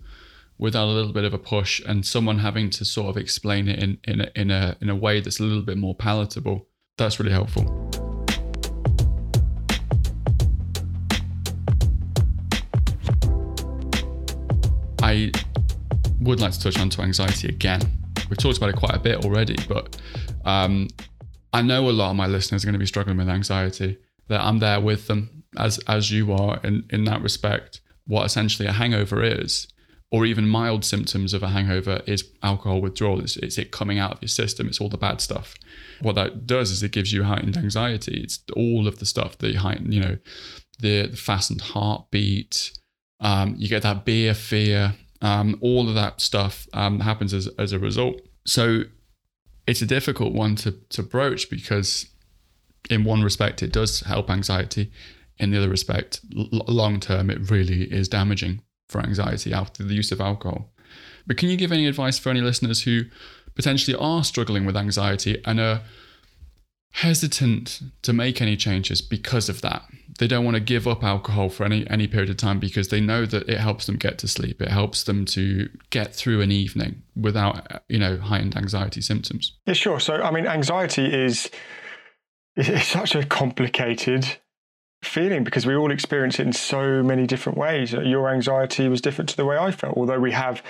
[0.58, 3.82] without a little bit of a push and someone having to sort of explain it
[3.82, 6.68] in in a, in a in a way that's a little bit more palatable.
[6.98, 7.92] That's really helpful.
[15.04, 15.32] I
[16.22, 17.82] would like to touch on to anxiety again.
[18.30, 20.00] We've talked about it quite a bit already, but
[20.46, 20.88] um,
[21.52, 23.98] I know a lot of my listeners are going to be struggling with anxiety.
[24.28, 27.82] That I'm there with them as as you are in in that respect.
[28.08, 29.68] What essentially a hangover is,
[30.10, 33.20] or even mild symptoms of a hangover, is alcohol withdrawal.
[33.20, 34.68] It's, it's it coming out of your system.
[34.68, 35.56] It's all the bad stuff.
[36.02, 38.22] What that does is it gives you heightened anxiety.
[38.22, 40.18] It's all of the stuff, the heightened, you know,
[40.80, 42.72] the, the fastened heartbeat.
[43.20, 44.96] Um, you get that beer fear.
[45.22, 48.22] Um, all of that stuff um, happens as, as a result.
[48.46, 48.84] So
[49.68, 52.08] it's a difficult one to, to broach because,
[52.90, 54.92] in one respect, it does help anxiety.
[55.38, 59.94] In the other respect, l- long term, it really is damaging for anxiety after the
[59.94, 60.74] use of alcohol.
[61.28, 63.04] But can you give any advice for any listeners who
[63.56, 65.82] potentially are struggling with anxiety and are
[66.94, 69.84] hesitant to make any changes because of that,
[70.20, 73.02] they don't want to give up alcohol for any any period of time because they
[73.02, 74.62] know that it helps them get to sleep.
[74.62, 79.58] It helps them to get through an evening without you know heightened anxiety symptoms.
[79.66, 80.00] Yeah, sure.
[80.00, 81.50] So I mean, anxiety is
[82.56, 84.38] it's such a complicated
[85.04, 87.92] feeling because we all experience it in so many different ways.
[87.94, 90.62] Your anxiety was different to the way I felt, although we have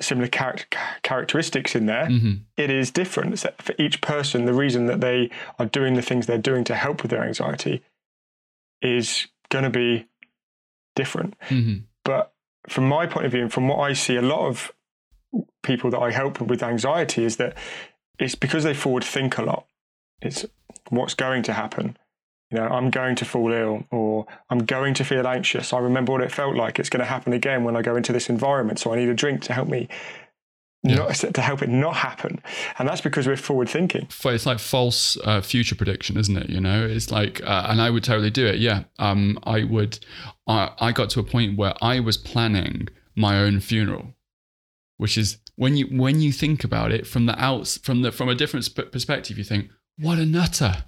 [0.00, 0.56] similar char-
[1.02, 2.06] characteristics in there.
[2.06, 2.34] Mm-hmm.
[2.56, 4.46] It is different for each person.
[4.46, 7.82] The reason that they are doing the things they're doing to help with their anxiety
[8.82, 10.06] is going to be
[10.94, 11.38] different.
[11.48, 11.84] Mm-hmm.
[12.04, 12.32] But
[12.68, 14.72] from my point of view, and from what I see, a lot of
[15.62, 17.56] people that I help with anxiety is that
[18.18, 19.66] it's because they forward think a lot.
[20.20, 20.44] It's
[20.90, 21.96] what's going to happen
[22.50, 25.72] you know, I'm going to fall ill or I'm going to feel anxious.
[25.72, 26.78] I remember what it felt like.
[26.78, 28.78] It's going to happen again when I go into this environment.
[28.78, 29.88] So I need a drink to help me
[30.82, 30.96] yeah.
[30.96, 32.40] not to help it not happen.
[32.78, 34.08] And that's because we're forward thinking.
[34.24, 36.50] It's like false uh, future prediction, isn't it?
[36.50, 38.58] You know, it's like, uh, and I would totally do it.
[38.58, 38.84] Yeah.
[38.98, 39.98] Um, I would,
[40.46, 44.14] I, I got to a point where I was planning my own funeral,
[44.96, 48.28] which is when you, when you think about it from the outs, from the, from
[48.28, 50.84] a different perspective, you think, what a nutter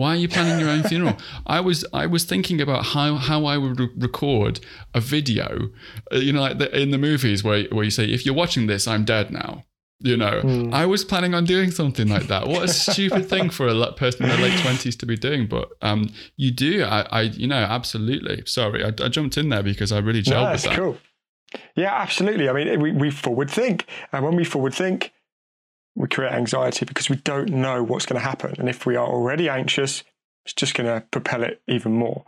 [0.00, 1.18] why are you planning your own funeral?
[1.46, 4.58] I was I was thinking about how how I would re- record
[4.94, 5.68] a video,
[6.10, 8.66] uh, you know, like the, in the movies where where you say, if you're watching
[8.66, 9.64] this, I'm dead now.
[10.02, 10.72] You know, mm.
[10.72, 12.48] I was planning on doing something like that.
[12.48, 15.68] What a stupid thing for a person in their late twenties to be doing, but
[15.82, 16.08] um,
[16.38, 16.82] you do.
[16.84, 18.42] I, I, you know, absolutely.
[18.46, 20.76] Sorry, I, I jumped in there because I really gelled no, with that.
[20.76, 20.96] Cool.
[21.76, 22.48] Yeah, absolutely.
[22.48, 25.12] I mean, we, we forward think, and when we forward think,
[25.94, 28.54] we create anxiety because we don't know what's going to happen.
[28.58, 30.04] And if we are already anxious,
[30.44, 32.24] it's just going to propel it even more.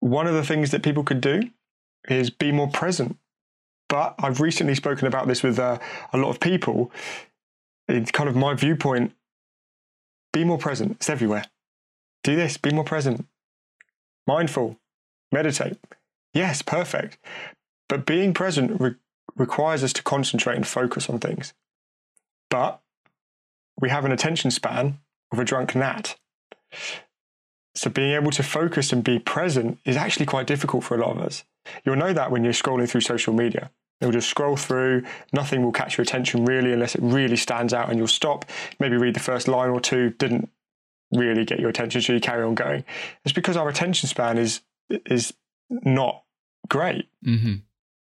[0.00, 1.42] One of the things that people could do
[2.08, 3.18] is be more present.
[3.88, 5.78] But I've recently spoken about this with uh,
[6.12, 6.90] a lot of people.
[7.88, 9.12] It's kind of my viewpoint
[10.32, 10.92] be more present.
[10.92, 11.44] It's everywhere.
[12.22, 13.26] Do this, be more present.
[14.26, 14.76] Mindful,
[15.32, 15.78] meditate.
[16.34, 17.16] Yes, perfect.
[17.88, 18.96] But being present re-
[19.34, 21.54] requires us to concentrate and focus on things
[22.50, 22.80] but
[23.80, 24.98] we have an attention span
[25.32, 26.16] of a drunk gnat.
[27.74, 31.16] So being able to focus and be present is actually quite difficult for a lot
[31.16, 31.44] of us.
[31.84, 33.70] You'll know that when you're scrolling through social media.
[34.00, 37.88] You'll just scroll through, nothing will catch your attention really unless it really stands out
[37.88, 38.44] and you'll stop,
[38.78, 40.50] maybe read the first line or two, didn't
[41.12, 42.84] really get your attention, so you carry on going.
[43.24, 44.60] It's because our attention span is
[44.90, 45.32] is
[45.70, 46.24] not
[46.68, 47.08] great.
[47.24, 47.54] Mm-hmm.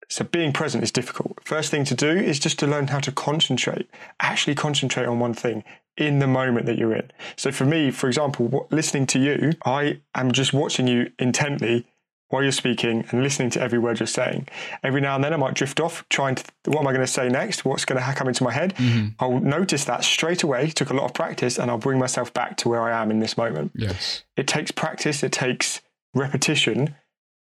[0.09, 1.39] So being present is difficult.
[1.43, 3.89] First thing to do is just to learn how to concentrate,
[4.19, 5.63] actually concentrate on one thing
[5.97, 7.11] in the moment that you're in.
[7.35, 11.85] So for me, for example, listening to you, I am just watching you intently
[12.29, 14.47] while you're speaking and listening to every word you're saying.
[14.83, 17.11] Every now and then I might drift off, trying to, what am I going to
[17.11, 17.63] say next?
[17.63, 18.73] What's going to come into my head?
[18.75, 19.09] Mm-hmm.
[19.19, 22.57] I'll notice that straight away, took a lot of practice, and I'll bring myself back
[22.57, 23.73] to where I am in this moment.
[23.75, 24.23] Yes.
[24.35, 25.81] It takes practice, it takes
[26.15, 26.95] repetition,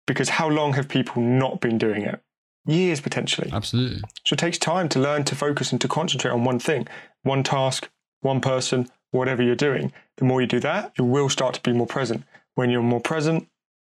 [0.06, 2.22] because how long have people not been doing it?
[2.66, 3.50] Years potentially.
[3.52, 4.02] Absolutely.
[4.26, 6.88] So it takes time to learn to focus and to concentrate on one thing,
[7.24, 7.90] one task,
[8.22, 9.92] one person, whatever you're doing.
[10.18, 12.24] The more you do that, you will start to be more present.
[12.56, 13.48] When you're more present,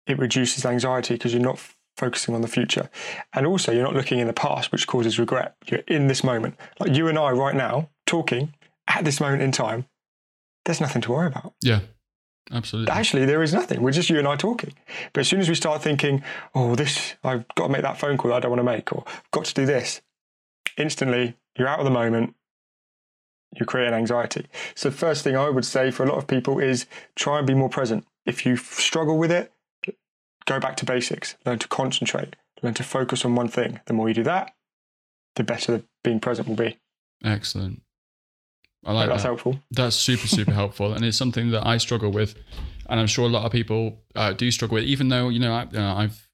[0.07, 1.59] it reduces anxiety because you're not
[1.97, 2.89] focusing on the future.
[3.33, 5.55] And also, you're not looking in the past, which causes regret.
[5.65, 6.55] You're in this moment.
[6.79, 8.53] Like you and I right now, talking
[8.87, 9.85] at this moment in time,
[10.65, 11.53] there's nothing to worry about.
[11.61, 11.81] Yeah.
[12.51, 12.91] Absolutely.
[12.91, 13.81] Actually, there is nothing.
[13.81, 14.73] We're just you and I talking.
[15.13, 16.23] But as soon as we start thinking,
[16.53, 18.93] oh, this, I've got to make that phone call that I don't want to make,
[18.93, 20.01] or I've got to do this,
[20.77, 22.35] instantly you're out of the moment.
[23.55, 24.47] You create anxiety.
[24.75, 27.53] So, first thing I would say for a lot of people is try and be
[27.53, 28.05] more present.
[28.25, 29.53] If you struggle with it,
[30.45, 31.35] go back to basics.
[31.45, 32.35] Learn to concentrate.
[32.61, 33.79] Learn to focus on one thing.
[33.85, 34.53] The more you do that,
[35.35, 36.77] the better being present will be.
[37.23, 37.81] Excellent.
[38.85, 39.29] I like that's that.
[39.29, 39.59] helpful.
[39.71, 40.93] That's super, super helpful.
[40.93, 42.35] And it's something that I struggle with.
[42.87, 45.53] And I'm sure a lot of people uh, do struggle with, even though, you know,
[45.53, 46.29] I, uh, I've,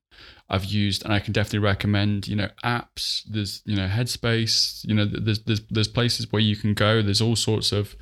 [0.50, 3.22] I've used and I can definitely recommend, you know, apps.
[3.26, 4.86] There's, you know, Headspace.
[4.86, 7.02] You know, there's there's there's places where you can go.
[7.02, 7.96] There's all sorts of,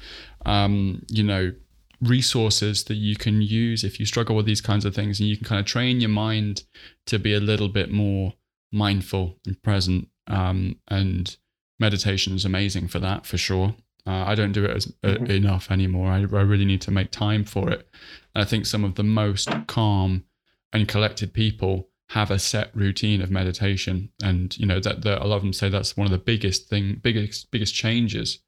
[0.48, 1.54] um, you know,
[2.02, 5.38] resources that you can use if you struggle with these kinds of things, and you
[5.38, 6.64] can kind of train your mind
[7.06, 8.34] to be a little bit more
[8.72, 10.08] mindful and present.
[10.26, 11.38] Um, and
[11.80, 13.76] meditation is amazing for that, for sure.
[14.08, 15.26] Uh, I don't do it as, uh, mm-hmm.
[15.26, 16.10] enough anymore.
[16.10, 17.88] I, I, really need to make time for it.
[18.34, 20.24] And I think some of the most calm
[20.72, 25.28] and collected people have a set routine of meditation, and you know that, that a
[25.28, 28.40] lot of them say that's one of the biggest thing, biggest biggest changes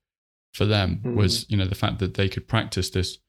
[0.54, 1.16] for them mm-hmm.
[1.16, 3.20] was you know the fact that they could practice this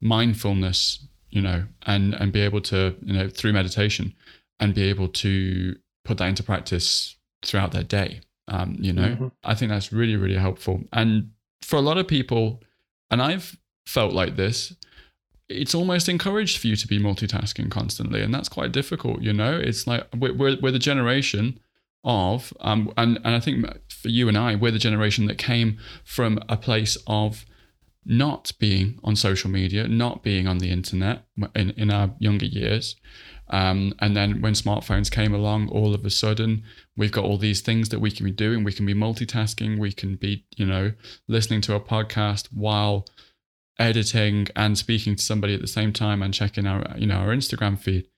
[0.00, 4.14] mindfulness, you know, and and be able to you know through meditation
[4.58, 8.20] and be able to put that into practice throughout their day.
[8.48, 9.28] Um, you know, mm-hmm.
[9.44, 11.30] I think that's really really helpful and
[11.62, 12.62] for a lot of people,
[13.10, 13.56] and I've
[13.86, 14.74] felt like this,
[15.48, 19.22] it's almost encouraged for you to be multitasking constantly, and that's quite difficult.
[19.22, 21.60] You know, it's like we're we're, we're the generation
[22.04, 25.78] of um and and I think for you and I, we're the generation that came
[26.04, 27.44] from a place of
[28.04, 32.96] not being on social media, not being on the internet in, in our younger years.
[33.50, 36.64] Um, and then when smartphones came along, all of a sudden
[36.96, 38.64] we've got all these things that we can be doing.
[38.64, 39.78] We can be multitasking.
[39.78, 40.92] We can be, you know,
[41.28, 43.06] listening to a podcast while
[43.78, 47.28] editing and speaking to somebody at the same time and checking our, you know, our
[47.28, 48.08] Instagram feed.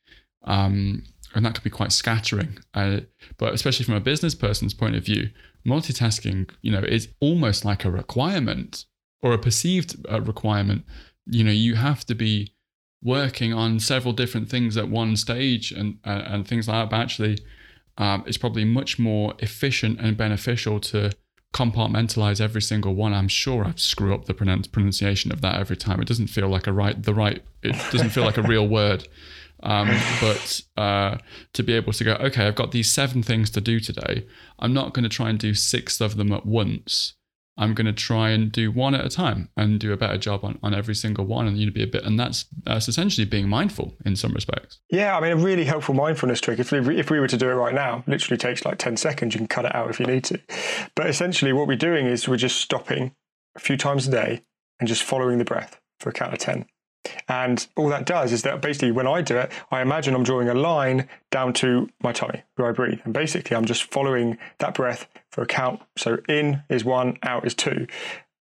[0.44, 1.04] Um,
[1.34, 2.58] and that can be quite scattering.
[2.74, 3.00] Uh,
[3.38, 5.30] but especially from a business person's point of view,
[5.66, 8.86] multitasking, you know, is almost like a requirement
[9.22, 10.84] or a perceived uh, requirement.
[11.26, 12.54] You know, you have to be
[13.02, 16.90] working on several different things at one stage and uh, and things like that.
[16.90, 17.38] But actually,
[17.98, 21.12] um, it's probably much more efficient and beneficial to
[21.52, 23.12] compartmentalize every single one.
[23.12, 26.00] I'm sure I've screw up the pronunciation of that every time.
[26.00, 27.42] It doesn't feel like a right the right.
[27.62, 29.08] It doesn't feel like a real word.
[29.62, 29.90] Um,
[30.20, 31.18] but uh,
[31.52, 34.26] to be able to go, okay, I've got these seven things to do today.
[34.58, 37.14] I'm not going to try and do six of them at once.
[37.60, 40.44] I'm going to try and do one at a time and do a better job
[40.44, 43.26] on, on every single one and you know be a bit and that's that's essentially
[43.26, 44.80] being mindful in some respects.
[44.90, 46.58] Yeah, I mean a really helpful mindfulness trick.
[46.58, 49.34] If we, if we were to do it right now, literally takes like 10 seconds.
[49.34, 50.40] You can cut it out if you need to.
[50.96, 53.14] But essentially what we're doing is we're just stopping
[53.54, 54.42] a few times a day
[54.78, 56.64] and just following the breath for a count of 10.
[57.28, 60.48] And all that does is that basically when I do it, I imagine I'm drawing
[60.48, 63.00] a line down to my tummy where I breathe.
[63.04, 65.80] And basically I'm just following that breath for a count.
[65.96, 67.86] So in is one, out is two.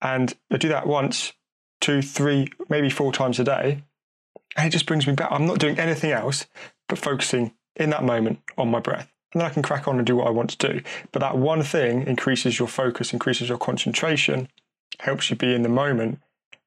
[0.02, 1.34] And I do that once,
[1.81, 3.84] two, three, maybe four times a day.
[4.57, 5.31] And it just brings me back.
[5.31, 6.45] I'm not doing anything else
[6.88, 9.11] but focusing in that moment on my breath.
[9.34, 10.81] And then I can crack on and do what I want to do.
[11.11, 14.49] But that one thing increases your focus, increases your concentration,
[14.99, 16.19] helps you be in the moment.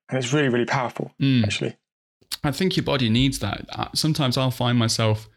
[0.09, 1.43] And it's really, really powerful, mm.
[1.43, 1.77] actually.
[2.45, 3.67] I think your body needs that.
[3.95, 5.29] Sometimes I'll find myself,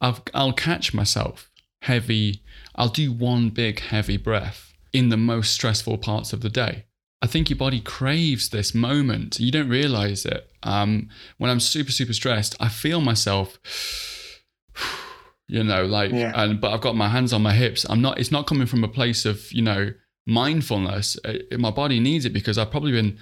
[0.00, 1.50] I'll, I'll catch myself
[1.82, 2.42] heavy.
[2.74, 6.84] I'll do one big heavy breath in the most stressful parts of the day.
[7.20, 9.40] I think your body craves this moment.
[9.40, 10.50] You don't realize it.
[10.62, 11.08] Um,
[11.38, 13.58] when I'm super, super stressed, I feel myself,
[15.48, 16.32] you know, like, yeah.
[16.34, 17.84] and but I've got my hands on my hips.
[17.88, 18.18] I'm not.
[18.18, 19.92] It's not coming from a place of you know
[20.26, 21.18] mindfulness.
[21.24, 23.18] It, uh, my body needs it because I've probably been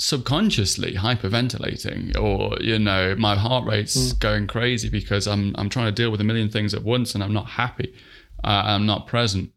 [0.00, 4.18] subconsciously hyperventilating or you know my heart rate's mm.
[4.18, 7.22] going crazy because i'm i'm trying to deal with a million things at once and
[7.22, 7.94] i'm not happy.
[8.42, 9.52] Uh, i'm not present.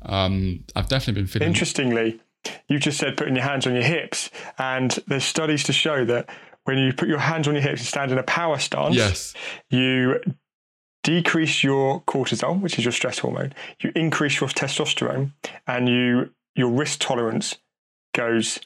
[0.00, 2.20] Um, i've definitely been feeling interestingly
[2.68, 6.28] you just said putting your hands on your hips and there's studies to show that
[6.64, 9.34] when you put your hands on your hips and stand in a power stance yes.
[9.68, 10.18] you
[11.02, 15.32] decrease your cortisol which is your stress hormone you increase your testosterone
[15.66, 17.58] and you your risk tolerance
[18.14, 18.58] goes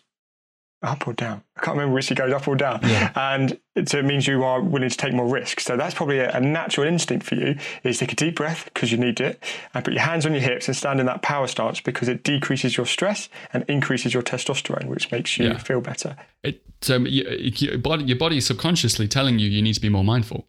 [0.82, 1.42] up or down.
[1.56, 2.80] I can't remember which it goes up or down.
[2.82, 3.10] Yeah.
[3.14, 5.64] And so it means you are willing to take more risks.
[5.64, 8.92] So that's probably a, a natural instinct for you is take a deep breath because
[8.92, 9.42] you need it
[9.74, 12.22] and put your hands on your hips and stand in that power stance because it
[12.22, 15.58] decreases your stress and increases your testosterone, which makes you yeah.
[15.58, 16.16] feel better.
[16.42, 20.04] It, so your body, your body is subconsciously telling you you need to be more
[20.04, 20.46] mindful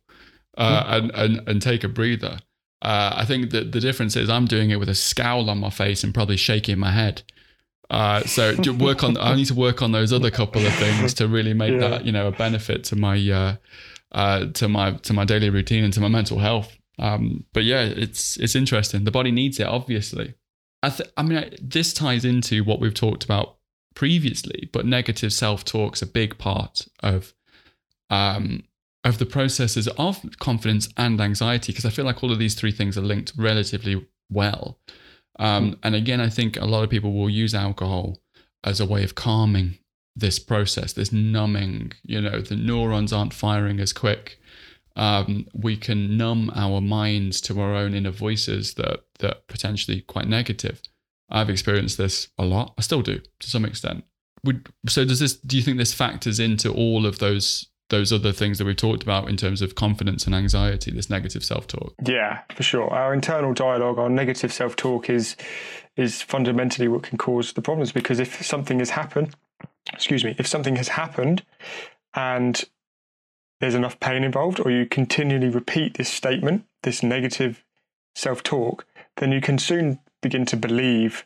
[0.57, 0.97] uh, mm.
[0.97, 2.39] and, and, and take a breather.
[2.81, 5.69] Uh, I think that the difference is I'm doing it with a scowl on my
[5.69, 7.23] face and probably shaking my head.
[7.89, 9.17] Uh, so work on.
[9.17, 11.87] I need to work on those other couple of things to really make yeah.
[11.87, 13.55] that you know a benefit to my uh,
[14.11, 16.77] uh, to my to my daily routine and to my mental health.
[16.99, 19.03] Um, but yeah, it's it's interesting.
[19.03, 20.33] The body needs it, obviously.
[20.83, 23.57] I, th- I mean, I, this ties into what we've talked about
[23.95, 27.33] previously, but negative self talk's a big part of
[28.09, 28.63] um,
[29.03, 32.71] of the processes of confidence and anxiety because I feel like all of these three
[32.71, 34.77] things are linked relatively well.
[35.39, 38.19] Um, and again, I think a lot of people will use alcohol
[38.63, 39.77] as a way of calming
[40.15, 41.93] this process, this numbing.
[42.03, 44.39] You know, the neurons aren't firing as quick.
[44.95, 50.27] Um, we can numb our minds to our own inner voices that that potentially quite
[50.27, 50.81] negative.
[51.29, 52.73] I've experienced this a lot.
[52.77, 54.05] I still do to some extent.
[54.43, 55.33] Would, so does this?
[55.33, 59.03] Do you think this factors into all of those those other things that we've talked
[59.03, 61.93] about in terms of confidence and anxiety, this negative self-talk.
[62.05, 62.89] Yeah, for sure.
[62.89, 65.35] Our internal dialogue, our negative self-talk is
[65.95, 69.35] is fundamentally what can cause the problems because if something has happened,
[69.91, 71.43] excuse me, if something has happened
[72.13, 72.65] and
[73.59, 77.63] there's enough pain involved or you continually repeat this statement, this negative
[78.13, 78.85] self-talk,
[79.15, 81.25] then you can soon begin to believe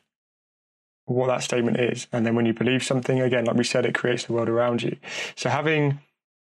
[1.05, 2.07] what that statement is.
[2.13, 4.83] And then when you believe something, again, like we said, it creates the world around
[4.83, 4.95] you.
[5.35, 5.99] So having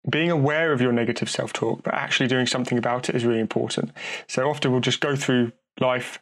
[0.10, 3.40] being aware of your negative self talk, but actually doing something about it is really
[3.40, 3.92] important.
[4.28, 6.20] So often we'll just go through life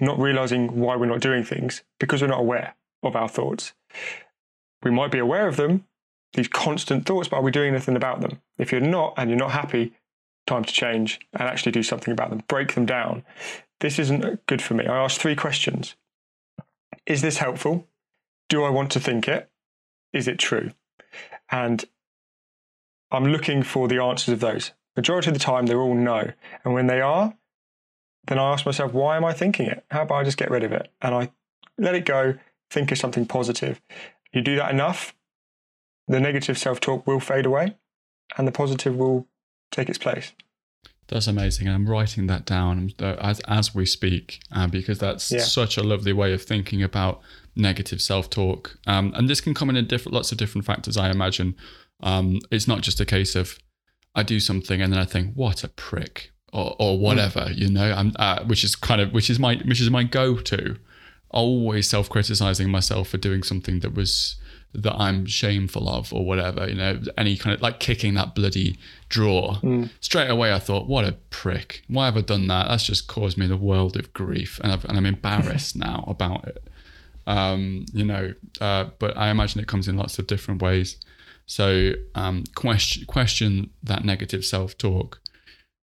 [0.00, 3.72] not realizing why we're not doing things because we're not aware of our thoughts.
[4.82, 5.84] We might be aware of them,
[6.32, 8.40] these constant thoughts, but are we doing anything about them?
[8.58, 9.92] If you're not and you're not happy,
[10.46, 13.24] time to change and actually do something about them, break them down.
[13.80, 14.86] This isn't good for me.
[14.86, 15.96] I asked three questions
[17.06, 17.86] Is this helpful?
[18.48, 19.48] Do I want to think it?
[20.12, 20.72] Is it true?
[21.50, 21.84] And
[23.10, 24.72] I'm looking for the answers of those.
[24.96, 26.32] Majority of the time, they're all no.
[26.64, 27.34] And when they are,
[28.26, 29.84] then I ask myself, why am I thinking it?
[29.90, 30.90] How about I just get rid of it?
[31.00, 31.30] And I
[31.78, 32.34] let it go,
[32.70, 33.80] think of something positive.
[34.32, 35.14] You do that enough,
[36.06, 37.76] the negative self talk will fade away
[38.36, 39.26] and the positive will
[39.70, 40.32] take its place.
[41.08, 41.68] That's amazing.
[41.68, 45.40] I'm writing that down as, as we speak uh, because that's yeah.
[45.40, 47.20] such a lovely way of thinking about
[47.56, 48.78] negative self talk.
[48.86, 51.56] Um, and this can come in a different, lots of different factors, I imagine.
[52.02, 53.58] Um, it's not just a case of
[54.14, 57.56] I do something and then I think, what a prick or, or whatever, mm.
[57.56, 60.36] you know, I'm, uh, which is kind of, which is my, which is my go
[60.38, 60.76] to.
[61.30, 64.36] Always self criticizing myself for doing something that was
[64.72, 68.78] that I'm shameful of or whatever, you know, any kind of like kicking that bloody
[69.08, 69.54] drawer.
[69.62, 69.90] Mm.
[70.00, 71.82] Straight away, I thought, what a prick.
[71.88, 72.68] Why have I done that?
[72.68, 74.60] That's just caused me the world of grief.
[74.62, 76.68] And, i am embarrassed now about it.
[77.26, 80.96] Um, you know, uh, but I imagine it comes in lots of different ways.
[81.50, 85.20] So um, question, question that negative self talk.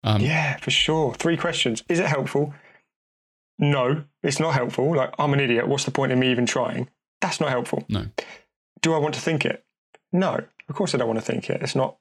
[0.04, 1.14] Um, yeah, for sure.
[1.14, 1.82] Three questions.
[1.88, 2.54] Is it helpful?
[3.58, 4.96] No, it's not helpful.
[4.96, 5.68] Like, I'm an idiot.
[5.68, 6.88] What's the point in me even trying?
[7.20, 7.84] That's not helpful.
[7.88, 8.06] No
[8.82, 9.64] do I want to think it?
[10.12, 11.62] No, of course I don't want to think it.
[11.62, 11.96] It's not.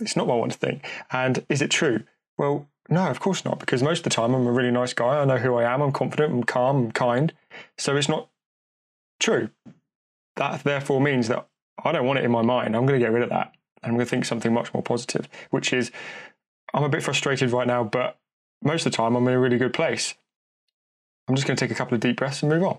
[0.00, 0.86] It's not what I want to think.
[1.10, 2.04] And is it true?
[2.38, 3.60] Well, no, of course not.
[3.60, 5.20] Because most of the time I'm a really nice guy.
[5.20, 5.82] I know who I am.
[5.82, 6.32] I'm confident.
[6.32, 6.76] I'm calm.
[6.76, 7.32] I'm kind.
[7.78, 8.28] So it's not
[9.20, 9.50] true.
[10.36, 11.46] That therefore means that
[11.82, 12.76] I don't want it in my mind.
[12.76, 13.52] I'm going to get rid of that.
[13.82, 15.90] I'm going to think something much more positive, which is
[16.72, 18.18] I'm a bit frustrated right now, but
[18.62, 20.14] most of the time I'm in a really good place.
[21.28, 22.78] I'm just going to take a couple of deep breaths and move on.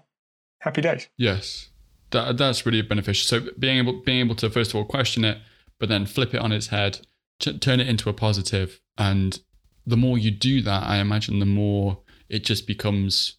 [0.60, 1.10] Happy days.
[1.18, 1.70] Yes
[2.14, 3.26] that, that's really beneficial.
[3.28, 5.40] So being able being able to first of all question it,
[5.80, 7.06] but then flip it on its head,
[7.40, 9.40] t- turn it into a positive, and
[9.86, 12.00] the more you do that, I imagine the more
[12.30, 13.38] it just becomes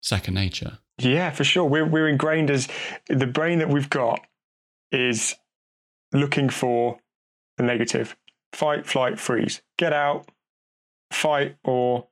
[0.00, 0.78] second nature.
[0.98, 1.64] Yeah, for sure.
[1.64, 2.68] We're we're ingrained as
[3.08, 4.20] the brain that we've got
[4.92, 5.34] is
[6.12, 6.98] looking for
[7.56, 8.16] the negative.
[8.52, 9.62] Fight, flight, freeze.
[9.78, 10.28] Get out,
[11.10, 12.08] fight, or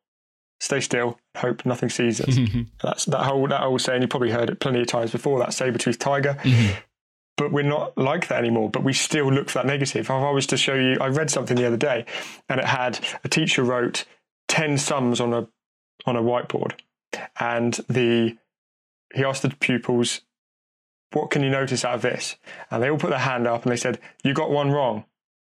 [0.60, 2.38] stay still, hope nothing sees us.
[2.82, 4.02] That's that whole that old saying.
[4.02, 5.38] You probably heard it plenty of times before.
[5.38, 6.36] That saber-toothed tiger.
[6.42, 6.78] Mm-hmm.
[7.36, 8.68] But we're not like that anymore.
[8.70, 10.00] But we still look for that negative.
[10.00, 12.04] If I was to show you, I read something the other day,
[12.48, 14.04] and it had a teacher wrote
[14.48, 15.48] ten sums on a
[16.06, 16.72] on a whiteboard,
[17.38, 18.36] and the
[19.14, 20.20] he asked the pupils,
[21.12, 22.36] "What can you notice out of this?"
[22.70, 25.04] And they all put their hand up, and they said, "You got one wrong."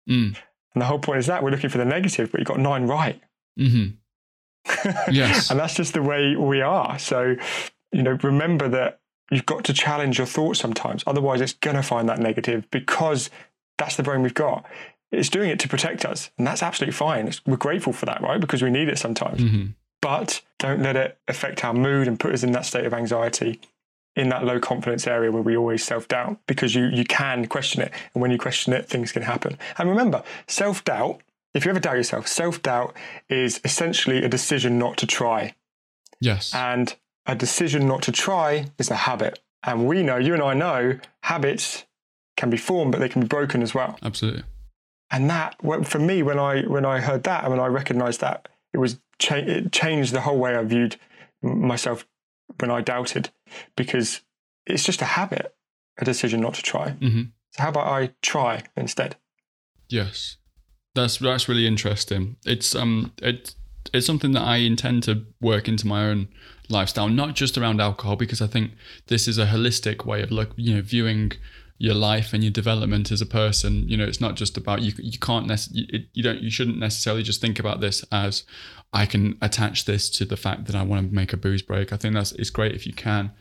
[0.08, 0.36] Mm.
[0.74, 2.86] And the whole point is that we're looking for the negative, but you got nine
[2.86, 3.20] right.
[3.58, 3.90] Mm-hmm
[5.10, 5.50] yes.
[5.50, 6.98] and that's just the way we are.
[6.98, 7.36] So,
[7.92, 9.00] you know, remember that
[9.30, 11.04] you've got to challenge your thoughts sometimes.
[11.06, 13.30] Otherwise, it's going to find that negative because
[13.78, 14.64] that's the brain we've got.
[15.12, 16.30] It's doing it to protect us.
[16.38, 17.28] And that's absolutely fine.
[17.28, 18.40] It's, we're grateful for that, right?
[18.40, 19.40] Because we need it sometimes.
[19.40, 19.66] Mm-hmm.
[20.00, 23.60] But don't let it affect our mood and put us in that state of anxiety
[24.16, 27.82] in that low confidence area where we always self doubt because you, you can question
[27.82, 27.92] it.
[28.14, 29.58] And when you question it, things can happen.
[29.78, 31.20] And remember, self doubt
[31.54, 32.94] if you ever doubt yourself, self doubt
[33.28, 35.54] is essentially a decision not to try.
[36.20, 36.52] Yes.
[36.54, 36.94] And
[37.26, 39.40] a decision not to try is a habit.
[39.62, 41.84] And we know, you and I know, habits
[42.36, 43.98] can be formed, but they can be broken as well.
[44.02, 44.42] Absolutely.
[45.10, 48.48] And that, for me, when I when I heard that and when I recognised that,
[48.72, 50.96] it was cha- it changed the whole way I viewed
[51.40, 52.04] myself
[52.60, 53.30] when I doubted,
[53.76, 54.20] because
[54.66, 55.54] it's just a habit,
[55.98, 56.90] a decision not to try.
[56.90, 57.22] Mm-hmm.
[57.52, 59.16] So how about I try instead?
[59.88, 60.36] Yes.
[60.94, 62.36] That's that's really interesting.
[62.44, 63.54] It's um it
[63.92, 66.28] it's something that I intend to work into my own
[66.68, 68.72] lifestyle, not just around alcohol, because I think
[69.08, 71.32] this is a holistic way of look you know viewing
[71.78, 73.88] your life and your development as a person.
[73.88, 74.92] You know, it's not just about you.
[74.98, 78.44] You can't necessarily you don't you shouldn't necessarily just think about this as
[78.92, 81.92] I can attach this to the fact that I want to make a booze break.
[81.92, 83.32] I think that's it's great if you can,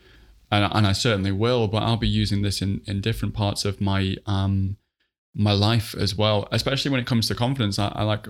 [0.50, 1.68] and, and I certainly will.
[1.68, 4.76] But I'll be using this in in different parts of my um
[5.34, 7.78] my life as well, especially when it comes to confidence.
[7.78, 8.26] I, I, like,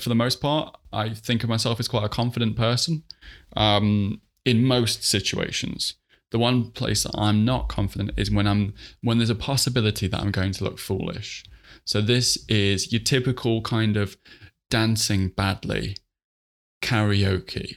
[0.00, 3.02] for the most part, I think of myself as quite a confident person
[3.56, 5.94] um, in most situations.
[6.30, 10.20] The one place that I'm not confident is when I'm when there's a possibility that
[10.20, 11.44] I'm going to look foolish.
[11.84, 14.16] So this is your typical kind of
[14.70, 15.96] dancing badly,
[16.82, 17.76] karaoke.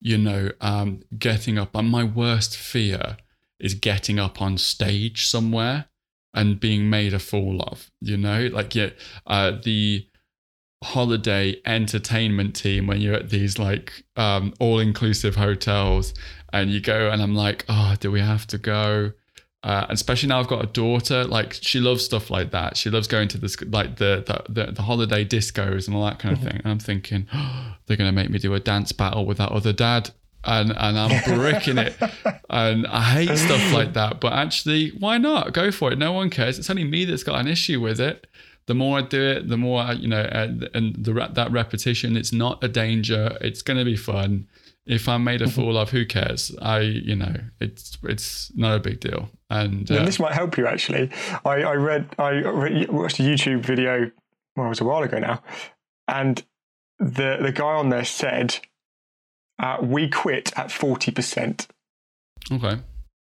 [0.00, 1.74] You know, um, getting up.
[1.74, 3.16] And my worst fear
[3.58, 5.86] is getting up on stage somewhere
[6.32, 7.90] and being made a fool of.
[8.00, 8.90] You know, like yeah,
[9.26, 10.07] uh, the
[10.82, 16.14] holiday entertainment team when you're at these like um, all inclusive hotels
[16.52, 19.12] and you go and I'm like, oh, do we have to go?
[19.64, 22.76] Uh, especially now I've got a daughter, like she loves stuff like that.
[22.76, 26.20] She loves going to this like the the, the, the holiday discos and all that
[26.20, 26.60] kind of thing.
[26.62, 29.50] And I'm thinking, oh, they're going to make me do a dance battle with that
[29.50, 30.10] other dad
[30.44, 31.96] and and I'm bricking it.
[32.50, 34.20] And I hate stuff like that.
[34.20, 35.52] But actually, why not?
[35.52, 35.98] Go for it.
[35.98, 36.58] No one cares.
[36.58, 38.26] It's only me that's got an issue with it.
[38.68, 42.18] The more I do it, the more I, you know, uh, and the that repetition.
[42.18, 43.36] It's not a danger.
[43.40, 44.46] It's going to be fun.
[44.84, 45.54] If I'm made a mm-hmm.
[45.54, 46.54] fool of, who cares?
[46.60, 49.30] I, you know, it's it's not a big deal.
[49.48, 51.10] And, uh, this might help you actually.
[51.46, 52.42] I, I read, I
[52.90, 54.10] watched a YouTube video.
[54.54, 55.42] Well, it was a while ago now,
[56.06, 56.44] and
[56.98, 58.58] the the guy on there said
[59.58, 61.68] uh, we quit at 40%.
[62.52, 62.80] Okay.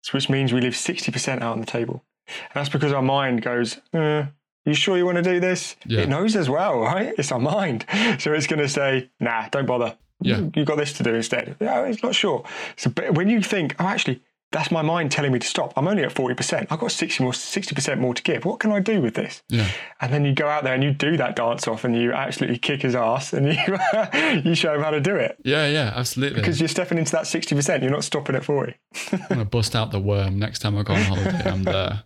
[0.02, 2.04] So which means we leave 60% out on the table.
[2.26, 4.26] And that's because our mind goes, uh,
[4.64, 5.76] you sure you want to do this?
[5.86, 6.00] Yeah.
[6.00, 7.14] It knows as well, right?
[7.16, 7.86] It's our mind.
[8.18, 9.96] So it's going to say, nah, don't bother.
[10.20, 10.48] Yeah.
[10.54, 11.56] You've got this to do instead.
[11.60, 12.44] Yeah, it's not sure.
[12.76, 14.22] So but when you think, oh, actually,
[14.52, 15.72] that's my mind telling me to stop.
[15.76, 16.66] I'm only at 40%.
[16.70, 18.44] I've got 60 more, 60% more to give.
[18.44, 19.42] What can I do with this?
[19.48, 19.68] Yeah.
[20.00, 22.58] And then you go out there and you do that dance off and you absolutely
[22.58, 25.38] kick his ass and you, you show him how to do it.
[25.44, 26.40] Yeah, yeah, absolutely.
[26.40, 27.82] Because you're stepping into that 60%.
[27.82, 28.74] You're not stopping at 40.
[29.12, 31.48] I'm going to bust out the worm next time I go on holiday.
[31.48, 32.02] I'm there.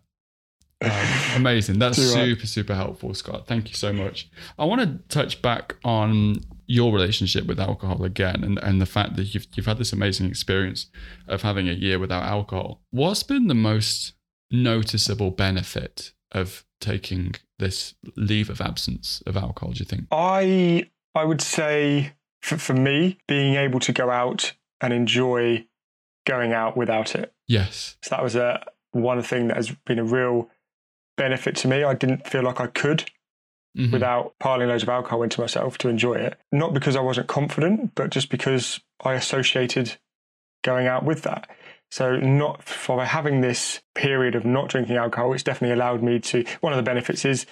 [0.85, 1.79] Um, amazing.
[1.79, 3.47] That's super, super helpful, Scott.
[3.47, 4.29] Thank you so much.
[4.59, 9.17] I want to touch back on your relationship with alcohol again and, and the fact
[9.17, 10.87] that you've, you've had this amazing experience
[11.29, 12.81] of having a year without alcohol.
[12.91, 14.15] What's been the most
[14.51, 20.07] noticeable benefit of taking this leave of absence of alcohol, do you think?
[20.11, 22.13] I I would say
[22.43, 25.67] for, for me, being able to go out and enjoy
[26.27, 27.33] going out without it.
[27.47, 27.97] Yes.
[28.03, 30.51] So that was a one thing that has been a real
[31.17, 31.85] benefit to me.
[31.85, 33.11] I didn't feel like I could
[33.77, 33.93] mm-hmm.
[33.93, 36.39] without piling loads of alcohol into myself to enjoy it.
[36.53, 39.97] Not because I wasn't confident, but just because I associated
[40.63, 41.49] going out with that.
[41.91, 46.45] So, not for having this period of not drinking alcohol, it's definitely allowed me to.
[46.61, 47.47] One of the benefits is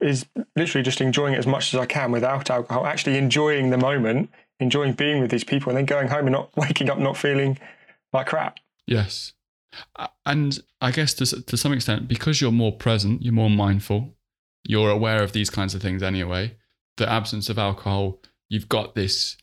[0.00, 0.26] is
[0.56, 2.84] literally just enjoying it as much as I can without alcohol.
[2.84, 6.50] Actually enjoying the moment, enjoying being with these people, and then going home and not
[6.56, 7.58] waking up not feeling
[8.12, 8.58] like crap.
[8.86, 9.34] Yes,
[10.24, 14.14] and I guess to to some extent, because you're more present, you're more mindful,
[14.64, 16.56] you're aware of these kinds of things anyway.
[16.96, 19.36] The absence of alcohol, you've got this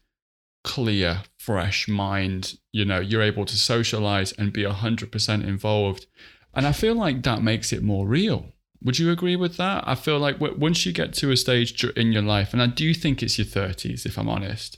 [0.63, 2.57] clear, fresh mind.
[2.71, 6.07] You know, you're able to socialize and be 100% involved.
[6.53, 8.47] And I feel like that makes it more real.
[8.83, 9.83] Would you agree with that?
[9.87, 12.93] I feel like once you get to a stage in your life, and I do
[12.93, 14.77] think it's your 30s, if I'm honest,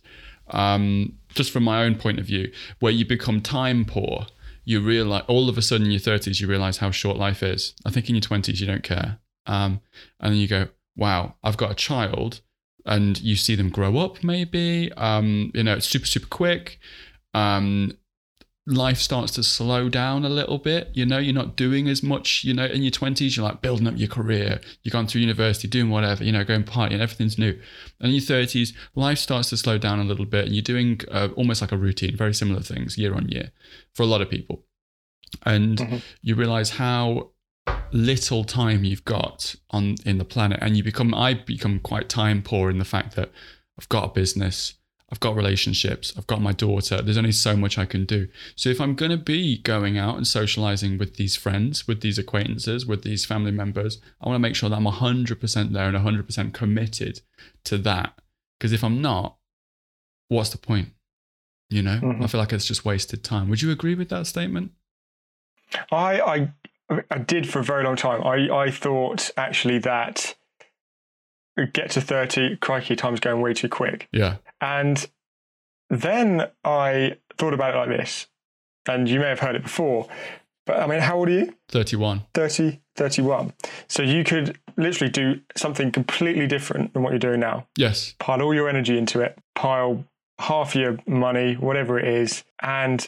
[0.52, 4.28] um, just from my own point of view, where you become time poor,
[4.66, 7.74] you realize all of a sudden in your 30s, you realize how short life is.
[7.86, 9.20] I think in your 20s, you don't care.
[9.46, 9.80] Um,
[10.20, 10.68] and then you go,
[10.98, 12.42] wow, I've got a child,
[12.86, 14.24] and you see them grow up.
[14.24, 16.80] Maybe um, you know it's super super quick.
[17.34, 17.98] Um,
[18.68, 20.90] life starts to slow down a little bit.
[20.94, 22.44] You know, you're not doing as much.
[22.44, 24.60] You know, in your twenties, you're like building up your career.
[24.84, 26.24] You've gone through university, doing whatever.
[26.24, 27.60] You know, going partying, everything's new.
[28.00, 31.02] And in your thirties, life starts to slow down a little bit, and you're doing
[31.12, 33.52] uh, almost like a routine, very similar things year on year
[33.94, 34.64] for a lot of people.
[35.44, 35.98] And mm-hmm.
[36.22, 37.32] you realize how
[37.92, 42.42] little time you've got on in the planet and you become i become quite time
[42.42, 43.32] poor in the fact that
[43.80, 44.76] i've got a business
[45.12, 48.70] i've got relationships i've got my daughter there's only so much i can do so
[48.70, 52.86] if i'm going to be going out and socializing with these friends with these acquaintances
[52.86, 56.54] with these family members i want to make sure that i'm 100% there and 100%
[56.54, 57.22] committed
[57.64, 58.20] to that
[58.58, 59.38] because if i'm not
[60.28, 60.90] what's the point
[61.70, 62.24] you know mm-hmm.
[62.24, 64.72] i feel like it's just wasted time would you agree with that statement
[65.92, 66.54] I, I
[67.10, 68.24] I did for a very long time.
[68.24, 70.36] I, I thought actually that
[71.74, 74.08] get to 30, crikey, time's going way too quick.
[74.12, 74.38] Yeah.
[74.66, 75.08] And
[75.92, 78.26] then I thought about it like this,
[78.88, 80.08] and you may have heard it before,
[80.66, 81.56] but I mean, how old are you?
[81.70, 82.24] 31.
[82.34, 83.54] 30, 31.
[83.88, 87.68] So you could literally do something completely different than what you're doing now.
[87.78, 88.16] Yes.
[88.18, 90.04] Pile all your energy into it, pile
[90.40, 93.08] half your money, whatever it is, and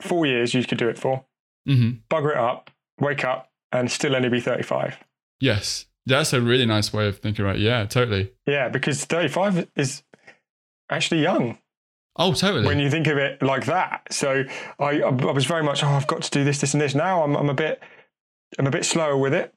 [0.00, 1.26] four years you could do it for.
[1.68, 1.98] Mm-hmm.
[2.10, 4.96] Bugger it up, wake up and still only be 35.
[5.38, 5.84] Yes.
[6.06, 7.62] That's a really nice way of thinking about it.
[7.62, 8.32] Yeah, totally.
[8.46, 10.02] Yeah, because 35 is
[10.90, 11.58] actually young.
[12.16, 12.66] Oh, totally.
[12.66, 14.12] When you think of it like that.
[14.12, 14.44] So
[14.78, 16.94] I, I was very much, oh, I've got to do this, this, and this.
[16.94, 17.80] Now I'm, I'm a bit,
[18.58, 19.54] I'm a bit slower with it,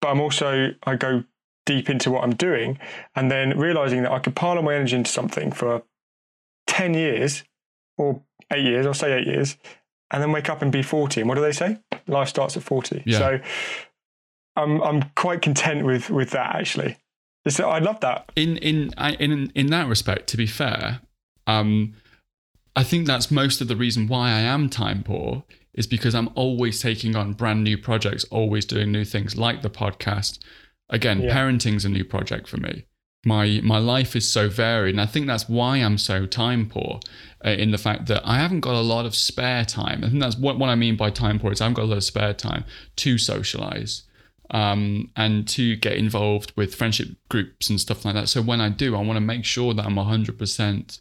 [0.00, 1.24] but I'm also, I go
[1.66, 2.78] deep into what I'm doing
[3.14, 5.84] and then realizing that I could pile all my energy into something for
[6.66, 7.44] 10 years
[7.96, 8.20] or
[8.52, 9.56] eight years, I'll say eight years,
[10.10, 11.20] and then wake up and be 40.
[11.20, 11.78] And what do they say?
[12.08, 13.04] Life starts at 40.
[13.06, 13.18] Yeah.
[13.18, 13.40] So
[14.56, 16.96] I'm, I'm quite content with, with that actually.
[17.48, 18.30] So I love that.
[18.36, 21.00] In, in, in, in that respect, to be fair,
[21.46, 21.94] um,
[22.76, 25.44] I think that's most of the reason why I am time poor
[25.74, 29.70] is because I'm always taking on brand new projects, always doing new things like the
[29.70, 30.38] podcast.
[30.90, 31.32] Again, Yeah.
[31.32, 32.84] parenting's a new project for me.
[33.24, 37.00] My my life is so varied, and I think that's why I'm so time poor.
[37.44, 40.02] Uh, in the fact that I haven't got a lot of spare time.
[40.04, 41.92] I think that's what what I mean by time poor is I haven't got a
[41.92, 42.64] lot of spare time
[42.96, 44.02] to socialize
[44.50, 48.28] um, and to get involved with friendship groups and stuff like that.
[48.28, 51.00] So when I do, I want to make sure that I'm 100%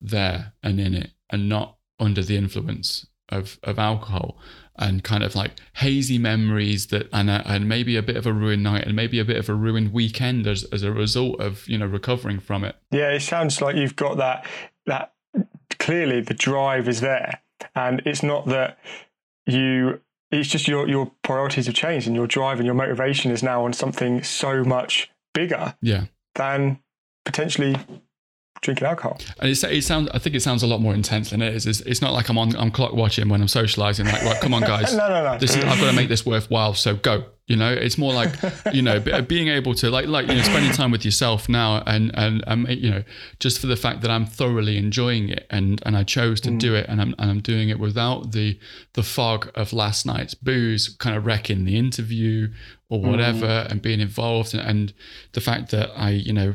[0.00, 4.36] there and in it and not under the influence of, of alcohol
[4.76, 8.32] and kind of like hazy memories that and, uh, and maybe a bit of a
[8.32, 11.68] ruined night and maybe a bit of a ruined weekend as, as a result of
[11.68, 14.46] you know recovering from it Yeah, it sounds like you've got that
[14.86, 15.12] that
[15.78, 17.40] clearly the drive is there.
[17.74, 18.78] And it's not that
[19.46, 20.00] you
[20.32, 23.64] it's just your your priorities have changed and your drive and your motivation is now
[23.64, 26.04] on something so much bigger yeah
[26.34, 26.78] than
[27.24, 27.76] potentially
[28.62, 29.18] drinking alcohol.
[29.40, 31.66] and it's, it sounds i think it sounds a lot more intense than it is
[31.66, 34.54] it's, it's not like i'm on i'm clock watching when i'm socializing like right come
[34.54, 35.38] on guys no, no, no.
[35.38, 36.74] this is I've got to make this worthwhile.
[36.74, 37.24] So go.
[37.48, 38.34] You know, it's more like
[38.72, 42.10] you know being able to like like you know spending time with yourself now and
[42.14, 43.02] and um, you know
[43.40, 46.74] just for the fact that I'm thoroughly enjoying it and and I chose to do
[46.74, 48.58] it and I'm and I'm doing it without the
[48.94, 52.52] the fog of last night's booze kind of wrecking the interview
[52.88, 54.94] or whatever and being involved and, and
[55.32, 56.54] the fact that I you know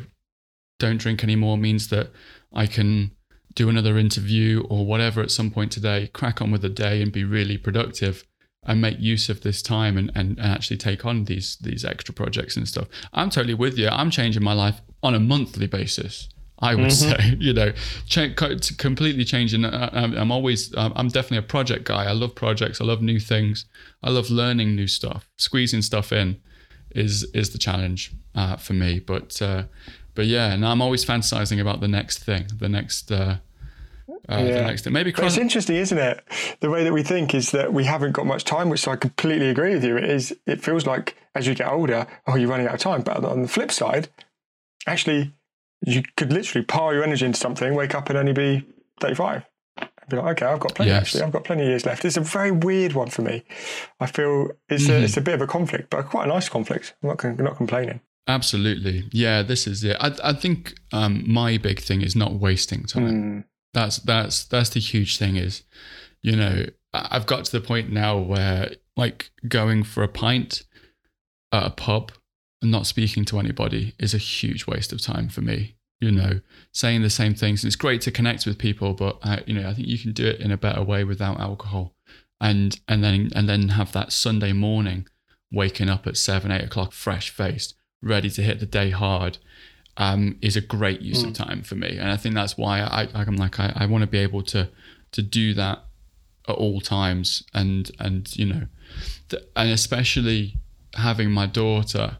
[0.80, 2.11] don't drink anymore means that
[2.53, 3.11] I can
[3.55, 7.11] do another interview or whatever at some point today, crack on with the day and
[7.11, 8.23] be really productive
[8.68, 12.14] and make use of this time and, and, and actually take on these these extra
[12.14, 12.88] projects and stuff.
[13.14, 13.88] I'm totally with you.
[13.88, 16.30] I'm changing my life on a monthly basis.
[16.60, 17.72] I would say, you know,
[18.10, 19.64] co- completely changing.
[19.64, 22.06] uh, I'm, I'm always, I'm definitely a project guy.
[22.06, 22.81] I love projects.
[22.81, 23.65] I love new things.
[24.02, 25.30] I love learning new stuff.
[25.38, 26.41] Squeezing stuff in
[26.91, 28.99] is is the challenge uh, for me.
[28.99, 29.64] But uh,
[30.15, 33.38] but yeah, and I'm always fantasizing about the next thing, the next uh,
[34.09, 34.65] uh, Yeah.
[34.65, 34.93] next thing.
[34.93, 35.34] Maybe cross.
[35.34, 36.23] it's interesting, isn't it?
[36.61, 39.49] The way that we think is that we haven't got much time, which I completely
[39.49, 39.97] agree with you.
[39.97, 40.35] It is.
[40.45, 43.01] It feels like as you get older, oh, you're running out of time.
[43.01, 44.07] But on the flip side,
[44.85, 45.34] actually,
[45.85, 48.65] you could literally pile your energy into something, wake up and only be
[49.01, 49.43] 35.
[49.79, 50.91] And be like, okay, I've got plenty.
[50.91, 51.01] Yes.
[51.03, 52.03] Actually, I've got plenty of years left.
[52.05, 53.43] It's a very weird one for me.
[53.99, 54.93] I feel it's Mm-hmm.
[54.93, 56.95] a it's a bit of a conflict, but quite a nice conflict.
[57.03, 57.99] I'm not not complaining.
[58.27, 59.41] Absolutely, yeah.
[59.43, 59.95] This is it.
[59.99, 63.45] I I think um, my big thing is not wasting time.
[63.78, 65.36] That's that's that's the huge thing.
[65.36, 65.62] Is
[66.24, 70.64] you know I've got to the point now where like going for a pint
[71.52, 72.12] at a pub
[72.60, 75.76] and not speaking to anybody is a huge waste of time for me.
[75.99, 76.40] You know,
[76.72, 77.64] saying the same things.
[77.64, 80.26] It's great to connect with people, but I, you know, I think you can do
[80.26, 81.94] it in a better way without alcohol,
[82.41, 85.08] and and then and then have that Sunday morning,
[85.52, 89.38] waking up at seven, eight o'clock, fresh faced, ready to hit the day hard,
[89.98, 91.98] um, is a great use of time for me.
[91.98, 94.69] And I think that's why I, I'm like I, I want to be able to
[95.11, 95.84] to do that
[96.48, 98.68] at all times, and and you know,
[99.30, 100.57] th- and especially
[100.94, 102.18] having my daughter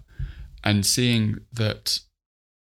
[0.64, 1.99] and seeing that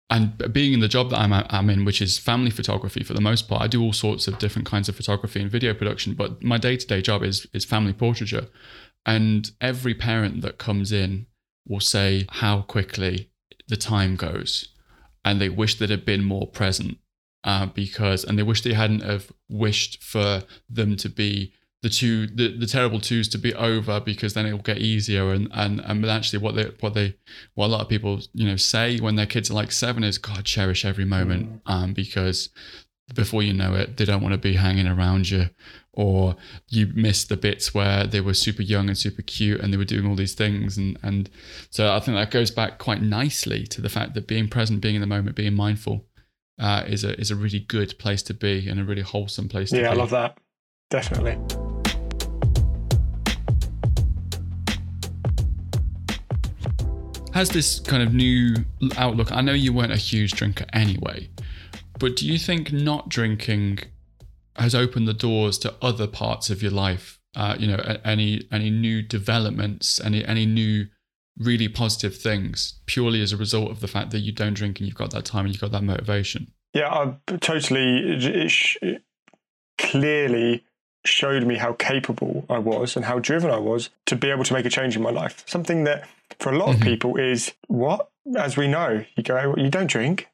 [0.10, 3.22] and being in the job that I'm, I'm in, which is family photography for the
[3.22, 6.16] most part, I do all sorts of different kinds of photography and video production.
[6.16, 8.48] But my day to day job is is family portraiture,
[9.06, 11.28] and every parent that comes in
[11.68, 13.30] will say how quickly
[13.68, 14.70] the time goes,
[15.24, 16.98] and they wish that it had been more present
[17.44, 22.28] uh, because, and they wish they hadn't have wished for them to be the two
[22.28, 25.32] the, the terrible twos to be over because then it will get easier.
[25.32, 27.16] And and and actually what they what they
[27.56, 30.18] what a lot of people you know say when their kids are like seven is
[30.18, 32.50] god cherish every moment um because
[33.16, 35.50] before you know it they don't want to be hanging around you
[35.94, 36.36] or
[36.70, 39.86] you miss the bits where they were super young and super cute and they were
[39.86, 41.30] doing all these things and and
[41.70, 44.96] so i think that goes back quite nicely to the fact that being present being
[44.96, 46.06] in the moment being mindful
[46.60, 49.70] uh, is a is a really good place to be and a really wholesome place
[49.72, 50.38] to be Yeah, I love that.
[50.92, 51.38] Definitely.
[57.34, 58.54] has this kind of new
[58.98, 59.32] outlook.
[59.32, 61.30] I know you weren't a huge drinker anyway,
[61.98, 63.80] but do you think not drinking
[64.62, 67.20] has opened the doors to other parts of your life?
[67.36, 70.88] Uh, you know, any any new developments, any any new
[71.38, 74.88] really positive things, purely as a result of the fact that you don't drink and
[74.88, 76.52] you've got that time and you've got that motivation.
[76.74, 77.98] Yeah, I totally.
[78.00, 79.04] It, it, it
[79.78, 80.64] clearly
[81.06, 84.54] showed me how capable I was and how driven I was to be able to
[84.54, 85.44] make a change in my life.
[85.48, 86.08] Something that
[86.40, 86.84] for a lot of Mhm.
[86.84, 90.30] people is what, as we know, you go, you don't drink,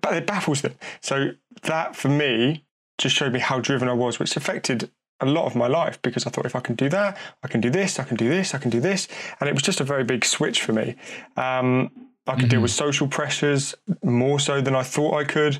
[0.00, 0.74] but it baffles them.
[1.00, 1.32] So
[1.62, 2.64] that for me
[3.00, 4.90] just showed me how driven I was, which affected
[5.20, 7.60] a lot of my life because I thought if I can do that, I can
[7.60, 9.08] do this, I can do this, I can do this,
[9.38, 10.96] and it was just a very big switch for me.
[11.36, 11.90] Um,
[12.26, 13.74] I could deal with social pressures
[14.04, 15.58] more so than I thought I could.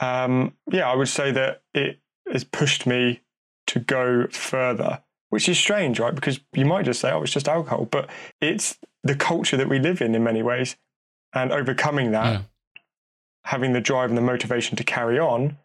[0.00, 1.98] Um, yeah, I would say that it
[2.30, 3.20] has pushed me
[3.68, 6.14] to go further, which is strange, right?
[6.14, 8.08] Because you might just say, oh, it's just alcohol, but
[8.40, 10.76] it's the culture that we live in in many ways.
[11.34, 12.42] And overcoming that, yeah.
[13.44, 15.58] having the drive and the motivation to carry on,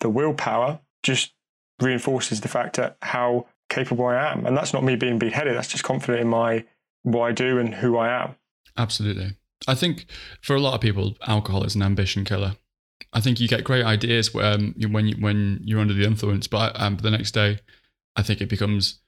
[0.00, 1.32] the willpower just
[1.80, 4.46] reinforces the fact that how capable I am.
[4.46, 6.64] And that's not me being big headed, that's just confident in my
[7.02, 8.36] what I do and who I am.
[8.76, 9.36] Absolutely.
[9.66, 10.06] I think
[10.40, 12.56] for a lot of people, alcohol is an ambition killer.
[13.12, 16.78] I think you get great ideas um, when you, when you're under the influence, but
[16.80, 17.58] um, the next day,
[18.16, 19.00] I think it becomes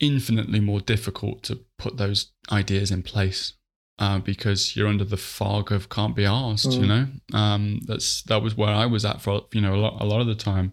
[0.00, 3.54] infinitely more difficult to put those ideas in place
[4.02, 6.70] uh, because you're under the fog of can't be asked.
[6.70, 6.80] Mm.
[6.80, 10.02] You know, um, that's that was where I was at for you know a lot
[10.02, 10.72] a lot of the time.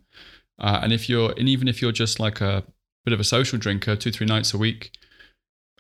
[0.57, 2.64] Uh, and if you're and even if you're just like a
[3.06, 4.97] bit of a social drinker, two three nights a week,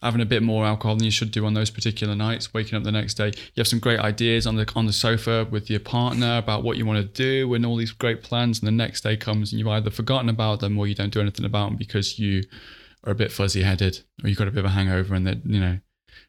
[0.03, 2.83] having a bit more alcohol than you should do on those particular nights, waking up
[2.83, 5.79] the next day, you have some great ideas on the on the sofa with your
[5.79, 9.01] partner about what you want to do and all these great plans, and the next
[9.01, 11.77] day comes and you've either forgotten about them or you don't do anything about them
[11.77, 12.43] because you
[13.05, 15.43] are a bit fuzzy headed or you've got a bit of a hangover and that
[15.47, 15.79] you know.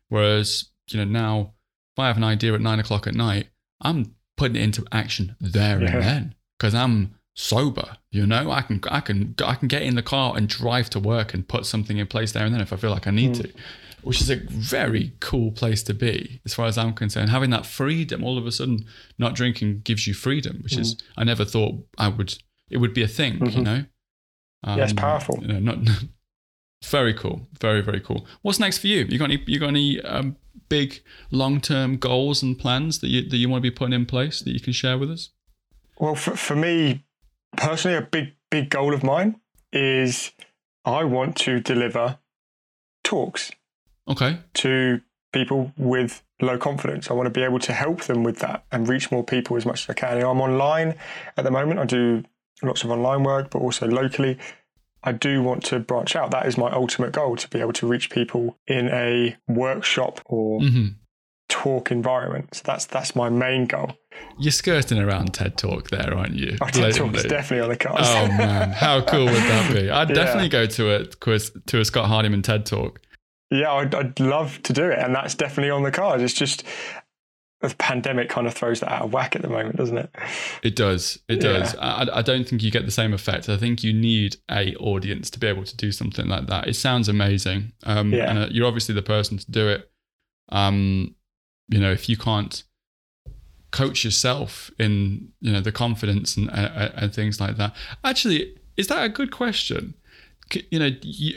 [0.09, 1.55] Whereas you know now,
[1.95, 3.49] if I have an idea at nine o'clock at night,
[3.81, 5.91] I'm putting it into action there yeah.
[5.91, 9.95] and then because I'm sober you know i can i can i can get in
[9.95, 12.73] the car and drive to work and put something in place there and then if
[12.73, 13.43] i feel like i need mm.
[13.43, 13.53] to
[14.03, 17.65] which is a very cool place to be as far as i'm concerned having that
[17.65, 18.85] freedom all of a sudden
[19.19, 20.81] not drinking gives you freedom which mm.
[20.81, 22.37] is i never thought i would
[22.69, 23.59] it would be a thing mm-hmm.
[23.59, 23.85] you know
[24.65, 25.79] um, yeah it's powerful you know not
[26.85, 30.01] very cool very very cool what's next for you you got any you got any
[30.03, 30.37] um,
[30.69, 34.41] big long-term goals and plans that you that you want to be putting in place
[34.41, 35.31] that you can share with us
[35.99, 37.05] well for, for me
[37.57, 39.41] personally, a big, big goal of mine
[39.73, 40.33] is
[40.85, 42.19] I want to deliver
[43.05, 43.51] talks.
[44.09, 44.39] Okay.
[44.55, 45.01] To
[45.33, 47.11] people with low confidence.
[47.11, 49.67] I want to be able to help them with that and reach more people as
[49.67, 50.17] much as I can.
[50.17, 50.97] You know, I'm online
[51.37, 51.79] at the moment.
[51.79, 52.25] I do
[52.63, 54.39] lots of online work, but also locally.
[55.03, 56.31] I do want to branch out.
[56.31, 60.61] That is my ultimate goal to be able to reach people in a workshop or
[60.61, 60.89] mm-hmm
[61.51, 62.55] talk environment.
[62.55, 63.93] So that's that's my main goal.
[64.39, 66.57] You're skirting around TED Talk there, aren't you?
[66.61, 68.09] Oh, TED Talk is definitely on the cards.
[68.09, 69.91] Oh man, how cool would that be?
[69.91, 70.15] I'd yeah.
[70.15, 73.01] definitely go to a quiz to a Scott Hardiman TED Talk.
[73.51, 76.23] Yeah, I'd, I'd love to do it, and that's definitely on the cards.
[76.23, 76.63] It's just
[77.61, 80.11] the pandemic kind of throws that out of whack at the moment, doesn't it?
[80.63, 81.19] It does.
[81.29, 81.53] It yeah.
[81.53, 81.77] does.
[81.77, 83.51] I, I, don't think you get the same effect.
[83.51, 86.69] I think you need a audience to be able to do something like that.
[86.69, 87.73] It sounds amazing.
[87.85, 88.31] Um, yeah.
[88.31, 89.91] And uh, you're obviously the person to do it.
[90.49, 91.15] Um,
[91.69, 92.63] you know, if you can't
[93.71, 97.75] coach yourself in, you know, the confidence and, uh, and things like that.
[98.05, 99.95] Actually, is that a good question?
[100.71, 100.91] You know,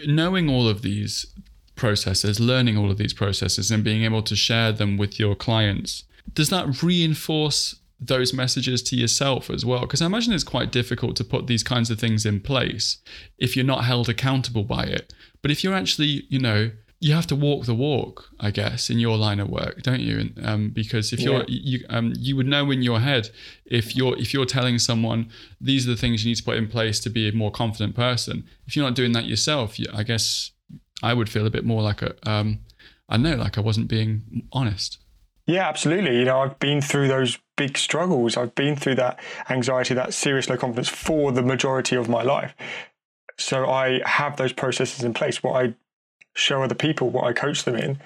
[0.07, 1.27] knowing all of these
[1.75, 6.03] processes, learning all of these processes, and being able to share them with your clients,
[6.33, 9.81] does that reinforce those messages to yourself as well?
[9.81, 12.97] Because I imagine it's quite difficult to put these kinds of things in place
[13.37, 15.13] if you're not held accountable by it.
[15.41, 18.97] But if you're actually, you know, you have to walk the walk, I guess, in
[18.97, 20.31] your line of work, don't you?
[20.41, 23.29] Um, because if you're you um, you would know in your head
[23.65, 25.29] if you're if you're telling someone
[25.59, 27.93] these are the things you need to put in place to be a more confident
[27.93, 28.45] person.
[28.67, 30.51] If you're not doing that yourself, I guess
[31.01, 32.59] I would feel a bit more like a um,
[33.09, 35.02] I know, like I wasn't being honest.
[35.45, 36.17] Yeah, absolutely.
[36.17, 38.37] You know, I've been through those big struggles.
[38.37, 42.55] I've been through that anxiety, that serious low confidence for the majority of my life.
[43.37, 45.43] So I have those processes in place.
[45.43, 45.73] What I
[46.35, 47.99] show other people what I coach them in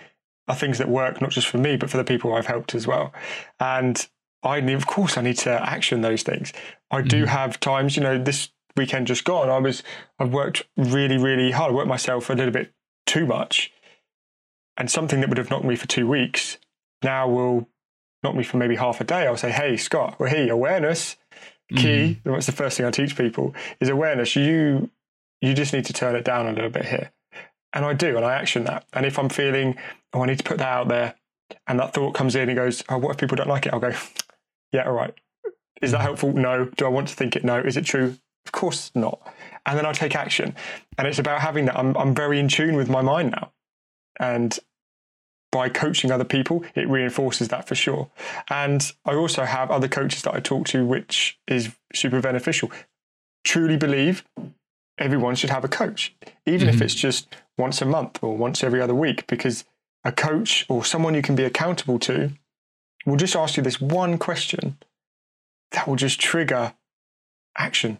[0.49, 2.87] are things that work not just for me but for the people I've helped as
[2.87, 3.13] well.
[3.59, 4.05] And
[4.43, 6.53] I need, of course, I need to action those things.
[6.91, 7.31] I do mm-hmm.
[7.31, 9.83] have times, you know, this weekend just gone, I was,
[10.19, 11.71] I've worked really, really hard.
[11.71, 12.71] I worked myself a little bit
[13.05, 13.71] too much,
[14.77, 16.57] and something that would have knocked me for two weeks
[17.03, 17.67] now will
[18.23, 19.27] knock me for maybe half a day.
[19.27, 21.15] I'll say, "Hey, Scott, well, hey, awareness,
[21.69, 22.19] key.
[22.23, 22.31] Mm-hmm.
[22.31, 24.35] That's the first thing I teach people is awareness.
[24.35, 24.89] You,
[25.41, 27.11] you just need to turn it down a little bit here."
[27.73, 28.85] And I do, and I action that.
[28.93, 29.77] And if I'm feeling,
[30.13, 31.15] oh, I need to put that out there,
[31.67, 33.73] and that thought comes in and goes, oh, what if people don't like it?
[33.73, 33.93] I'll go,
[34.71, 35.13] yeah, all right.
[35.81, 36.33] Is that helpful?
[36.33, 36.65] No.
[36.65, 37.43] Do I want to think it?
[37.43, 37.59] No.
[37.59, 38.17] Is it true?
[38.45, 39.19] Of course not.
[39.65, 40.55] And then I take action.
[40.97, 41.77] And it's about having that.
[41.77, 43.51] I'm, I'm very in tune with my mind now.
[44.19, 44.57] And
[45.57, 48.11] by coaching other people, it reinforces that for sure.
[48.47, 52.69] And I also have other coaches that I talk to, which is super beneficial.
[53.43, 54.23] Truly believe
[54.99, 56.15] everyone should have a coach,
[56.45, 56.75] even mm-hmm.
[56.75, 59.65] if it's just once a month or once every other week, because
[60.03, 62.33] a coach or someone you can be accountable to
[63.07, 64.77] will just ask you this one question
[65.71, 66.75] that will just trigger
[67.57, 67.97] action.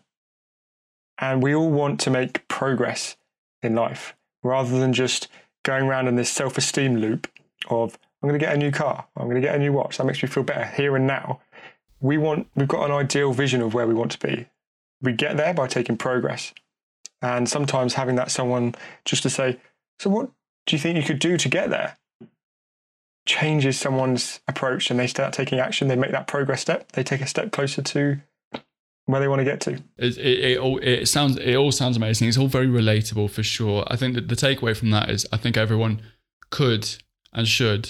[1.18, 3.18] And we all want to make progress
[3.64, 5.28] in life rather than just
[5.64, 7.28] going around in this self esteem loop
[7.70, 9.98] of, I'm going to get a new car, I'm going to get a new watch.
[9.98, 11.42] That makes me feel better here and now.
[12.00, 14.48] We want, we've got an ideal vision of where we want to be.
[15.02, 16.54] we get there by taking progress.
[17.22, 18.76] And sometimes having that someone
[19.06, 19.60] just to say,
[20.00, 20.30] So, what
[20.68, 21.98] do you think you could do to get there?
[23.28, 25.90] changes someone's approach and they start taking action.
[25.90, 26.92] They make that progress step.
[26.94, 28.18] They take a step closer to
[29.06, 29.74] where they want to get to.
[29.98, 32.28] It, it, it, all, it sounds it all sounds amazing.
[32.28, 33.84] It's all very relatable for sure.
[33.88, 36.02] I think that the takeaway from that is I think everyone
[36.50, 36.90] could
[37.38, 37.90] and should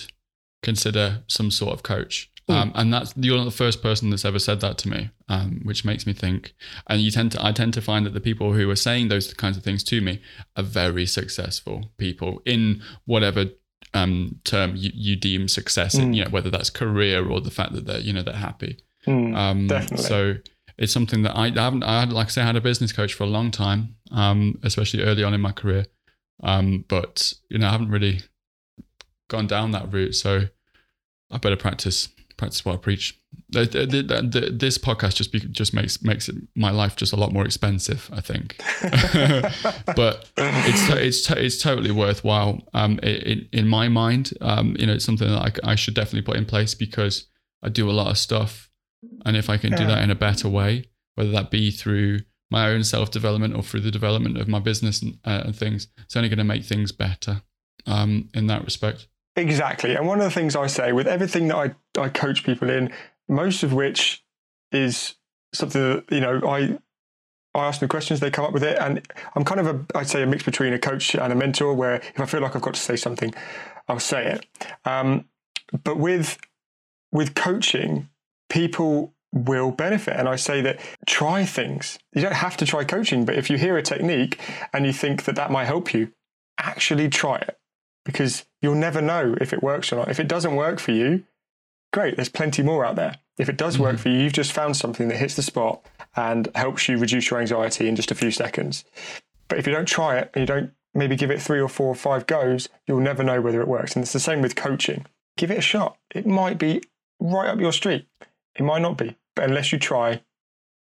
[0.61, 2.29] consider some sort of coach.
[2.49, 5.59] Um, and that's you're not the first person that's ever said that to me, um,
[5.63, 6.53] which makes me think.
[6.87, 9.33] And you tend to, I tend to find that the people who are saying those
[9.33, 10.21] kinds of things to me
[10.55, 13.47] are very successful people in whatever
[13.93, 16.13] um, term you, you deem success in.
[16.13, 18.77] You know, whether that's career or the fact that they're you know they're happy.
[19.05, 20.05] Mm, definitely.
[20.05, 20.35] So
[20.77, 21.83] it's something that I, I haven't.
[21.83, 24.57] I had, like I say, I had a business coach for a long time, um,
[24.63, 25.85] especially early on in my career.
[26.43, 28.21] Um, but you know, I haven't really
[29.27, 30.15] gone down that route.
[30.15, 30.47] So
[31.31, 33.19] I better practice practice what I preach.
[33.49, 37.15] The, the, the, this podcast just be, just makes makes it, my life just a
[37.15, 38.57] lot more expensive, I think.
[39.95, 42.61] but it's it's it's totally worthwhile.
[42.73, 46.21] Um, in in my mind, um, you know, it's something that I, I should definitely
[46.21, 47.25] put in place because
[47.63, 48.69] I do a lot of stuff,
[49.25, 49.77] and if I can yeah.
[49.77, 50.85] do that in a better way,
[51.15, 55.01] whether that be through my own self development or through the development of my business
[55.01, 57.41] and, uh, and things, it's only going to make things better.
[57.85, 59.07] Um, in that respect.
[59.37, 59.95] Exactly.
[59.95, 62.91] And one of the things I say with everything that I, I coach people in,
[63.29, 64.23] most of which
[64.71, 65.13] is
[65.53, 66.79] something that, you know, I
[67.53, 68.77] I ask them questions, they come up with it.
[68.79, 69.01] And
[69.35, 71.95] I'm kind of a, I'd say, a mix between a coach and a mentor, where
[71.95, 73.33] if I feel like I've got to say something,
[73.87, 74.45] I'll say it.
[74.85, 75.25] Um,
[75.83, 76.39] but with
[77.11, 78.09] with coaching,
[78.49, 80.15] people will benefit.
[80.15, 81.99] And I say that try things.
[82.13, 84.39] You don't have to try coaching, but if you hear a technique
[84.73, 86.11] and you think that that might help you,
[86.57, 87.57] actually try it
[88.07, 90.07] because you'll never know if it works or not.
[90.09, 91.25] If it doesn't work for you,
[91.91, 93.17] great, there's plenty more out there.
[93.37, 93.83] If it does mm-hmm.
[93.83, 95.85] work for you, you've just found something that hits the spot
[96.15, 98.85] and helps you reduce your anxiety in just a few seconds.
[99.49, 101.89] But if you don't try it and you don't maybe give it three or four
[101.89, 103.93] or five goes, you'll never know whether it works.
[103.93, 105.05] And it's the same with coaching.
[105.35, 105.97] Give it a shot.
[106.15, 106.81] It might be
[107.19, 108.07] right up your street.
[108.55, 109.17] It might not be.
[109.35, 110.21] But unless you try,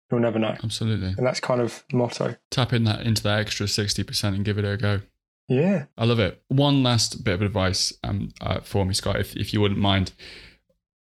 [0.10, 0.56] you'll never know.
[0.64, 1.16] Absolutely.
[1.18, 2.38] And that's kind of motto.
[2.50, 5.02] Tap in that into that extra 60% and give it a go.
[5.50, 5.86] Yeah.
[5.98, 6.42] I love it.
[6.48, 10.14] One last bit of advice um, uh, for me, Scott, if, if you wouldn't mind.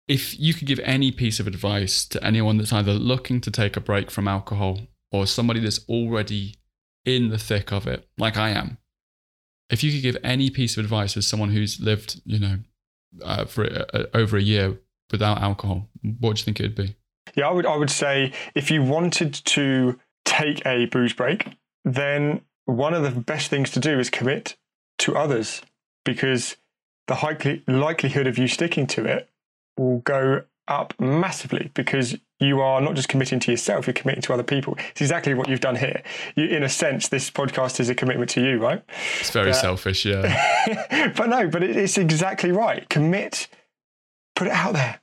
[0.08, 3.76] If you could give any piece of advice to anyone that's either looking to take
[3.76, 4.82] a break from alcohol
[5.12, 6.58] or somebody that's already
[7.06, 8.78] in the thick of it, like I am,
[9.70, 12.58] if you could give any piece of advice as someone who's lived, you know,
[13.24, 14.80] uh, for uh, over a year
[15.12, 15.88] without alcohol,
[16.20, 16.96] what do you think it would be?
[17.36, 17.66] Yeah, I would.
[17.66, 21.48] I would say if you wanted to take a booze break,
[21.84, 24.56] then one of the best things to do is commit
[25.00, 25.62] to others
[26.04, 26.58] because
[27.08, 29.30] the likelihood of you sticking to it
[29.78, 34.34] will go up massively because you are not just committing to yourself, you're committing to
[34.34, 34.76] other people.
[34.92, 36.02] It's exactly what you've done here.
[36.36, 38.84] You, in a sense, this podcast is a commitment to you, right?
[39.20, 41.14] It's very uh, selfish, yeah.
[41.18, 42.88] but no, but it, it's exactly right.
[42.90, 43.48] Commit,
[44.36, 45.00] put it out there.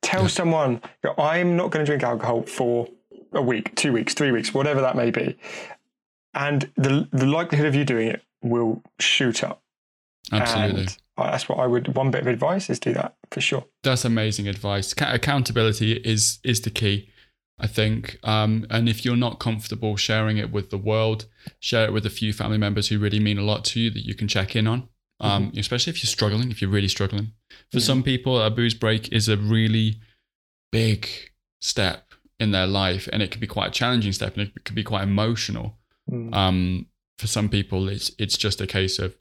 [0.00, 0.28] Tell yeah.
[0.28, 0.80] someone,
[1.18, 2.88] I'm not going to drink alcohol for
[3.32, 5.36] a week, two weeks, three weeks, whatever that may be
[6.34, 9.62] and the the likelihood of you doing it will shoot up.
[10.32, 10.82] Absolutely.
[10.82, 11.94] And that's what I would.
[11.94, 13.64] One bit of advice is do that for sure.
[13.82, 14.94] That's amazing advice.
[14.98, 17.10] Accountability is is the key,
[17.58, 18.18] I think.
[18.22, 21.26] Um, and if you're not comfortable sharing it with the world,
[21.58, 24.06] share it with a few family members who really mean a lot to you that
[24.06, 24.88] you can check in on.
[25.22, 25.58] Um, mm-hmm.
[25.58, 27.32] Especially if you're struggling, if you're really struggling.
[27.70, 27.78] For mm-hmm.
[27.80, 30.00] some people, a booze break is a really
[30.72, 31.06] big
[31.60, 34.74] step in their life, and it can be quite a challenging step, and it can
[34.74, 35.76] be quite emotional.
[36.10, 36.34] Mm.
[36.34, 36.86] Um,
[37.18, 39.14] for some people, it's it's just a case of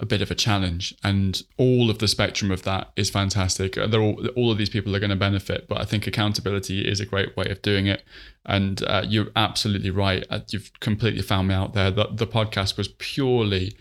[0.00, 3.74] a bit of a challenge, and all of the spectrum of that is fantastic.
[3.74, 7.00] They're all all of these people are going to benefit, but I think accountability is
[7.00, 8.02] a great way of doing it.
[8.44, 10.24] And uh, you're absolutely right.
[10.28, 11.90] Uh, you've completely found me out there.
[11.90, 13.72] The, the podcast was purely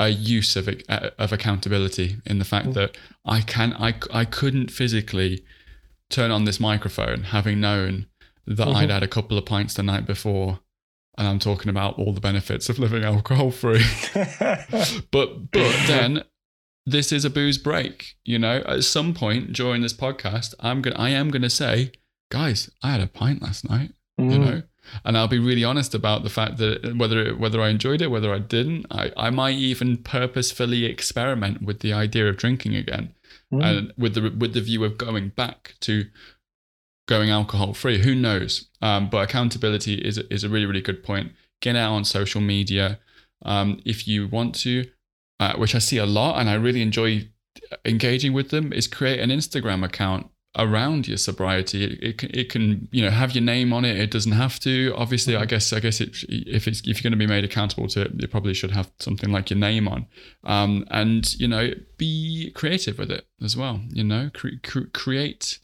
[0.00, 2.74] a use of uh, of accountability in the fact mm.
[2.74, 5.44] that I can I I couldn't physically
[6.08, 8.06] turn on this microphone having known
[8.46, 8.76] that mm-hmm.
[8.76, 10.60] I'd had a couple of pints the night before
[11.20, 13.84] and I'm talking about all the benefits of living alcohol free.
[15.10, 16.24] but but then
[16.86, 18.14] this is a booze break.
[18.24, 21.92] You know, at some point during this podcast, I'm gonna I am gonna say,
[22.30, 23.92] guys, I had a pint last night.
[24.18, 24.32] Mm.
[24.32, 24.62] You know,
[25.04, 28.32] and I'll be really honest about the fact that whether whether I enjoyed it, whether
[28.32, 33.12] I didn't, I, I might even purposefully experiment with the idea of drinking again,
[33.52, 33.62] mm.
[33.62, 36.06] and with the with the view of going back to
[37.10, 38.00] going alcohol free.
[38.02, 38.68] Who knows?
[38.80, 41.32] Um, but accountability is is a really really good point.
[41.60, 43.00] Get out on social media
[43.44, 44.86] um, if you want to,
[45.38, 47.28] uh, which I see a lot, and I really enjoy
[47.84, 48.72] engaging with them.
[48.72, 51.84] Is create an Instagram account around your sobriety.
[51.84, 53.98] It, it, can, it can you know have your name on it.
[53.98, 54.94] It doesn't have to.
[54.96, 57.88] Obviously, I guess I guess it, if it's if you're going to be made accountable
[57.88, 60.06] to it, you probably should have something like your name on.
[60.44, 63.80] Um, and you know, be creative with it as well.
[63.88, 65.58] You know, cre- cre- create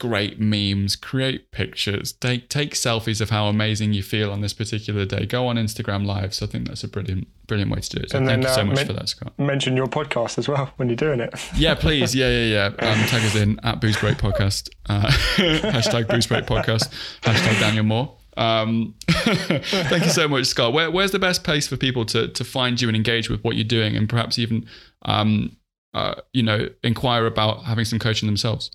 [0.00, 5.04] great memes, create pictures, take take selfies of how amazing you feel on this particular
[5.04, 5.26] day.
[5.26, 6.34] Go on Instagram Live.
[6.34, 8.10] So I think that's a brilliant brilliant way to do it.
[8.10, 9.32] So and thank then, you so uh, much men- for that, Scott.
[9.38, 11.32] Mention your podcast as well when you're doing it.
[11.54, 12.14] yeah, please.
[12.14, 12.66] Yeah, yeah, yeah.
[12.90, 14.68] Um, tag us in at Booze Break Podcast.
[14.88, 15.06] Uh,
[15.36, 16.90] hashtag Booze Break Podcast.
[17.20, 18.16] Hashtag Daniel Moore.
[18.36, 20.72] Um, thank you so much, Scott.
[20.72, 23.54] Where, where's the best place for people to to find you and engage with what
[23.56, 24.66] you're doing, and perhaps even,
[25.02, 25.56] um,
[25.92, 28.70] uh, you know, inquire about having some coaching themselves?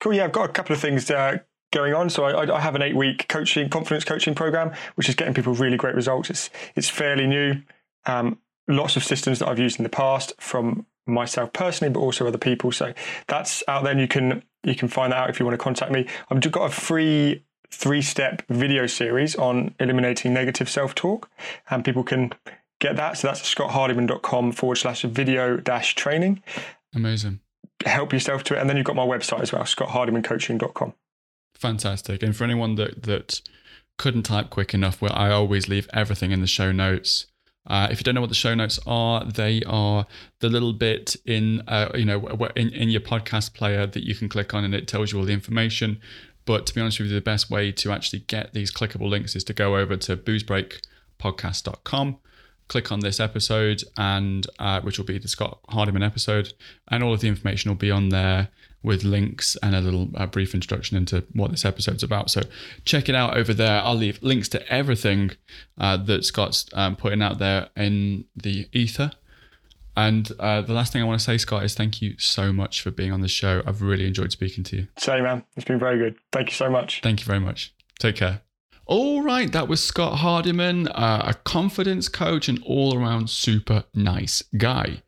[0.00, 0.14] Cool.
[0.14, 1.38] Yeah, I've got a couple of things uh,
[1.72, 2.10] going on.
[2.10, 5.54] So I, I, have an eight week coaching confidence coaching program, which is getting people
[5.54, 6.30] really great results.
[6.30, 7.62] It's it's fairly new.
[8.06, 8.38] Um,
[8.68, 12.38] lots of systems that I've used in the past from myself personally, but also other
[12.38, 12.72] people.
[12.72, 12.92] So
[13.28, 13.92] that's out there.
[13.92, 16.06] And you can you can find that out if you want to contact me.
[16.30, 21.30] I've got a free three step video series on eliminating negative self talk,
[21.70, 22.32] and people can
[22.78, 23.18] get that.
[23.18, 26.42] So that's scotthardiman.com forward slash video dash training.
[26.94, 27.40] Amazing
[27.88, 28.60] help yourself to it.
[28.60, 30.94] And then you've got my website as well, scotthardimancoaching.com.
[31.54, 32.22] Fantastic.
[32.22, 33.40] And for anyone that, that
[33.98, 37.26] couldn't type quick enough, well, I always leave everything in the show notes.
[37.66, 40.06] Uh, if you don't know what the show notes are, they are
[40.40, 44.28] the little bit in uh, you know in, in your podcast player that you can
[44.28, 46.00] click on, and it tells you all the information.
[46.44, 49.34] But to be honest with you, the best way to actually get these clickable links
[49.34, 52.18] is to go over to boozebreakpodcast.com
[52.68, 56.52] click on this episode, and uh, which will be the Scott Hardiman episode,
[56.88, 58.48] and all of the information will be on there
[58.82, 62.30] with links and a little uh, brief introduction into what this episode's about.
[62.30, 62.42] So
[62.84, 63.82] check it out over there.
[63.82, 65.32] I'll leave links to everything
[65.76, 69.10] uh, that Scott's um, putting out there in the ether.
[69.96, 72.82] And uh, the last thing I want to say, Scott, is thank you so much
[72.82, 73.62] for being on the show.
[73.66, 74.88] I've really enjoyed speaking to you.
[74.98, 75.42] Same, man.
[75.56, 76.16] It's been very good.
[76.30, 77.00] Thank you so much.
[77.02, 77.74] Thank you very much.
[77.98, 78.42] Take care.
[78.88, 84.44] All right, that was Scott Hardiman, uh, a confidence coach and all around super nice
[84.56, 85.02] guy.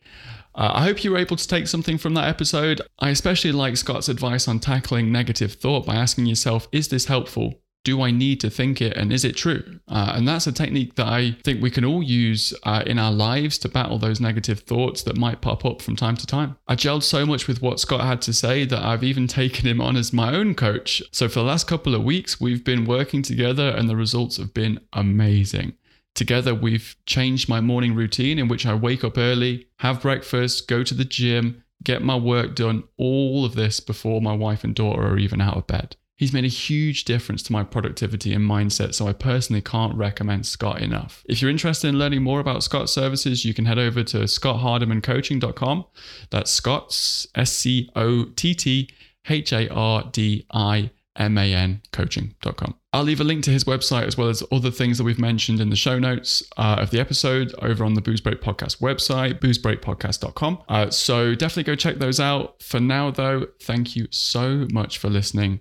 [0.53, 2.81] Uh, I hope you were able to take something from that episode.
[2.99, 7.61] I especially like Scott's advice on tackling negative thought by asking yourself, is this helpful?
[7.85, 9.81] Do I need to think it and is it true?
[9.89, 13.13] Uh, and that's a technique that I think we can all use uh, in our
[13.13, 16.57] lives to battle those negative thoughts that might pop up from time to time.
[16.67, 19.81] I gelled so much with what Scott had to say that I've even taken him
[19.81, 21.03] on as my own coach.
[21.13, 24.53] So for the last couple of weeks, we've been working together and the results have
[24.53, 25.75] been amazing.
[26.15, 30.83] Together, we've changed my morning routine in which I wake up early, have breakfast, go
[30.83, 35.03] to the gym, get my work done, all of this before my wife and daughter
[35.03, 35.97] are even out of bed.
[36.19, 40.47] He's made a huge difference to my productivity and mindset, so I personally can't recommend
[40.47, 41.23] Scott enough.
[41.29, 45.85] If you're interested in learning more about Scott's services, you can head over to scotthardimancoaching.com.
[46.31, 48.91] That's Scott's S C O T T
[49.29, 52.75] H A R D I M A N coaching.com.
[52.93, 55.61] I'll leave a link to his website as well as other things that we've mentioned
[55.61, 59.39] in the show notes uh, of the episode over on the Booze Break Podcast website,
[59.39, 60.63] boozebreakpodcast.com.
[60.69, 62.61] Uh, so definitely go check those out.
[62.61, 65.61] For now, though, thank you so much for listening